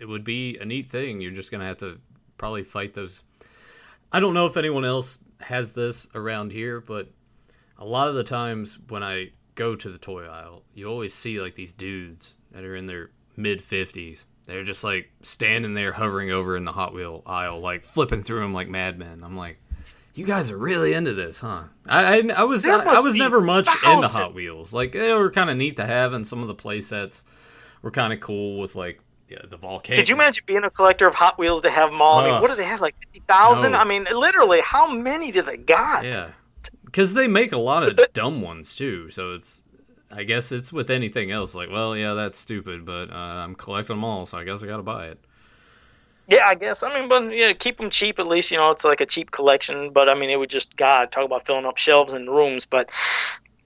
it 0.00 0.06
would 0.06 0.24
be 0.24 0.58
a 0.58 0.64
neat 0.64 0.90
thing. 0.90 1.20
You're 1.20 1.32
just 1.32 1.50
going 1.50 1.60
to 1.60 1.66
have 1.66 1.78
to 1.78 1.98
probably 2.36 2.62
fight 2.62 2.94
those. 2.94 3.22
I 4.12 4.20
don't 4.20 4.34
know 4.34 4.46
if 4.46 4.56
anyone 4.56 4.84
else 4.84 5.18
has 5.40 5.74
this 5.74 6.06
around 6.14 6.52
here, 6.52 6.80
but 6.80 7.08
a 7.78 7.84
lot 7.84 8.08
of 8.08 8.14
the 8.14 8.24
times 8.24 8.78
when 8.88 9.02
I 9.02 9.30
go 9.54 9.74
to 9.74 9.90
the 9.90 9.98
toy 9.98 10.26
aisle, 10.26 10.62
you 10.74 10.86
always 10.86 11.14
see 11.14 11.40
like 11.40 11.54
these 11.54 11.72
dudes 11.72 12.34
that 12.52 12.64
are 12.64 12.76
in 12.76 12.86
their 12.86 13.10
mid 13.36 13.60
50s 13.60 14.26
they're 14.48 14.64
just 14.64 14.82
like 14.82 15.10
standing 15.20 15.74
there 15.74 15.92
hovering 15.92 16.30
over 16.30 16.56
in 16.56 16.64
the 16.64 16.72
Hot 16.72 16.94
Wheel 16.94 17.22
aisle, 17.26 17.60
like 17.60 17.84
flipping 17.84 18.22
through 18.22 18.40
them 18.40 18.54
like 18.54 18.66
madmen. 18.66 19.22
I'm 19.22 19.36
like, 19.36 19.58
you 20.14 20.24
guys 20.24 20.50
are 20.50 20.56
really 20.56 20.94
into 20.94 21.12
this, 21.12 21.40
huh? 21.40 21.64
I 21.86 22.18
I, 22.18 22.30
I 22.34 22.44
was 22.44 22.66
I, 22.66 22.78
I, 22.78 23.00
was 23.00 23.14
never 23.14 23.42
much 23.42 23.68
into 23.84 24.08
Hot 24.08 24.32
Wheels. 24.32 24.72
Like 24.72 24.92
they 24.92 25.12
were 25.12 25.30
kind 25.30 25.50
of 25.50 25.58
neat 25.58 25.76
to 25.76 25.84
have, 25.84 26.14
and 26.14 26.26
some 26.26 26.40
of 26.40 26.48
the 26.48 26.54
play 26.54 26.80
sets 26.80 27.24
were 27.82 27.90
kind 27.90 28.10
of 28.10 28.20
cool 28.20 28.58
with 28.58 28.74
like 28.74 29.00
yeah, 29.28 29.36
the 29.50 29.58
volcano. 29.58 29.98
Could 29.98 30.08
you 30.08 30.14
imagine 30.14 30.44
being 30.46 30.64
a 30.64 30.70
collector 30.70 31.06
of 31.06 31.14
Hot 31.14 31.38
Wheels 31.38 31.60
to 31.62 31.70
have 31.70 31.90
them 31.90 32.00
all? 32.00 32.20
I 32.20 32.30
mean, 32.30 32.40
what 32.40 32.48
do 32.48 32.56
they 32.56 32.64
have? 32.64 32.80
Like 32.80 32.96
fifty 33.00 33.20
thousand? 33.28 33.72
No. 33.72 33.78
I 33.78 33.84
mean, 33.84 34.06
literally, 34.10 34.62
how 34.62 34.90
many 34.90 35.30
do 35.30 35.42
they 35.42 35.58
got? 35.58 36.04
Yeah, 36.04 36.30
because 36.86 37.12
they 37.12 37.28
make 37.28 37.52
a 37.52 37.58
lot 37.58 37.82
of 37.82 38.00
dumb 38.14 38.40
ones 38.40 38.74
too. 38.74 39.10
So 39.10 39.34
it's 39.34 39.60
I 40.10 40.24
guess 40.24 40.52
it's 40.52 40.72
with 40.72 40.90
anything 40.90 41.30
else. 41.30 41.54
Like, 41.54 41.70
well, 41.70 41.96
yeah, 41.96 42.14
that's 42.14 42.38
stupid, 42.38 42.84
but 42.84 43.10
uh, 43.10 43.14
I'm 43.14 43.54
collecting 43.54 43.96
them 43.96 44.04
all, 44.04 44.26
so 44.26 44.38
I 44.38 44.44
guess 44.44 44.62
I 44.62 44.66
got 44.66 44.78
to 44.78 44.82
buy 44.82 45.08
it. 45.08 45.18
Yeah, 46.28 46.44
I 46.46 46.54
guess. 46.54 46.82
I 46.82 46.98
mean, 46.98 47.08
but 47.08 47.34
yeah, 47.34 47.52
keep 47.54 47.78
them 47.78 47.88
cheap 47.88 48.18
at 48.18 48.26
least. 48.26 48.50
You 48.50 48.58
know, 48.58 48.70
it's 48.70 48.84
like 48.84 49.00
a 49.00 49.06
cheap 49.06 49.30
collection. 49.30 49.90
But 49.90 50.08
I 50.10 50.14
mean, 50.14 50.28
it 50.28 50.38
would 50.38 50.50
just 50.50 50.76
God 50.76 51.10
talk 51.10 51.24
about 51.24 51.46
filling 51.46 51.64
up 51.64 51.78
shelves 51.78 52.12
and 52.12 52.28
rooms. 52.28 52.66
But 52.66 52.90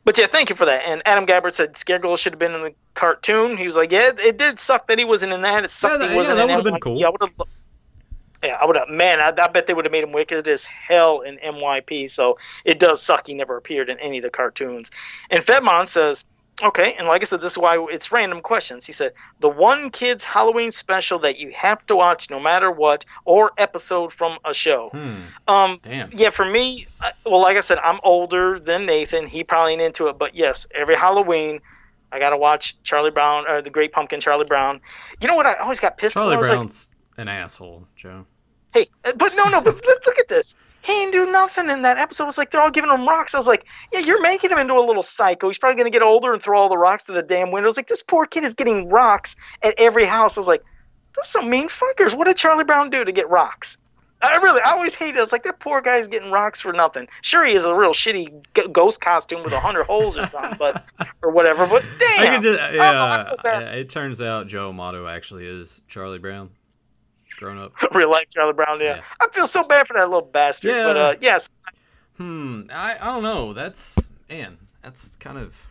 but 0.04 0.16
yeah, 0.16 0.26
thank 0.26 0.48
you 0.48 0.54
for 0.54 0.64
that. 0.64 0.82
And 0.86 1.02
Adam 1.04 1.26
Gabbert 1.26 1.54
said 1.54 1.74
Scareglow 1.74 2.16
should 2.16 2.34
have 2.34 2.38
been 2.38 2.54
in 2.54 2.62
the 2.62 2.74
cartoon. 2.94 3.56
He 3.56 3.66
was 3.66 3.76
like, 3.76 3.90
yeah, 3.90 4.10
it 4.16 4.38
did 4.38 4.60
suck 4.60 4.86
that 4.86 4.98
he 4.98 5.04
wasn't 5.04 5.32
in 5.32 5.42
that. 5.42 5.64
It 5.64 5.70
sucked 5.72 5.94
yeah, 5.94 5.98
that, 5.98 6.10
he 6.10 6.16
wasn't 6.16 6.38
yeah, 6.38 6.46
that 6.46 6.52
in 6.52 6.56
that. 6.56 6.56
Would 6.64 6.66
have 6.66 6.74
been 6.74 6.80
cool. 6.80 7.00
Yeah, 7.00 7.06
I 7.06 7.10
would 7.10 7.20
have. 7.20 7.48
Yeah, 8.42 8.58
I 8.60 8.66
would 8.66 8.76
have. 8.76 8.88
Man, 8.88 9.20
I, 9.20 9.32
I, 9.36 9.48
bet 9.48 9.66
they 9.66 9.74
would 9.74 9.84
have 9.84 9.92
made 9.92 10.04
him 10.04 10.12
wicked 10.12 10.48
as 10.48 10.64
hell 10.64 11.20
in 11.20 11.38
MYP. 11.38 12.10
So 12.10 12.38
it 12.64 12.78
does 12.78 13.00
suck 13.00 13.26
he 13.26 13.34
never 13.34 13.56
appeared 13.56 13.88
in 13.88 13.98
any 14.00 14.18
of 14.18 14.24
the 14.24 14.30
cartoons. 14.30 14.90
And 15.30 15.44
Fedmon 15.44 15.86
says 15.86 16.24
Okay, 16.62 16.94
and 16.96 17.08
like 17.08 17.22
I 17.22 17.24
said, 17.24 17.40
this 17.40 17.52
is 17.52 17.58
why 17.58 17.84
it's 17.90 18.12
random 18.12 18.40
questions. 18.40 18.86
He 18.86 18.92
said, 18.92 19.12
the 19.40 19.48
one 19.48 19.90
kid's 19.90 20.22
Halloween 20.22 20.70
special 20.70 21.18
that 21.20 21.38
you 21.38 21.50
have 21.50 21.84
to 21.86 21.96
watch 21.96 22.30
no 22.30 22.38
matter 22.38 22.70
what, 22.70 23.04
or 23.24 23.50
episode 23.58 24.12
from 24.12 24.38
a 24.44 24.54
show. 24.54 24.90
Hmm. 24.90 25.22
Um, 25.48 25.80
Damn. 25.82 26.10
Yeah, 26.14 26.30
for 26.30 26.44
me, 26.44 26.86
well, 27.26 27.40
like 27.40 27.56
I 27.56 27.60
said, 27.60 27.78
I'm 27.78 27.98
older 28.04 28.60
than 28.60 28.86
Nathan. 28.86 29.26
He 29.26 29.42
probably 29.42 29.72
ain't 29.72 29.82
into 29.82 30.06
it, 30.06 30.18
but 30.18 30.36
yes, 30.36 30.66
every 30.74 30.94
Halloween, 30.94 31.60
I 32.12 32.18
gotta 32.20 32.36
watch 32.36 32.80
Charlie 32.84 33.10
Brown 33.10 33.48
or 33.48 33.60
the 33.60 33.70
Great 33.70 33.92
Pumpkin, 33.92 34.20
Charlie 34.20 34.46
Brown. 34.46 34.80
You 35.20 35.28
know 35.28 35.34
what? 35.34 35.46
I 35.46 35.54
always 35.54 35.80
got 35.80 35.98
pissed. 35.98 36.14
Charlie 36.14 36.36
Brown's 36.36 36.90
like, 36.90 36.91
an 37.16 37.28
asshole, 37.28 37.86
Joe. 37.96 38.26
Hey, 38.74 38.86
but 39.02 39.34
no, 39.36 39.48
no, 39.50 39.60
but 39.60 39.84
look 39.84 40.18
at 40.18 40.28
this 40.28 40.56
he 40.82 40.92
didn't 40.92 41.12
do 41.12 41.30
nothing 41.30 41.70
in 41.70 41.82
that 41.82 41.98
episode. 41.98 42.24
It 42.24 42.26
was 42.26 42.38
like 42.38 42.50
they're 42.50 42.60
all 42.60 42.70
giving 42.70 42.90
him 42.90 43.08
rocks. 43.08 43.34
I 43.34 43.38
was 43.38 43.46
like, 43.46 43.66
yeah, 43.92 44.00
you're 44.00 44.20
making 44.20 44.50
him 44.50 44.58
into 44.58 44.74
a 44.74 44.80
little 44.80 45.02
psycho. 45.02 45.46
He's 45.46 45.58
probably 45.58 45.76
going 45.76 45.90
to 45.90 45.96
get 45.96 46.02
older 46.02 46.32
and 46.32 46.42
throw 46.42 46.58
all 46.58 46.68
the 46.68 46.76
rocks 46.76 47.04
to 47.04 47.12
the 47.12 47.22
damn 47.22 47.52
windows. 47.52 47.76
Like, 47.76 47.86
this 47.86 48.02
poor 48.02 48.26
kid 48.26 48.42
is 48.42 48.54
getting 48.54 48.88
rocks 48.88 49.36
at 49.62 49.74
every 49.78 50.04
house. 50.04 50.36
I 50.36 50.40
was 50.40 50.48
like, 50.48 50.64
those 51.14 51.28
some 51.28 51.48
mean 51.48 51.68
fuckers. 51.68 52.16
What 52.16 52.26
did 52.26 52.36
Charlie 52.36 52.64
Brown 52.64 52.90
do 52.90 53.04
to 53.04 53.12
get 53.12 53.30
rocks? 53.30 53.78
I 54.22 54.36
really, 54.36 54.60
I 54.60 54.70
always 54.70 54.94
hated 54.94 55.18
it. 55.18 55.22
It's 55.22 55.32
like 55.32 55.42
that 55.44 55.60
poor 55.60 55.80
guy's 55.80 56.08
getting 56.08 56.30
rocks 56.30 56.60
for 56.60 56.72
nothing. 56.72 57.08
Sure, 57.22 57.44
he 57.44 57.54
is 57.54 57.64
a 57.64 57.74
real 57.74 57.92
shitty 57.92 58.44
g- 58.54 58.68
ghost 58.70 59.00
costume 59.00 59.42
with 59.42 59.52
a 59.52 59.58
hundred 59.58 59.84
holes 59.84 60.16
or 60.16 60.28
something, 60.28 60.56
but 60.58 60.84
or 61.22 61.32
whatever. 61.32 61.66
But 61.66 61.84
damn, 61.98 62.40
just, 62.40 62.60
oh, 62.60 62.72
yeah, 62.72 63.34
yeah, 63.44 63.60
it 63.72 63.88
turns 63.88 64.22
out 64.22 64.46
Joe 64.46 64.68
Amato 64.68 65.08
actually 65.08 65.44
is 65.44 65.80
Charlie 65.88 66.20
Brown 66.20 66.50
grown 67.38 67.58
up. 67.58 67.72
Real 67.94 68.10
life 68.10 68.28
Charlie 68.30 68.52
Brown, 68.52 68.78
yeah. 68.80 68.96
yeah. 68.96 69.02
I 69.20 69.28
feel 69.28 69.46
so 69.46 69.64
bad 69.64 69.86
for 69.86 69.94
that 69.94 70.08
little 70.08 70.22
bastard. 70.22 70.70
Yeah. 70.72 70.84
But 70.84 70.96
uh, 70.96 71.14
yes. 71.20 71.48
Hmm. 72.16 72.62
I, 72.70 72.96
I 73.00 73.06
don't 73.06 73.22
know. 73.22 73.52
That's 73.52 73.96
man. 74.28 74.58
That's 74.82 75.16
kind 75.16 75.38
of. 75.38 75.66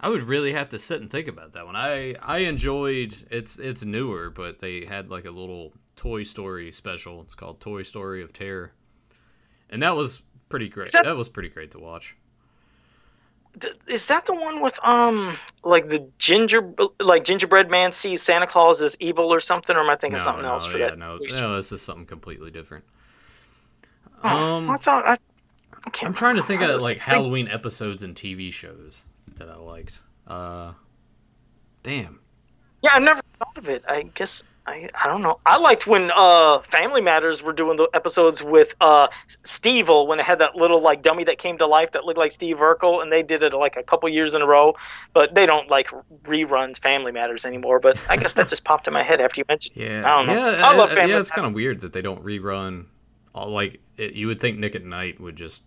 I 0.00 0.08
would 0.08 0.22
really 0.22 0.52
have 0.52 0.70
to 0.70 0.78
sit 0.78 1.00
and 1.00 1.10
think 1.10 1.28
about 1.28 1.52
that 1.52 1.64
one. 1.64 1.76
I 1.76 2.14
I 2.20 2.38
enjoyed 2.38 3.14
it's 3.30 3.58
it's 3.58 3.84
newer, 3.84 4.30
but 4.30 4.58
they 4.58 4.84
had 4.84 5.10
like 5.10 5.24
a 5.24 5.30
little 5.30 5.72
Toy 5.96 6.22
Story 6.24 6.72
special. 6.72 7.20
It's 7.22 7.34
called 7.34 7.60
Toy 7.60 7.82
Story 7.82 8.22
of 8.22 8.32
Terror, 8.32 8.72
and 9.70 9.82
that 9.82 9.94
was 9.96 10.22
pretty 10.48 10.68
great. 10.68 10.92
That, 10.92 11.04
that 11.04 11.16
was 11.16 11.28
pretty 11.28 11.48
great 11.48 11.70
to 11.72 11.78
watch 11.78 12.16
is 13.86 14.06
that 14.06 14.26
the 14.26 14.34
one 14.34 14.62
with 14.62 14.78
um 14.84 15.36
like 15.62 15.88
the 15.88 16.08
ginger 16.18 16.72
like 17.00 17.24
gingerbread 17.24 17.70
man 17.70 17.92
sees 17.92 18.22
Santa 18.22 18.46
Claus 18.46 18.80
as 18.80 18.96
evil 19.00 19.32
or 19.32 19.40
something, 19.40 19.76
or 19.76 19.80
am 19.80 19.90
I 19.90 19.94
thinking 19.94 20.16
no, 20.16 20.22
something 20.22 20.44
no, 20.44 20.52
else 20.52 20.66
for 20.66 20.78
yeah, 20.78 20.90
that? 20.90 20.98
No, 20.98 21.18
no, 21.40 21.56
this 21.56 21.72
is 21.72 21.82
something 21.82 22.06
completely 22.06 22.50
different. 22.50 22.84
Oh, 24.24 24.28
um, 24.28 24.70
I 24.70 24.76
thought 24.76 25.06
I. 25.06 25.18
I 25.84 26.06
am 26.06 26.14
trying 26.14 26.36
to 26.36 26.42
think 26.42 26.62
of 26.62 26.80
like 26.80 26.98
Halloween 26.98 27.48
episodes 27.48 28.04
and 28.04 28.14
TV 28.14 28.52
shows 28.52 29.02
that 29.36 29.48
I 29.48 29.56
liked. 29.56 30.00
Uh, 30.28 30.72
damn. 31.82 32.20
Yeah, 32.82 32.90
I 32.94 32.98
never 33.00 33.20
thought 33.32 33.58
of 33.58 33.68
it. 33.68 33.84
I 33.88 34.02
guess 34.02 34.44
I, 34.64 34.88
I 34.94 35.08
don't 35.08 35.22
know. 35.22 35.40
I 35.44 35.58
liked 35.58 35.88
when 35.88 36.12
uh, 36.14 36.60
Family 36.60 37.00
Matters 37.00 37.42
were 37.42 37.52
doing 37.52 37.76
the 37.76 37.88
episodes 37.94 38.44
with 38.44 38.74
uh, 38.80 39.08
Steve 39.44 39.88
when 39.88 40.20
it 40.20 40.24
had 40.24 40.38
that 40.38 40.54
little 40.54 40.80
like 40.80 41.02
dummy 41.02 41.24
that 41.24 41.38
came 41.38 41.58
to 41.58 41.66
life 41.66 41.90
that 41.92 42.04
looked 42.04 42.18
like 42.18 42.30
Steve 42.30 42.58
Urkel, 42.58 43.02
and 43.02 43.10
they 43.10 43.24
did 43.24 43.42
it 43.42 43.52
like 43.52 43.76
a 43.76 43.82
couple 43.82 44.08
years 44.08 44.34
in 44.34 44.42
a 44.42 44.46
row. 44.46 44.74
But 45.12 45.34
they 45.34 45.46
don't 45.46 45.68
like 45.68 45.88
rerun 46.22 46.76
Family 46.78 47.10
Matters 47.10 47.44
anymore. 47.44 47.80
But 47.80 47.98
I 48.08 48.16
guess 48.16 48.34
that 48.34 48.46
just 48.48 48.64
popped 48.64 48.86
in 48.86 48.94
my 48.94 49.02
head 49.02 49.20
after 49.20 49.40
you 49.40 49.44
mentioned. 49.48 49.76
Yeah, 49.76 50.02
I 50.04 50.18
don't 50.18 50.26
know. 50.26 50.50
Yeah, 50.50 50.64
I 50.64 50.76
love 50.76 50.92
Family. 50.92 51.12
Yeah, 51.12 51.18
it's 51.18 51.30
kind 51.30 51.46
of 51.46 51.54
weird 51.54 51.80
that 51.80 51.92
they 51.92 52.02
don't 52.02 52.24
rerun. 52.24 52.86
All 53.34 53.50
like 53.50 53.80
it, 53.96 54.12
you 54.12 54.28
would 54.28 54.40
think 54.40 54.58
Nick 54.58 54.76
at 54.76 54.84
Nite 54.84 55.20
would 55.20 55.34
just 55.36 55.64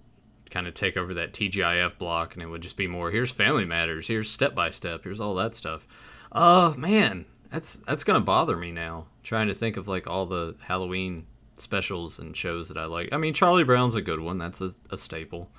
kind 0.50 0.68
of 0.68 0.74
take 0.74 0.96
over 0.96 1.14
that 1.16 1.34
TGIF 1.34 1.98
block, 1.98 2.34
and 2.34 2.42
it 2.42 2.46
would 2.46 2.62
just 2.62 2.78
be 2.78 2.88
more. 2.88 3.12
Here's 3.12 3.32
Family 3.32 3.66
Matters. 3.66 4.08
Here's 4.08 4.30
Step 4.30 4.56
by 4.56 4.70
Step. 4.70 5.04
Here's 5.04 5.20
all 5.20 5.36
that 5.36 5.54
stuff. 5.54 5.86
Uh, 6.32 6.74
man, 6.78 7.26
that's 7.50 7.76
that's 7.76 8.04
gonna 8.04 8.22
bother 8.22 8.56
me 8.56 8.72
now. 8.72 9.08
Trying 9.24 9.48
to 9.48 9.56
think 9.56 9.78
of 9.78 9.88
like 9.88 10.08
all 10.08 10.26
the 10.26 10.56
Halloween 10.62 11.26
specials 11.58 12.20
and 12.20 12.36
shows 12.36 12.68
that 12.70 12.78
I 12.78 12.86
like. 12.86 13.10
I 13.12 13.18
mean, 13.18 13.34
Charlie 13.34 13.64
Brown's 13.64 13.96
a 13.96 14.02
good 14.02 14.20
one. 14.20 14.38
That's 14.38 14.62
a, 14.62 14.72
a 14.92 14.98
staple. 14.98 15.50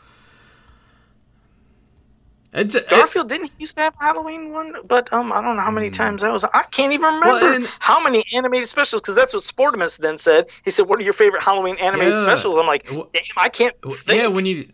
It, 2.52 2.74
it, 2.74 2.88
Garfield 2.88 3.28
didn't 3.28 3.48
he 3.48 3.54
used 3.58 3.74
to 3.74 3.82
have 3.82 3.94
a 4.00 4.04
Halloween 4.04 4.50
one, 4.50 4.76
but 4.84 5.12
um, 5.12 5.32
I 5.32 5.42
don't 5.42 5.56
know 5.56 5.62
how 5.62 5.70
many 5.70 5.88
hmm. 5.88 5.92
times 5.92 6.22
that 6.22 6.32
was. 6.32 6.44
I 6.44 6.62
can't 6.62 6.92
even 6.92 7.04
remember 7.04 7.26
well, 7.26 7.54
and, 7.56 7.66
how 7.80 8.02
many 8.02 8.24
animated 8.34 8.68
specials 8.68 9.02
because 9.02 9.14
that's 9.14 9.34
what 9.34 9.42
Sportimus 9.42 9.98
then 9.98 10.16
said. 10.16 10.46
He 10.64 10.70
said, 10.70 10.86
"What 10.86 11.00
are 11.00 11.04
your 11.04 11.12
favorite 11.12 11.42
Halloween 11.42 11.76
animated 11.76 12.14
yeah. 12.14 12.20
specials?" 12.20 12.56
I'm 12.56 12.66
like, 12.66 12.88
"Damn, 12.88 13.04
I 13.36 13.48
can't." 13.48 13.74
Think. 13.82 14.20
Yeah, 14.20 14.28
when 14.28 14.46
you 14.46 14.70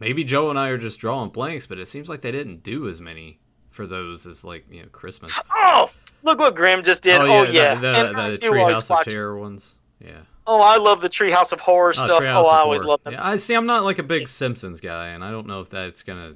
maybe 0.00 0.24
Joe 0.24 0.50
and 0.50 0.58
I 0.58 0.70
are 0.70 0.78
just 0.78 0.98
drawing 0.98 1.30
blanks, 1.30 1.66
but 1.66 1.78
it 1.78 1.86
seems 1.86 2.08
like 2.08 2.22
they 2.22 2.32
didn't 2.32 2.62
do 2.62 2.88
as 2.88 3.00
many 3.00 3.38
for 3.72 3.86
those 3.86 4.26
is 4.26 4.44
like 4.44 4.64
you 4.70 4.82
know 4.82 4.88
Christmas. 4.92 5.38
Oh, 5.50 5.90
look 6.22 6.38
what 6.38 6.54
Graham 6.54 6.82
just 6.82 7.02
did. 7.02 7.20
Oh 7.20 7.24
yeah, 7.24 7.32
oh, 7.32 7.44
yeah. 7.44 7.74
the, 7.74 8.12
the, 8.12 8.30
the 8.30 8.38
Treehouse 8.38 8.90
of 8.90 9.06
Terror 9.06 9.38
ones. 9.38 9.74
Yeah. 10.00 10.20
Oh, 10.46 10.60
I 10.60 10.76
love 10.76 11.00
the 11.00 11.08
Treehouse 11.08 11.52
of 11.52 11.60
Horror 11.60 11.90
oh, 11.90 11.92
stuff. 11.92 12.22
Treehouse 12.22 12.44
oh, 12.44 12.48
I 12.48 12.58
always 12.58 12.84
love 12.84 13.02
them. 13.02 13.14
Yeah, 13.14 13.26
I 13.26 13.36
see. 13.36 13.54
I'm 13.54 13.66
not 13.66 13.84
like 13.84 13.98
a 13.98 14.02
big 14.02 14.28
Simpsons 14.28 14.80
guy, 14.80 15.08
and 15.08 15.24
I 15.24 15.30
don't 15.30 15.46
know 15.46 15.60
if 15.60 15.70
that's 15.70 16.02
gonna 16.02 16.34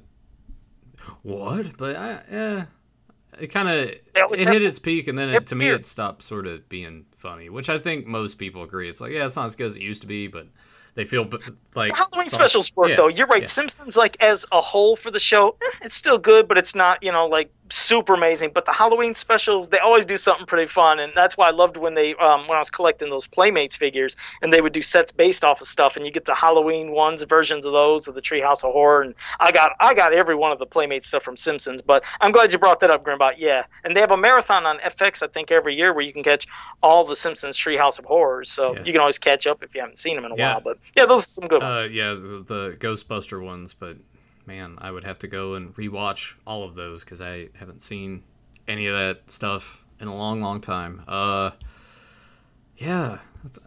what, 1.23 1.77
but 1.77 1.95
I, 1.95 2.21
yeah, 2.31 2.65
it 3.39 3.47
kind 3.47 3.69
of 3.69 3.75
it, 3.89 4.03
it 4.15 4.47
hit 4.47 4.63
its 4.63 4.79
peak, 4.79 5.07
and 5.07 5.17
then 5.17 5.29
it, 5.29 5.47
to 5.47 5.55
me 5.55 5.69
it 5.69 5.85
stopped 5.85 6.23
sort 6.23 6.47
of 6.47 6.67
being 6.69 7.05
funny, 7.17 7.49
which 7.49 7.69
I 7.69 7.77
think 7.79 8.07
most 8.07 8.37
people 8.37 8.63
agree. 8.63 8.89
It's 8.89 9.01
like 9.01 9.11
yeah, 9.11 9.25
it's 9.25 9.35
not 9.35 9.45
as 9.45 9.55
good 9.55 9.67
as 9.67 9.75
it 9.75 9.81
used 9.81 10.01
to 10.01 10.07
be, 10.07 10.27
but 10.27 10.47
they 10.97 11.05
feel 11.05 11.29
like 11.75 11.91
the 11.91 11.95
Halloween 11.95 12.27
specials 12.27 12.75
work 12.75 12.89
yeah, 12.89 12.95
though. 12.95 13.07
You're 13.07 13.27
right. 13.27 13.43
Yeah. 13.43 13.47
Simpsons, 13.47 13.95
like 13.95 14.17
as 14.19 14.47
a 14.51 14.59
whole 14.59 14.95
for 14.95 15.11
the 15.11 15.19
show, 15.19 15.55
eh, 15.61 15.77
it's 15.83 15.93
still 15.93 16.17
good, 16.17 16.47
but 16.47 16.57
it's 16.57 16.73
not 16.73 17.03
you 17.03 17.11
know 17.11 17.27
like 17.27 17.49
super 17.69 18.13
amazing. 18.13 18.51
But 18.53 18.65
the 18.65 18.73
Halloween 18.73 19.15
specials, 19.15 19.69
they 19.69 19.79
always 19.79 20.05
do 20.05 20.17
something 20.17 20.45
pretty 20.45 20.67
fun, 20.67 20.99
and 20.99 21.11
that's 21.15 21.37
why 21.37 21.47
I 21.47 21.51
loved 21.51 21.77
when 21.77 21.93
they 21.93 22.15
um, 22.15 22.47
when 22.47 22.55
I 22.55 22.59
was 22.59 22.69
collecting 22.69 23.09
those 23.09 23.27
Playmates 23.27 23.75
figures, 23.75 24.15
and 24.41 24.51
they 24.51 24.61
would 24.61 24.73
do 24.73 24.81
sets 24.81 25.11
based 25.11 25.43
off 25.43 25.61
of 25.61 25.67
stuff, 25.67 25.95
and 25.95 26.05
you 26.05 26.11
get 26.11 26.25
the 26.25 26.35
Halloween 26.35 26.91
ones 26.91 27.23
versions 27.23 27.65
of 27.65 27.73
those 27.73 28.07
of 28.07 28.15
the 28.15 28.21
Treehouse 28.21 28.63
of 28.63 28.73
Horror, 28.73 29.01
and 29.01 29.15
I 29.39 29.51
got 29.51 29.73
I 29.79 29.93
got 29.93 30.13
every 30.13 30.35
one 30.35 30.51
of 30.51 30.59
the 30.59 30.65
Playmates 30.65 31.07
stuff 31.07 31.23
from 31.23 31.37
Simpsons. 31.37 31.81
But 31.81 32.03
I'm 32.21 32.31
glad 32.31 32.53
you 32.53 32.59
brought 32.59 32.79
that 32.81 32.91
up, 32.91 33.03
Grimbot. 33.03 33.35
Yeah, 33.37 33.63
and 33.83 33.95
they 33.95 34.01
have 34.01 34.11
a 34.11 34.17
marathon 34.17 34.65
on 34.65 34.77
FX 34.79 35.23
I 35.23 35.27
think 35.27 35.51
every 35.51 35.75
year 35.75 35.93
where 35.93 36.03
you 36.03 36.13
can 36.13 36.23
catch 36.23 36.45
all 36.83 37.05
the 37.05 37.15
Simpsons 37.15 37.57
Treehouse 37.57 37.99
of 37.99 38.05
Horrors, 38.05 38.51
so 38.51 38.73
yeah. 38.73 38.83
you 38.83 38.91
can 38.91 39.01
always 39.01 39.19
catch 39.19 39.47
up 39.47 39.63
if 39.63 39.75
you 39.75 39.81
haven't 39.81 39.97
seen 39.97 40.15
them 40.15 40.25
in 40.25 40.31
a 40.31 40.35
yeah. 40.35 40.53
while. 40.53 40.61
But 40.63 40.77
yeah, 40.95 41.05
those 41.05 41.21
are 41.21 41.41
some 41.41 41.47
good 41.47 41.61
ones. 41.61 41.83
Uh, 41.83 41.87
yeah, 41.87 42.13
the, 42.13 42.43
the 42.47 42.77
Ghostbuster 42.79 43.43
ones, 43.43 43.73
but 43.73 43.97
man, 44.47 44.77
I 44.79 44.89
would 44.89 45.03
have 45.03 45.19
to 45.19 45.27
go 45.27 45.55
and 45.55 45.75
rewatch 45.75 46.33
all 46.47 46.63
of 46.63 46.73
those 46.73 47.03
because 47.03 47.21
I 47.21 47.49
haven't 47.59 47.81
seen 47.81 48.23
any 48.67 48.87
of 48.87 48.95
that 48.95 49.29
stuff 49.29 49.83
in 49.99 50.07
a 50.07 50.15
long, 50.15 50.39
long 50.39 50.61
time. 50.61 51.03
Uh, 51.07 51.51
yeah, 52.77 53.19
that's, 53.43 53.59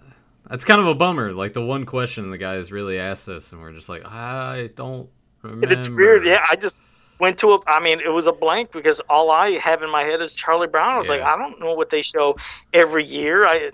that's 0.49 0.65
kind 0.65 0.81
of 0.81 0.87
a 0.87 0.95
bummer. 0.95 1.33
Like 1.33 1.53
the 1.53 1.65
one 1.65 1.85
question 1.85 2.31
the 2.31 2.39
guys 2.39 2.73
really 2.73 2.99
asked 2.99 3.29
us, 3.29 3.53
and 3.53 3.61
we're 3.61 3.73
just 3.73 3.89
like, 3.89 4.05
I 4.07 4.71
don't 4.75 5.09
remember. 5.43 5.73
It's 5.73 5.89
weird. 5.89 6.25
Yeah, 6.25 6.45
I 6.49 6.57
just 6.57 6.83
went 7.19 7.39
to 7.39 7.53
a. 7.55 7.61
I 7.67 7.81
mean, 7.81 8.01
it 8.01 8.13
was 8.13 8.27
a 8.27 8.33
blank 8.33 8.73
because 8.73 9.01
all 9.09 9.31
I 9.31 9.53
have 9.59 9.83
in 9.83 9.91
my 9.91 10.03
head 10.03 10.23
is 10.23 10.35
Charlie 10.35 10.67
Brown. 10.67 10.89
I 10.89 10.99
was 10.99 11.09
yeah. 11.09 11.17
like, 11.17 11.23
I 11.23 11.37
don't 11.37 11.61
know 11.61 11.75
what 11.75 11.91
they 11.91 12.03
show 12.03 12.37
every 12.73 13.05
year. 13.05 13.45
I 13.47 13.71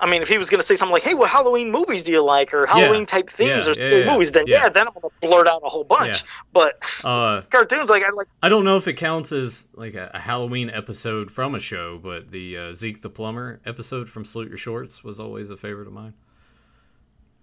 I 0.00 0.08
mean, 0.08 0.22
if 0.22 0.28
he 0.28 0.38
was 0.38 0.48
going 0.48 0.60
to 0.60 0.66
say 0.66 0.76
something 0.76 0.92
like, 0.92 1.02
"Hey, 1.02 1.14
what 1.14 1.28
Halloween 1.28 1.70
movies 1.70 2.04
do 2.04 2.12
you 2.12 2.22
like?" 2.22 2.54
or 2.54 2.66
Halloween 2.66 3.00
yeah. 3.00 3.06
type 3.06 3.28
themes 3.28 3.66
yeah, 3.66 3.70
or 3.70 3.74
scary 3.74 4.04
yeah, 4.04 4.12
movies, 4.12 4.30
then 4.30 4.44
yeah. 4.46 4.68
then 4.68 4.86
I'm 4.86 4.92
going 4.94 5.10
to 5.10 5.26
blurt 5.26 5.48
out 5.48 5.60
a 5.64 5.68
whole 5.68 5.84
bunch. 5.84 6.22
But 6.52 6.78
uh, 7.04 7.42
cartoons, 7.50 7.90
like 7.90 8.04
I 8.04 8.10
like. 8.10 8.28
I 8.42 8.48
don't 8.48 8.64
know 8.64 8.76
if 8.76 8.86
it 8.86 8.94
counts 8.94 9.32
as 9.32 9.66
like 9.74 9.94
a, 9.94 10.10
a 10.14 10.18
Halloween 10.18 10.70
episode 10.70 11.30
from 11.30 11.54
a 11.54 11.60
show, 11.60 11.98
but 11.98 12.30
the 12.30 12.56
uh, 12.56 12.72
Zeke 12.72 13.02
the 13.02 13.10
Plumber 13.10 13.60
episode 13.66 14.08
from 14.08 14.24
Salute 14.24 14.48
Your 14.48 14.58
Shorts 14.58 15.02
was 15.02 15.18
always 15.18 15.50
a 15.50 15.56
favorite 15.56 15.88
of 15.88 15.92
mine. 15.92 16.14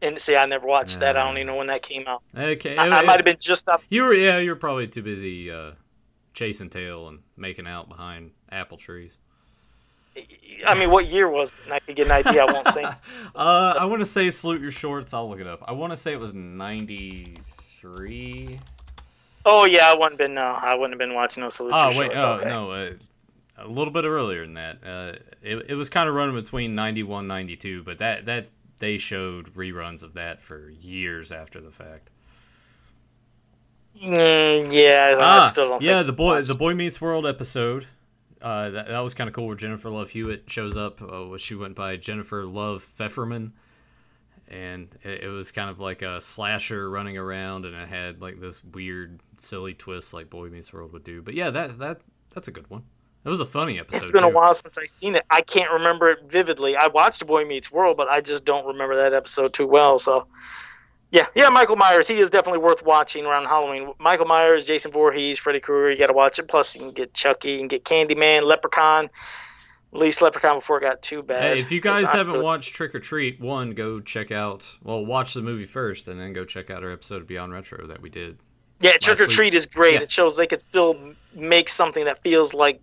And 0.01 0.19
see, 0.19 0.35
I 0.35 0.45
never 0.45 0.67
watched 0.67 0.99
that. 0.99 1.17
I 1.17 1.25
don't 1.25 1.37
even 1.37 1.47
know 1.47 1.57
when 1.57 1.67
that 1.67 1.81
came 1.81 2.07
out. 2.07 2.21
Okay, 2.37 2.77
I, 2.77 2.87
I 2.87 3.01
might 3.01 3.15
have 3.15 3.25
been 3.25 3.37
just 3.39 3.67
up. 3.67 3.81
You 3.89 4.03
were, 4.03 4.13
yeah, 4.13 4.37
you 4.37 4.51
were 4.51 4.55
probably 4.55 4.87
too 4.87 5.01
busy 5.01 5.49
uh, 5.49 5.71
chasing 6.33 6.69
tail 6.69 7.07
and 7.07 7.19
making 7.37 7.65
out 7.65 7.89
behind 7.89 8.31
apple 8.51 8.77
trees. 8.77 9.17
I 10.65 10.77
mean, 10.79 10.89
what 10.89 11.09
year 11.09 11.29
was 11.29 11.49
it? 11.49 11.55
And 11.65 11.73
I 11.73 11.79
could 11.79 11.95
get 11.95 12.05
an 12.05 12.11
idea. 12.11 12.43
I 12.43 12.51
won't 12.51 12.67
say. 12.67 12.83
uh, 13.35 13.75
I 13.79 13.85
want 13.85 13.99
to 13.99 14.05
say 14.05 14.29
salute 14.29 14.61
your 14.61 14.71
shorts. 14.71 15.13
I'll 15.13 15.29
look 15.29 15.39
it 15.39 15.47
up. 15.47 15.63
I 15.67 15.73
want 15.73 15.91
to 15.91 15.97
say 15.97 16.13
it 16.13 16.19
was 16.19 16.33
ninety 16.33 17.37
three. 17.41 18.59
Oh 19.45 19.65
yeah, 19.65 19.91
I 19.91 19.95
wouldn't 19.97 20.17
been 20.17 20.33
no. 20.33 20.41
I 20.41 20.73
wouldn't 20.73 20.93
have 20.93 20.99
been 20.99 21.15
watching 21.15 21.43
no 21.43 21.49
salute. 21.49 21.71
Your 21.71 21.79
Shorts. 21.79 21.95
Oh 21.95 21.99
wait, 21.99 22.17
oh 22.17 22.31
okay. 22.33 22.49
no, 22.49 22.71
uh, 22.71 22.91
a 23.57 23.67
little 23.67 23.93
bit 23.93 24.05
earlier 24.05 24.41
than 24.41 24.55
that. 24.55 24.77
Uh, 24.85 25.13
it, 25.41 25.65
it 25.69 25.75
was 25.75 25.89
kind 25.89 26.09
of 26.09 26.15
running 26.15 26.35
between 26.35 26.75
91, 26.75 27.27
92, 27.27 27.83
but 27.83 27.97
that 27.99 28.25
that 28.25 28.47
they 28.79 28.97
showed 28.97 29.53
reruns 29.53 30.03
of 30.03 30.13
that 30.13 30.41
for 30.41 30.69
years 30.69 31.31
after 31.31 31.61
the 31.61 31.71
fact. 31.71 32.09
Mm, 34.03 34.73
yeah, 34.73 35.15
ah, 35.17 35.79
yeah. 35.79 36.03
the 36.03 36.11
boy, 36.11 36.41
the 36.41 36.55
Boy 36.55 36.73
Meets 36.73 36.99
World 36.99 37.25
episode 37.25 37.87
uh, 38.45 38.69
that, 38.69 38.87
that 38.89 38.99
was 38.99 39.15
kind 39.15 39.27
of 39.27 39.33
cool 39.33 39.47
where 39.47 39.55
Jennifer 39.55 39.89
Love 39.89 40.11
Hewitt 40.11 40.43
shows 40.45 40.77
up. 40.77 41.01
Uh, 41.01 41.35
she 41.37 41.55
went 41.55 41.73
by 41.73 41.97
Jennifer 41.97 42.45
Love 42.45 42.87
Fefferman. 42.99 43.51
And 44.47 44.87
it, 45.01 45.23
it, 45.23 45.27
was 45.29 45.51
kind 45.51 45.71
of 45.71 45.79
like 45.79 46.03
a 46.03 46.21
slasher 46.21 46.87
running 46.87 47.17
around, 47.17 47.65
and 47.65 47.75
it 47.75 47.89
had 47.89 48.21
like 48.21 48.39
this 48.39 48.63
weird, 48.63 49.19
silly 49.37 49.73
twist 49.73 50.13
like 50.13 50.29
Boy 50.29 50.49
Meets 50.49 50.71
World 50.71 50.93
would 50.93 51.03
do. 51.03 51.23
But 51.23 51.33
yeah, 51.33 51.49
that 51.49 51.79
that 51.79 52.01
that's 52.35 52.47
a 52.47 52.51
good 52.51 52.69
one. 52.69 52.83
It 53.23 53.29
was 53.29 53.39
a 53.39 53.45
funny 53.45 53.79
episode. 53.79 54.01
It's 54.01 54.11
been 54.11 54.21
too. 54.21 54.27
a 54.27 54.31
while 54.31 54.53
since 54.53 54.77
I've 54.77 54.87
seen 54.87 55.15
it. 55.15 55.25
I 55.31 55.41
can't 55.41 55.71
remember 55.71 56.09
it 56.09 56.29
vividly. 56.29 56.75
I 56.75 56.89
watched 56.89 57.25
Boy 57.25 57.43
Meets 57.43 57.71
World, 57.71 57.97
but 57.97 58.07
I 58.07 58.21
just 58.21 58.45
don't 58.45 58.67
remember 58.67 58.95
that 58.97 59.13
episode 59.13 59.51
too 59.51 59.65
well. 59.65 59.97
So 59.97 60.27
yeah, 61.11 61.27
yeah, 61.35 61.49
Michael 61.49 61.75
Myers. 61.75 62.07
He 62.07 62.19
is 62.19 62.29
definitely 62.29 62.59
worth 62.59 62.83
watching 62.83 63.25
around 63.25 63.45
Halloween. 63.45 63.93
Michael 63.99 64.25
Myers, 64.25 64.65
Jason 64.65 64.91
Voorhees, 64.91 65.39
Freddy 65.39 65.59
Krueger. 65.59 65.91
You 65.91 65.97
got 65.97 66.07
to 66.07 66.13
watch 66.13 66.39
it. 66.39 66.47
Plus, 66.47 66.75
you 66.75 66.81
can 66.81 66.91
get 66.91 67.13
Chucky, 67.13 67.59
and 67.61 67.69
get 67.69 67.83
Candyman, 67.83 68.43
Leprechaun. 68.43 69.09
At 69.93 69.99
least 69.99 70.21
Leprechaun 70.21 70.57
before 70.57 70.79
it 70.79 70.81
got 70.81 71.01
too 71.01 71.23
bad. 71.23 71.55
Hey, 71.55 71.61
if 71.61 71.71
you 71.71 71.79
guys 71.79 72.01
haven't 72.01 72.33
really... 72.33 72.43
watched 72.43 72.73
Trick 72.73 72.93
or 72.93 72.99
Treat, 72.99 73.39
one, 73.39 73.71
go 73.71 74.01
check 74.01 74.29
out. 74.29 74.69
Well, 74.83 75.05
watch 75.05 75.33
the 75.33 75.41
movie 75.41 75.65
first, 75.65 76.09
and 76.09 76.19
then 76.19 76.33
go 76.33 76.43
check 76.43 76.69
out 76.69 76.83
our 76.83 76.91
episode 76.91 77.21
of 77.21 77.27
Beyond 77.27 77.53
Retro 77.53 77.87
that 77.87 78.01
we 78.01 78.09
did. 78.09 78.37
Yeah, 78.81 78.91
Trick 78.99 79.21
or 79.21 79.27
Treat 79.27 79.53
is 79.53 79.65
great. 79.65 79.93
Yeah. 79.93 80.01
It 80.01 80.11
shows 80.11 80.35
they 80.35 80.47
could 80.47 80.61
still 80.61 80.97
make 81.37 81.69
something 81.69 82.03
that 82.03 82.21
feels 82.23 82.53
like 82.53 82.81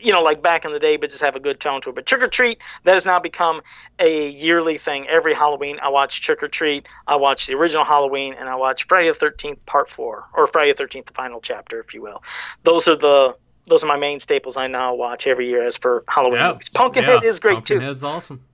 you 0.00 0.12
know, 0.12 0.22
like 0.22 0.42
back 0.42 0.64
in 0.64 0.72
the 0.72 0.78
day, 0.78 0.96
but 0.96 1.10
just 1.10 1.22
have 1.22 1.36
a 1.36 1.40
good 1.40 1.60
tone 1.60 1.80
to 1.82 1.90
it. 1.90 1.94
But 1.94 2.06
Trick 2.06 2.22
or 2.22 2.28
Treat, 2.28 2.60
that 2.84 2.94
has 2.94 3.06
now 3.06 3.18
become 3.18 3.60
a 3.98 4.28
yearly 4.30 4.78
thing. 4.78 5.06
Every 5.08 5.34
Halloween, 5.34 5.78
I 5.82 5.88
watch 5.88 6.20
Trick 6.20 6.42
or 6.42 6.48
Treat. 6.48 6.88
I 7.06 7.16
watch 7.16 7.46
the 7.46 7.54
original 7.54 7.84
Halloween, 7.84 8.34
and 8.34 8.48
I 8.48 8.54
watch 8.56 8.86
Friday 8.86 9.08
the 9.08 9.14
Thirteenth 9.14 9.64
Part 9.66 9.88
Four, 9.88 10.24
or 10.34 10.46
Friday 10.46 10.72
the 10.72 10.78
Thirteenth, 10.78 11.06
the 11.06 11.14
final 11.14 11.40
chapter, 11.40 11.80
if 11.80 11.94
you 11.94 12.02
will. 12.02 12.22
Those 12.62 12.88
are 12.88 12.96
the 12.96 13.36
those 13.66 13.82
are 13.82 13.86
my 13.86 13.96
main 13.96 14.20
staples. 14.20 14.56
I 14.56 14.66
now 14.66 14.94
watch 14.94 15.26
every 15.26 15.48
year 15.48 15.62
as 15.62 15.76
for 15.76 16.04
Halloween 16.08 16.40
yep. 16.40 16.54
movies. 16.54 16.68
Pumpkinhead 16.68 17.24
is 17.24 17.40
great 17.40 17.54
Pumpkinhead's 17.54 17.68
too. 17.68 17.74
Pumpkinhead's 17.74 18.04
awesome. 18.04 18.44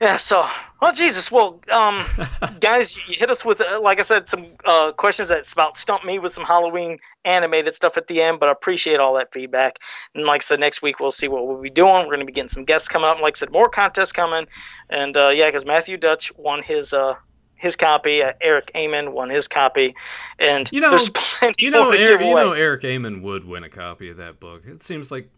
Yeah, 0.00 0.16
so, 0.16 0.46
well, 0.82 0.92
Jesus, 0.92 1.32
well, 1.32 1.58
um, 1.70 2.04
guys, 2.60 2.94
you 3.08 3.16
hit 3.16 3.30
us 3.30 3.46
with, 3.46 3.62
uh, 3.62 3.80
like 3.80 3.98
I 3.98 4.02
said, 4.02 4.28
some 4.28 4.46
uh, 4.66 4.92
questions 4.92 5.28
that's 5.28 5.54
about 5.54 5.74
stump 5.74 6.04
me 6.04 6.18
with 6.18 6.32
some 6.32 6.44
Halloween 6.44 6.98
animated 7.24 7.74
stuff 7.74 7.96
at 7.96 8.06
the 8.06 8.20
end, 8.20 8.38
but 8.38 8.50
I 8.50 8.52
appreciate 8.52 9.00
all 9.00 9.14
that 9.14 9.32
feedback. 9.32 9.78
And 10.14 10.24
like 10.24 10.42
I 10.42 10.44
said, 10.44 10.60
next 10.60 10.82
week 10.82 11.00
we'll 11.00 11.10
see 11.10 11.28
what 11.28 11.46
we'll 11.46 11.62
be 11.62 11.70
doing. 11.70 11.94
We're 11.94 12.14
going 12.14 12.20
to 12.20 12.26
be 12.26 12.32
getting 12.32 12.50
some 12.50 12.64
guests 12.64 12.88
coming 12.88 13.08
up. 13.08 13.16
And 13.16 13.22
like 13.22 13.36
I 13.36 13.38
said, 13.38 13.52
more 13.52 13.70
contests 13.70 14.12
coming. 14.12 14.46
And 14.90 15.16
uh, 15.16 15.30
yeah, 15.30 15.48
because 15.48 15.64
Matthew 15.64 15.96
Dutch 15.96 16.30
won 16.36 16.62
his 16.62 16.92
uh, 16.92 17.14
his 17.56 17.74
copy. 17.74 18.22
Uh, 18.22 18.32
Eric 18.40 18.70
Amon 18.74 19.12
won 19.12 19.30
his 19.30 19.48
copy, 19.48 19.94
and 20.38 20.70
you 20.72 20.80
know, 20.80 20.90
there's 20.90 21.08
plenty 21.14 21.64
you 21.64 21.70
know, 21.70 21.90
Eric, 21.90 22.20
you 22.20 22.34
know, 22.34 22.52
Eric 22.52 22.84
Amon 22.84 23.22
would 23.22 23.44
win 23.44 23.64
a 23.64 23.70
copy 23.70 24.10
of 24.10 24.18
that 24.18 24.40
book. 24.40 24.64
It 24.66 24.82
seems 24.82 25.10
like 25.10 25.30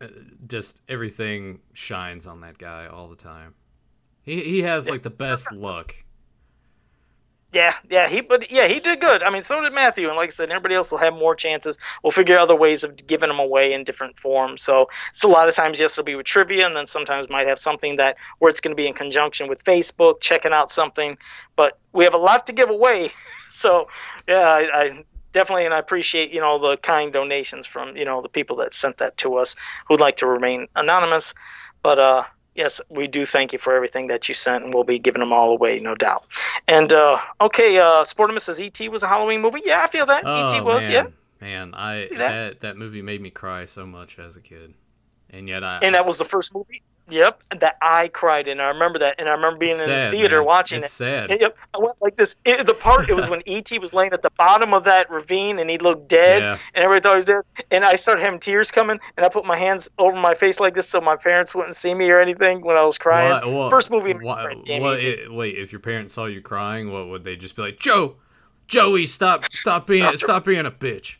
Uh, 0.00 0.08
just 0.46 0.80
everything 0.88 1.60
shines 1.72 2.26
on 2.26 2.40
that 2.40 2.58
guy 2.58 2.86
all 2.86 3.08
the 3.08 3.16
time. 3.16 3.54
He 4.22 4.42
he 4.42 4.62
has 4.62 4.88
like 4.88 5.02
the 5.02 5.10
best 5.10 5.52
luck. 5.52 5.86
Yeah, 7.54 7.74
yeah, 7.88 8.08
he 8.08 8.20
but 8.20 8.50
yeah, 8.50 8.66
he 8.66 8.80
did 8.80 9.00
good. 9.00 9.22
I 9.22 9.30
mean, 9.30 9.42
so 9.42 9.62
did 9.62 9.72
Matthew, 9.72 10.08
and 10.08 10.16
like 10.16 10.26
I 10.26 10.30
said, 10.30 10.50
everybody 10.50 10.74
else 10.74 10.90
will 10.90 10.98
have 10.98 11.14
more 11.14 11.36
chances. 11.36 11.78
We'll 12.02 12.10
figure 12.10 12.36
other 12.36 12.56
ways 12.56 12.82
of 12.82 12.96
giving 13.06 13.28
them 13.28 13.38
away 13.38 13.72
in 13.72 13.84
different 13.84 14.18
forms. 14.18 14.62
So 14.62 14.88
it's 15.10 15.22
a 15.22 15.28
lot 15.28 15.48
of 15.48 15.54
times, 15.54 15.78
yes, 15.78 15.96
it'll 15.96 16.04
be 16.04 16.16
with 16.16 16.26
trivia, 16.26 16.66
and 16.66 16.74
then 16.74 16.86
sometimes 16.86 17.28
might 17.28 17.46
have 17.46 17.60
something 17.60 17.94
that 17.96 18.16
where 18.40 18.50
it's 18.50 18.60
going 18.60 18.72
to 18.72 18.76
be 18.76 18.88
in 18.88 18.92
conjunction 18.92 19.46
with 19.46 19.62
Facebook, 19.62 20.20
checking 20.20 20.52
out 20.52 20.68
something. 20.68 21.16
But 21.54 21.78
we 21.92 22.02
have 22.02 22.14
a 22.14 22.18
lot 22.18 22.44
to 22.48 22.52
give 22.52 22.70
away, 22.70 23.12
so 23.50 23.86
yeah, 24.26 24.48
I, 24.48 24.82
I 24.82 25.04
definitely, 25.34 25.66
and 25.66 25.74
I 25.74 25.78
appreciate 25.78 26.32
you 26.32 26.40
know 26.40 26.58
the 26.58 26.78
kind 26.78 27.12
donations 27.12 27.66
from 27.66 27.94
you 27.94 28.06
know 28.06 28.22
the 28.22 28.30
people 28.30 28.56
that 28.56 28.72
sent 28.72 28.96
that 28.96 29.18
to 29.18 29.36
us 29.36 29.54
who'd 29.86 30.00
like 30.00 30.16
to 30.18 30.26
remain 30.26 30.66
anonymous. 30.76 31.34
But 31.82 31.98
uh, 31.98 32.24
yes, 32.54 32.80
we 32.88 33.06
do 33.06 33.26
thank 33.26 33.52
you 33.52 33.58
for 33.58 33.74
everything 33.74 34.06
that 34.06 34.26
you 34.28 34.34
sent, 34.34 34.64
and 34.64 34.72
we'll 34.72 34.84
be 34.84 34.98
giving 34.98 35.20
them 35.20 35.32
all 35.32 35.50
away, 35.50 35.78
no 35.80 35.94
doubt. 35.94 36.26
And 36.66 36.90
uh, 36.94 37.18
okay, 37.42 37.76
uh, 37.76 38.04
Sportimus 38.04 38.42
says 38.42 38.58
E.T. 38.58 38.88
was 38.88 39.02
a 39.02 39.08
Halloween 39.08 39.42
movie. 39.42 39.60
Yeah, 39.64 39.82
I 39.82 39.88
feel 39.88 40.06
that 40.06 40.22
oh, 40.24 40.46
E.T. 40.46 40.62
was. 40.62 40.88
Man. 40.88 40.92
Yeah, 40.92 41.06
man, 41.46 41.74
I 41.74 42.06
that? 42.12 42.16
that 42.16 42.60
that 42.60 42.76
movie 42.78 43.02
made 43.02 43.20
me 43.20 43.28
cry 43.28 43.66
so 43.66 43.84
much 43.84 44.18
as 44.18 44.38
a 44.38 44.40
kid, 44.40 44.72
and 45.28 45.46
yet 45.46 45.62
I 45.62 45.80
and 45.82 45.94
that 45.94 46.06
was 46.06 46.16
the 46.16 46.24
first 46.24 46.54
movie. 46.54 46.80
Yep, 47.08 47.42
that 47.60 47.74
I 47.82 48.08
cried 48.08 48.48
in. 48.48 48.60
I 48.60 48.68
remember 48.68 48.98
that, 48.98 49.16
and 49.18 49.28
I 49.28 49.32
remember 49.32 49.58
being 49.58 49.72
in 49.72 49.78
sad, 49.78 50.10
the 50.10 50.16
theater 50.16 50.38
man. 50.38 50.46
watching 50.46 50.80
it's 50.80 50.94
it. 50.94 51.28
Sad. 51.28 51.40
yep, 51.40 51.56
I 51.74 51.78
went 51.78 52.00
like 52.00 52.16
this. 52.16 52.36
It, 52.46 52.66
the 52.66 52.72
part 52.72 53.10
it 53.10 53.14
was 53.14 53.28
when 53.30 53.42
ET 53.46 53.70
was 53.78 53.92
laying 53.92 54.12
at 54.14 54.22
the 54.22 54.30
bottom 54.38 54.72
of 54.72 54.84
that 54.84 55.10
ravine 55.10 55.58
and 55.58 55.68
he 55.68 55.76
looked 55.76 56.08
dead, 56.08 56.42
yeah. 56.42 56.58
and 56.74 56.82
everybody 56.82 57.02
thought 57.02 57.12
he 57.12 57.16
was 57.16 57.24
dead. 57.26 57.66
And 57.70 57.84
I 57.84 57.96
started 57.96 58.22
having 58.22 58.40
tears 58.40 58.70
coming, 58.70 58.98
and 59.18 59.26
I 59.26 59.28
put 59.28 59.44
my 59.44 59.56
hands 59.56 59.90
over 59.98 60.18
my 60.18 60.34
face 60.34 60.60
like 60.60 60.74
this 60.74 60.88
so 60.88 61.00
my 61.00 61.16
parents 61.16 61.54
wouldn't 61.54 61.74
see 61.74 61.94
me 61.94 62.10
or 62.10 62.20
anything 62.20 62.62
when 62.62 62.76
I 62.76 62.84
was 62.84 62.96
crying. 62.96 63.68
First 63.68 63.90
movie. 63.90 64.14
What, 64.14 64.56
what, 64.66 65.02
it, 65.02 65.30
wait, 65.30 65.58
if 65.58 65.72
your 65.72 65.80
parents 65.80 66.14
saw 66.14 66.24
you 66.24 66.40
crying, 66.40 66.90
what 66.90 67.08
would 67.08 67.22
they 67.22 67.36
just 67.36 67.54
be 67.54 67.62
like, 67.62 67.78
Joe, 67.78 68.16
Joey, 68.66 69.06
stop, 69.06 69.44
stop 69.44 69.86
being, 69.86 70.10
stop 70.16 70.46
being 70.46 70.64
a 70.64 70.70
bitch? 70.70 71.16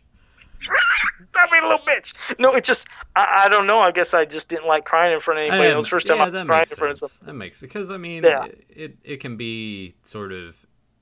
Stop 1.34 1.50
being 1.50 1.64
a 1.64 1.66
little 1.66 1.84
bitch. 1.84 2.14
No, 2.38 2.54
it 2.54 2.62
just 2.62 2.88
I, 3.16 3.44
I, 3.46 3.48
don't 3.48 3.66
know. 3.66 3.80
I 3.80 3.90
guess 3.90 4.14
I 4.14 4.24
just 4.24 4.48
didn't 4.48 4.66
like 4.66 4.84
crying 4.84 5.12
in 5.12 5.18
front 5.18 5.40
of 5.40 5.46
anybody. 5.46 5.70
it 5.70 5.76
was 5.76 5.88
first 5.88 6.06
time 6.06 6.18
yeah, 6.18 6.42
I 6.42 6.44
cried 6.44 6.70
in 6.70 6.76
front 6.76 6.92
of 6.92 6.98
somebody. 6.98 7.26
That 7.26 7.34
makes 7.34 7.62
it 7.62 7.66
because 7.66 7.90
I 7.90 7.96
mean, 7.96 8.22
yeah. 8.22 8.44
it, 8.44 8.64
it 8.68 8.98
it 9.02 9.16
can 9.20 9.36
be 9.36 9.94
sort 10.04 10.32
of 10.32 10.56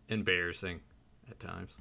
embarrassing 0.09 0.81
at 1.31 1.39
times. 1.39 1.77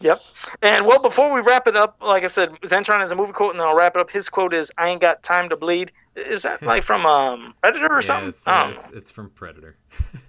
Yep. 0.00 0.22
And 0.60 0.84
well, 0.84 1.00
before 1.00 1.32
we 1.32 1.40
wrap 1.40 1.66
it 1.66 1.76
up, 1.76 1.96
like 2.02 2.24
I 2.24 2.26
said, 2.26 2.50
Zentron 2.66 2.98
has 2.98 3.10
a 3.10 3.14
movie 3.14 3.32
quote, 3.32 3.52
and 3.52 3.60
then 3.60 3.66
I'll 3.66 3.74
wrap 3.74 3.96
it 3.96 4.00
up. 4.00 4.10
His 4.10 4.28
quote 4.28 4.52
is, 4.52 4.70
"I 4.76 4.90
ain't 4.90 5.00
got 5.00 5.22
time 5.22 5.48
to 5.48 5.56
bleed." 5.56 5.92
Is 6.14 6.42
that 6.42 6.60
like 6.62 6.82
from 6.82 7.06
um 7.06 7.54
Predator 7.62 7.86
or 7.86 7.96
yeah, 7.96 8.00
something? 8.00 8.28
It's, 8.28 8.86
it's, 8.86 8.96
it's 8.96 9.10
from 9.10 9.30
Predator. 9.30 9.76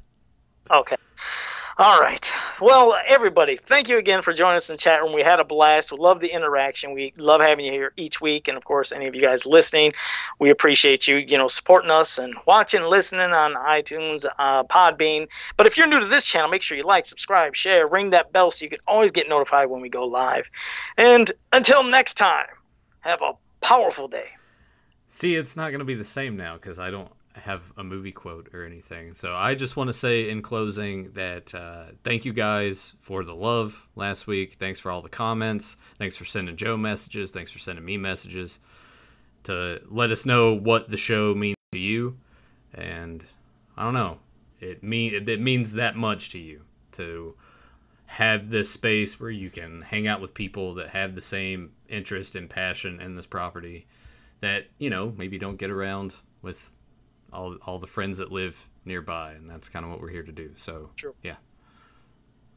okay. 0.72 0.96
All 1.78 2.00
right. 2.00 2.32
Well, 2.62 2.98
everybody, 3.06 3.58
thank 3.58 3.90
you 3.90 3.98
again 3.98 4.22
for 4.22 4.32
joining 4.32 4.56
us 4.56 4.70
in 4.70 4.76
the 4.76 4.78
chat 4.78 5.02
room. 5.02 5.12
We 5.12 5.24
had 5.24 5.42
a 5.42 5.44
blast. 5.44 5.92
We 5.92 5.98
love 5.98 6.22
the 6.22 6.30
interaction. 6.30 6.94
We 6.94 7.12
love 7.18 7.42
having 7.42 7.66
you 7.66 7.72
here 7.74 7.92
each 7.98 8.22
week, 8.22 8.48
and 8.48 8.56
of 8.56 8.64
course, 8.64 8.94
any 8.94 9.08
of 9.08 9.14
you 9.14 9.20
guys 9.20 9.46
listening, 9.46 9.92
we 10.40 10.50
appreciate 10.50 11.06
you, 11.06 11.18
you 11.18 11.38
know, 11.38 11.50
supporting 11.50 11.92
us 11.92 12.18
and 12.18 12.34
watching, 12.48 12.82
listening 12.84 13.32
on 13.32 13.56
iTunes, 13.56 14.26
uh, 14.40 14.64
Podbean. 14.64 15.28
But 15.58 15.68
if 15.68 15.78
you're 15.78 15.86
new 15.86 16.00
to 16.00 16.06
this 16.06 16.24
channel, 16.24 16.50
make 16.50 16.62
sure 16.62 16.78
you 16.78 16.84
like, 16.84 17.06
subscribe, 17.06 17.56
share, 17.56 17.90
ring 17.90 18.12
that 18.12 18.32
bell 18.32 18.52
so 18.52 18.64
you 18.64 18.70
can 18.70 18.80
always 18.88 19.12
get 19.12 19.28
notified 19.28 19.70
when 19.70 19.82
we 19.82 19.90
go 19.90 20.06
live. 20.06 20.50
And 20.96 21.30
until 21.52 21.84
next 21.84 22.14
time, 22.14 22.46
have 23.02 23.22
a 23.22 23.34
powerful 23.60 24.08
day. 24.08 24.30
See, 25.10 25.36
it's 25.36 25.58
not 25.58 25.72
going 25.72 25.80
to 25.80 25.86
be 25.86 25.96
the 25.96 26.06
same 26.06 26.38
now 26.38 26.54
because 26.54 26.80
I 26.80 26.90
don't 26.90 27.12
have 27.36 27.72
a 27.78 27.84
movie 27.84 28.12
quote 28.12 28.50
or 28.54 28.66
anything. 28.66 29.14
So 29.14 29.34
I 29.36 29.56
just 29.56 29.76
want 29.76 29.90
to 29.90 29.94
say 29.94 30.30
in 30.30 30.42
closing 30.42 31.12
that 31.14 31.54
uh, 31.54 31.86
thank 32.04 32.26
you 32.26 32.34
guys 32.34 32.94
for 33.02 33.24
the 33.24 33.36
love 33.36 33.88
last 33.96 34.28
week. 34.28 34.54
Thanks 34.54 34.80
for 34.80 34.92
all 34.92 35.02
the 35.02 35.10
comments. 35.10 35.78
Thanks 35.98 36.16
for 36.16 36.26
sending 36.26 36.56
Joe 36.56 36.78
messages. 36.78 37.32
Thanks 37.32 37.52
for 37.52 37.60
sending 37.60 37.84
me 37.84 37.98
messages 37.98 38.60
to 39.44 39.82
let 39.90 40.12
us 40.12 40.26
know 40.26 40.54
what 40.54 40.90
the 40.90 40.98
show 40.98 41.34
means 41.36 41.56
to 41.74 41.80
you. 41.80 42.18
And 42.74 43.24
I 43.78 43.84
don't 43.84 43.94
know, 43.94 44.20
it 44.60 44.84
mean 44.84 45.28
it 45.28 45.42
means 45.42 45.74
that 45.74 45.96
much 45.96 46.32
to 46.32 46.40
you 46.40 46.62
to 46.94 47.36
have 48.08 48.50
this 48.50 48.70
space 48.70 49.20
where 49.20 49.30
you 49.30 49.50
can 49.50 49.82
hang 49.82 50.08
out 50.08 50.22
with 50.22 50.34
people 50.34 50.76
that 50.76 50.90
have 50.90 51.16
the 51.16 51.22
same 51.22 51.72
interest 51.90 52.36
and 52.36 52.50
passion 52.50 53.02
in 53.02 53.16
this 53.16 53.26
property 53.26 53.88
that 54.42 54.68
you 54.78 54.90
know 54.90 55.14
maybe 55.18 55.38
don't 55.38 55.58
get 55.58 55.70
around 55.70 56.14
with 56.42 56.72
all 57.36 57.58
all 57.66 57.80
the 57.80 57.88
friends 57.88 58.18
that 58.18 58.32
live 58.32 58.68
nearby, 58.86 59.34
and 59.34 59.50
that's 59.50 59.70
kind 59.70 59.86
of 59.86 59.92
what 59.92 60.02
we're 60.02 60.10
here 60.10 60.24
to 60.24 60.32
do. 60.32 60.52
So 60.56 60.90
True. 60.96 61.14
yeah, 61.24 61.36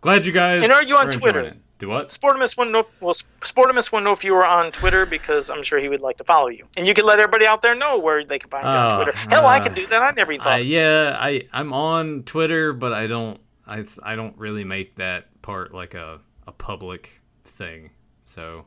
glad 0.00 0.24
you 0.24 0.32
guys. 0.32 0.62
And 0.62 0.72
are 0.72 0.82
you 0.82 0.96
on 0.96 1.08
Twitter? 1.10 1.54
Do 1.78 1.88
what? 1.88 2.08
Sportimus 2.08 2.56
to 2.56 2.64
know. 2.64 2.86
Well, 3.00 3.14
Sportimus 3.40 3.90
to 3.90 4.00
know 4.00 4.12
if 4.12 4.24
you 4.24 4.32
were 4.32 4.44
on 4.44 4.72
Twitter 4.72 5.06
because 5.06 5.48
I'm 5.48 5.62
sure 5.62 5.78
he 5.78 5.88
would 5.88 6.00
like 6.00 6.16
to 6.16 6.24
follow 6.24 6.48
you, 6.48 6.66
and 6.76 6.86
you 6.86 6.94
can 6.94 7.06
let 7.06 7.20
everybody 7.20 7.46
out 7.46 7.62
there 7.62 7.74
know 7.74 7.98
where 7.98 8.24
they 8.24 8.38
can 8.38 8.50
find 8.50 8.64
you 8.64 8.70
on 8.70 8.92
oh, 8.92 8.96
Twitter. 8.96 9.16
Hell, 9.30 9.46
uh, 9.46 9.48
I 9.48 9.60
can 9.60 9.74
do 9.74 9.86
that. 9.86 10.02
I 10.02 10.10
never 10.12 10.32
even 10.32 10.44
thought. 10.44 10.54
Uh, 10.54 10.62
yeah, 10.62 11.16
I 11.18 11.46
I'm 11.52 11.72
on 11.72 12.24
Twitter, 12.24 12.72
but 12.72 12.92
I 12.92 13.06
don't 13.06 13.40
I 13.66 13.84
I 14.02 14.16
don't 14.16 14.36
really 14.36 14.64
make 14.64 14.96
that 14.96 15.26
part 15.42 15.72
like 15.72 15.94
a 15.94 16.20
a 16.48 16.52
public 16.52 17.20
thing. 17.44 17.90
So 18.24 18.66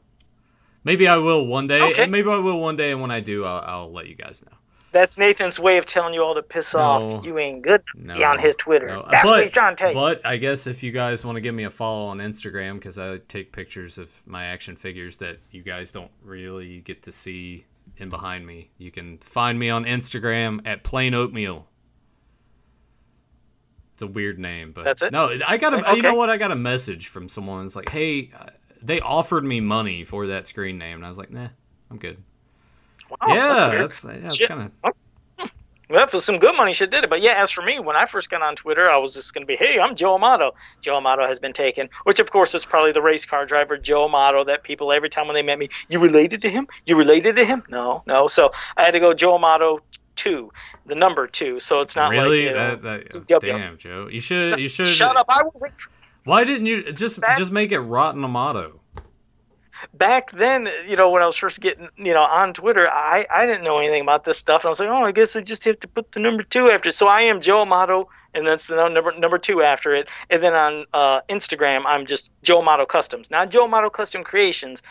maybe 0.84 1.07
I 1.07 1.18
will 1.18 1.47
one 1.47 1.68
day. 1.68 1.82
Okay. 1.82 2.05
Maybe 2.05 2.30
I 2.30 2.38
will 2.38 2.59
one 2.59 2.78
day, 2.78 2.91
and 2.91 3.01
when 3.01 3.12
I 3.12 3.20
do, 3.20 3.43
I'll, 3.43 3.62
I'll 3.62 3.91
let 3.91 4.07
you 4.07 4.16
guys 4.16 4.43
know. 4.49 4.57
That's 4.91 5.17
Nathan's 5.17 5.59
way 5.59 5.77
of 5.77 5.85
telling 5.85 6.13
you 6.13 6.21
all 6.21 6.35
to 6.35 6.43
piss 6.43 6.73
no, 6.73 6.79
off. 6.79 7.25
You 7.25 7.37
ain't 7.39 7.63
good 7.63 7.81
no, 7.95 8.13
on 8.23 8.37
his 8.37 8.55
Twitter. 8.57 8.87
No. 8.87 9.07
That's 9.09 9.23
but, 9.23 9.31
what 9.31 9.41
he's 9.41 9.51
trying 9.51 9.75
to 9.75 9.79
tell 9.81 9.89
you. 9.89 9.95
But 9.95 10.25
I 10.25 10.37
guess 10.37 10.67
if 10.67 10.83
you 10.83 10.91
guys 10.91 11.23
want 11.23 11.37
to 11.37 11.41
give 11.41 11.55
me 11.55 11.63
a 11.63 11.69
follow 11.69 12.07
on 12.07 12.17
Instagram, 12.17 12.75
because 12.75 12.97
I 12.97 13.17
take 13.29 13.53
pictures 13.53 13.97
of 13.97 14.09
my 14.25 14.45
action 14.45 14.75
figures 14.75 15.17
that 15.17 15.37
you 15.51 15.61
guys 15.63 15.91
don't 15.91 16.11
really 16.23 16.81
get 16.81 17.03
to 17.03 17.11
see 17.11 17.65
in 17.97 18.09
behind 18.09 18.45
me, 18.45 18.69
you 18.77 18.91
can 18.91 19.17
find 19.19 19.57
me 19.57 19.69
on 19.69 19.85
Instagram 19.85 20.59
at 20.65 20.83
Plain 20.83 21.13
Oatmeal. 21.13 21.67
It's 23.93 24.01
a 24.01 24.07
weird 24.07 24.39
name, 24.39 24.73
but 24.73 24.83
that's 24.83 25.01
it. 25.01 25.11
No, 25.11 25.33
I 25.47 25.57
got 25.57 25.73
a. 25.73 25.77
Okay. 25.77 25.95
You 25.95 26.01
know 26.01 26.15
what? 26.15 26.29
I 26.29 26.37
got 26.37 26.51
a 26.51 26.55
message 26.55 27.07
from 27.07 27.29
someone. 27.29 27.65
It's 27.65 27.75
like, 27.75 27.89
hey, 27.89 28.31
uh, 28.37 28.47
they 28.81 28.99
offered 28.99 29.45
me 29.45 29.61
money 29.61 30.03
for 30.03 30.27
that 30.27 30.47
screen 30.47 30.77
name, 30.77 30.97
and 30.97 31.05
I 31.05 31.09
was 31.09 31.17
like, 31.17 31.31
nah, 31.31 31.49
I'm 31.89 31.97
good. 31.97 32.17
Wow, 33.12 33.18
yeah, 33.28 33.70
that's, 33.78 34.01
that's, 34.01 34.39
yeah, 34.39 34.47
kind 34.47 34.72
of. 34.84 34.93
Well, 35.91 36.07
for 36.07 36.20
some 36.20 36.39
good 36.39 36.55
money, 36.55 36.72
she 36.72 36.88
did 36.88 37.03
it. 37.03 37.09
But 37.09 37.22
yeah, 37.22 37.34
as 37.34 37.51
for 37.51 37.62
me, 37.62 37.78
when 37.78 37.97
I 37.97 38.05
first 38.05 38.30
got 38.30 38.41
on 38.41 38.55
Twitter, 38.55 38.89
I 38.89 38.97
was 38.97 39.14
just 39.14 39.34
going 39.34 39.43
to 39.43 39.47
be, 39.47 39.57
hey, 39.57 39.78
I'm 39.78 39.93
Joe 39.93 40.16
Amato. 40.16 40.53
Joe 40.80 40.95
Amato 40.95 41.28
has 41.28 41.38
been 41.38 41.51
taken, 41.51 41.89
which 42.05 42.20
of 42.20 42.32
course 42.32 42.55
is 42.55 42.64
probably 42.64 42.93
the 42.93 43.01
race 43.01 43.26
car 43.26 43.45
driver, 43.45 43.78
Joe 43.78 44.05
Amato, 44.05 44.45
that 44.45 44.64
people 44.64 44.93
every 44.93 45.09
time 45.09 45.28
when 45.28 45.34
they 45.34 45.41
met 45.41 45.59
me, 45.59 45.68
you 45.89 45.99
related 45.99 46.41
to 46.43 46.49
him? 46.49 46.66
You 46.86 46.95
related 46.95 47.36
to 47.36 47.43
him? 47.43 47.64
No, 47.68 47.99
no. 48.07 48.28
So 48.28 48.51
I 48.78 48.86
had 48.86 48.91
to 48.91 49.01
go 49.01 49.14
Joe 49.14 49.36
Amato 49.36 49.80
2, 50.16 50.49
the 50.86 50.95
number 50.95 51.28
2. 51.28 51.59
So 51.59 51.82
it's 51.82 51.97
not 51.97 52.12
really? 52.12 52.45
like. 52.45 52.55
Really? 52.55 53.03
That, 53.03 53.28
that, 53.28 53.41
damn, 53.41 53.78
Joe. 53.78 54.07
You 54.09 54.22
should. 54.22 54.59
You 54.59 54.70
should. 54.70 54.88
Shut 54.88 55.18
up. 55.18 55.26
I 55.28 55.41
wasn't. 55.43 55.74
Why 56.24 56.43
didn't 56.43 56.68
you 56.68 56.93
just 56.93 57.20
just 57.38 57.51
make 57.51 57.72
it 57.72 57.80
Rotten 57.80 58.24
Amato? 58.24 58.80
Back 59.93 60.32
then, 60.32 60.69
you 60.88 60.95
know, 60.95 61.09
when 61.09 61.21
I 61.21 61.25
was 61.25 61.36
first 61.36 61.61
getting, 61.61 61.89
you 61.97 62.13
know, 62.13 62.23
on 62.23 62.53
Twitter, 62.53 62.89
I, 62.89 63.25
I 63.29 63.45
didn't 63.45 63.63
know 63.63 63.79
anything 63.79 64.01
about 64.01 64.23
this 64.23 64.38
stuff. 64.38 64.63
And 64.63 64.67
I 64.67 64.69
was 64.69 64.79
like, 64.79 64.89
oh, 64.89 65.03
I 65.03 65.11
guess 65.11 65.36
I 65.36 65.41
just 65.41 65.63
have 65.65 65.79
to 65.79 65.88
put 65.88 66.11
the 66.11 66.19
number 66.19 66.43
two 66.43 66.69
after. 66.69 66.91
So 66.91 67.07
I 67.07 67.21
am 67.21 67.41
Joe 67.41 67.61
Amato, 67.61 68.09
and 68.34 68.45
that's 68.45 68.67
the 68.67 68.75
number 68.89 69.13
number 69.17 69.38
two 69.38 69.61
after 69.61 69.93
it. 69.93 70.09
And 70.29 70.41
then 70.41 70.53
on 70.53 70.86
uh, 70.93 71.21
Instagram, 71.29 71.84
I'm 71.86 72.05
just 72.05 72.32
Joe 72.43 72.59
Amato 72.59 72.86
Customs, 72.86 73.32
not 73.32 73.49
Joe 73.49 73.65
Amato 73.65 73.89
Custom 73.89 74.23
Creations, 74.23 74.82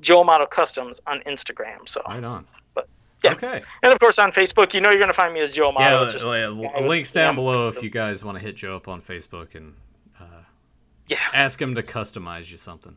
Joe 0.00 0.20
Amato 0.20 0.46
Customs 0.46 1.00
on 1.06 1.20
Instagram. 1.20 1.88
So 1.88 2.02
right 2.08 2.24
on. 2.24 2.44
But 2.74 2.88
yeah. 3.24 3.32
Okay. 3.32 3.62
And 3.82 3.92
of 3.92 3.98
course 3.98 4.18
on 4.18 4.30
Facebook, 4.32 4.74
you 4.74 4.80
know 4.80 4.90
you're 4.90 5.00
gonna 5.00 5.12
find 5.12 5.34
me 5.34 5.40
as 5.40 5.52
Joe 5.52 5.68
Amato. 5.68 6.02
Yeah, 6.02 6.12
just, 6.12 6.26
yeah 6.28 6.86
links 6.86 7.12
down 7.12 7.34
below 7.34 7.64
if 7.64 7.82
you 7.82 7.90
guys 7.90 8.24
want 8.24 8.38
to 8.38 8.44
hit 8.44 8.56
Joe 8.56 8.76
up 8.76 8.88
on 8.88 9.00
Facebook 9.02 9.54
and 9.54 9.74
uh, 10.20 10.24
yeah, 11.08 11.18
ask 11.34 11.60
him 11.60 11.74
to 11.74 11.82
customize 11.82 12.50
you 12.50 12.56
something. 12.56 12.96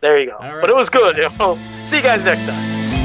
There 0.00 0.18
you 0.18 0.30
go. 0.30 0.38
Right. 0.38 0.60
But 0.60 0.70
it 0.70 0.76
was 0.76 0.90
good. 0.90 1.16
See 1.84 1.96
you 1.96 2.02
guys 2.02 2.24
next 2.24 2.44
time. 2.44 2.95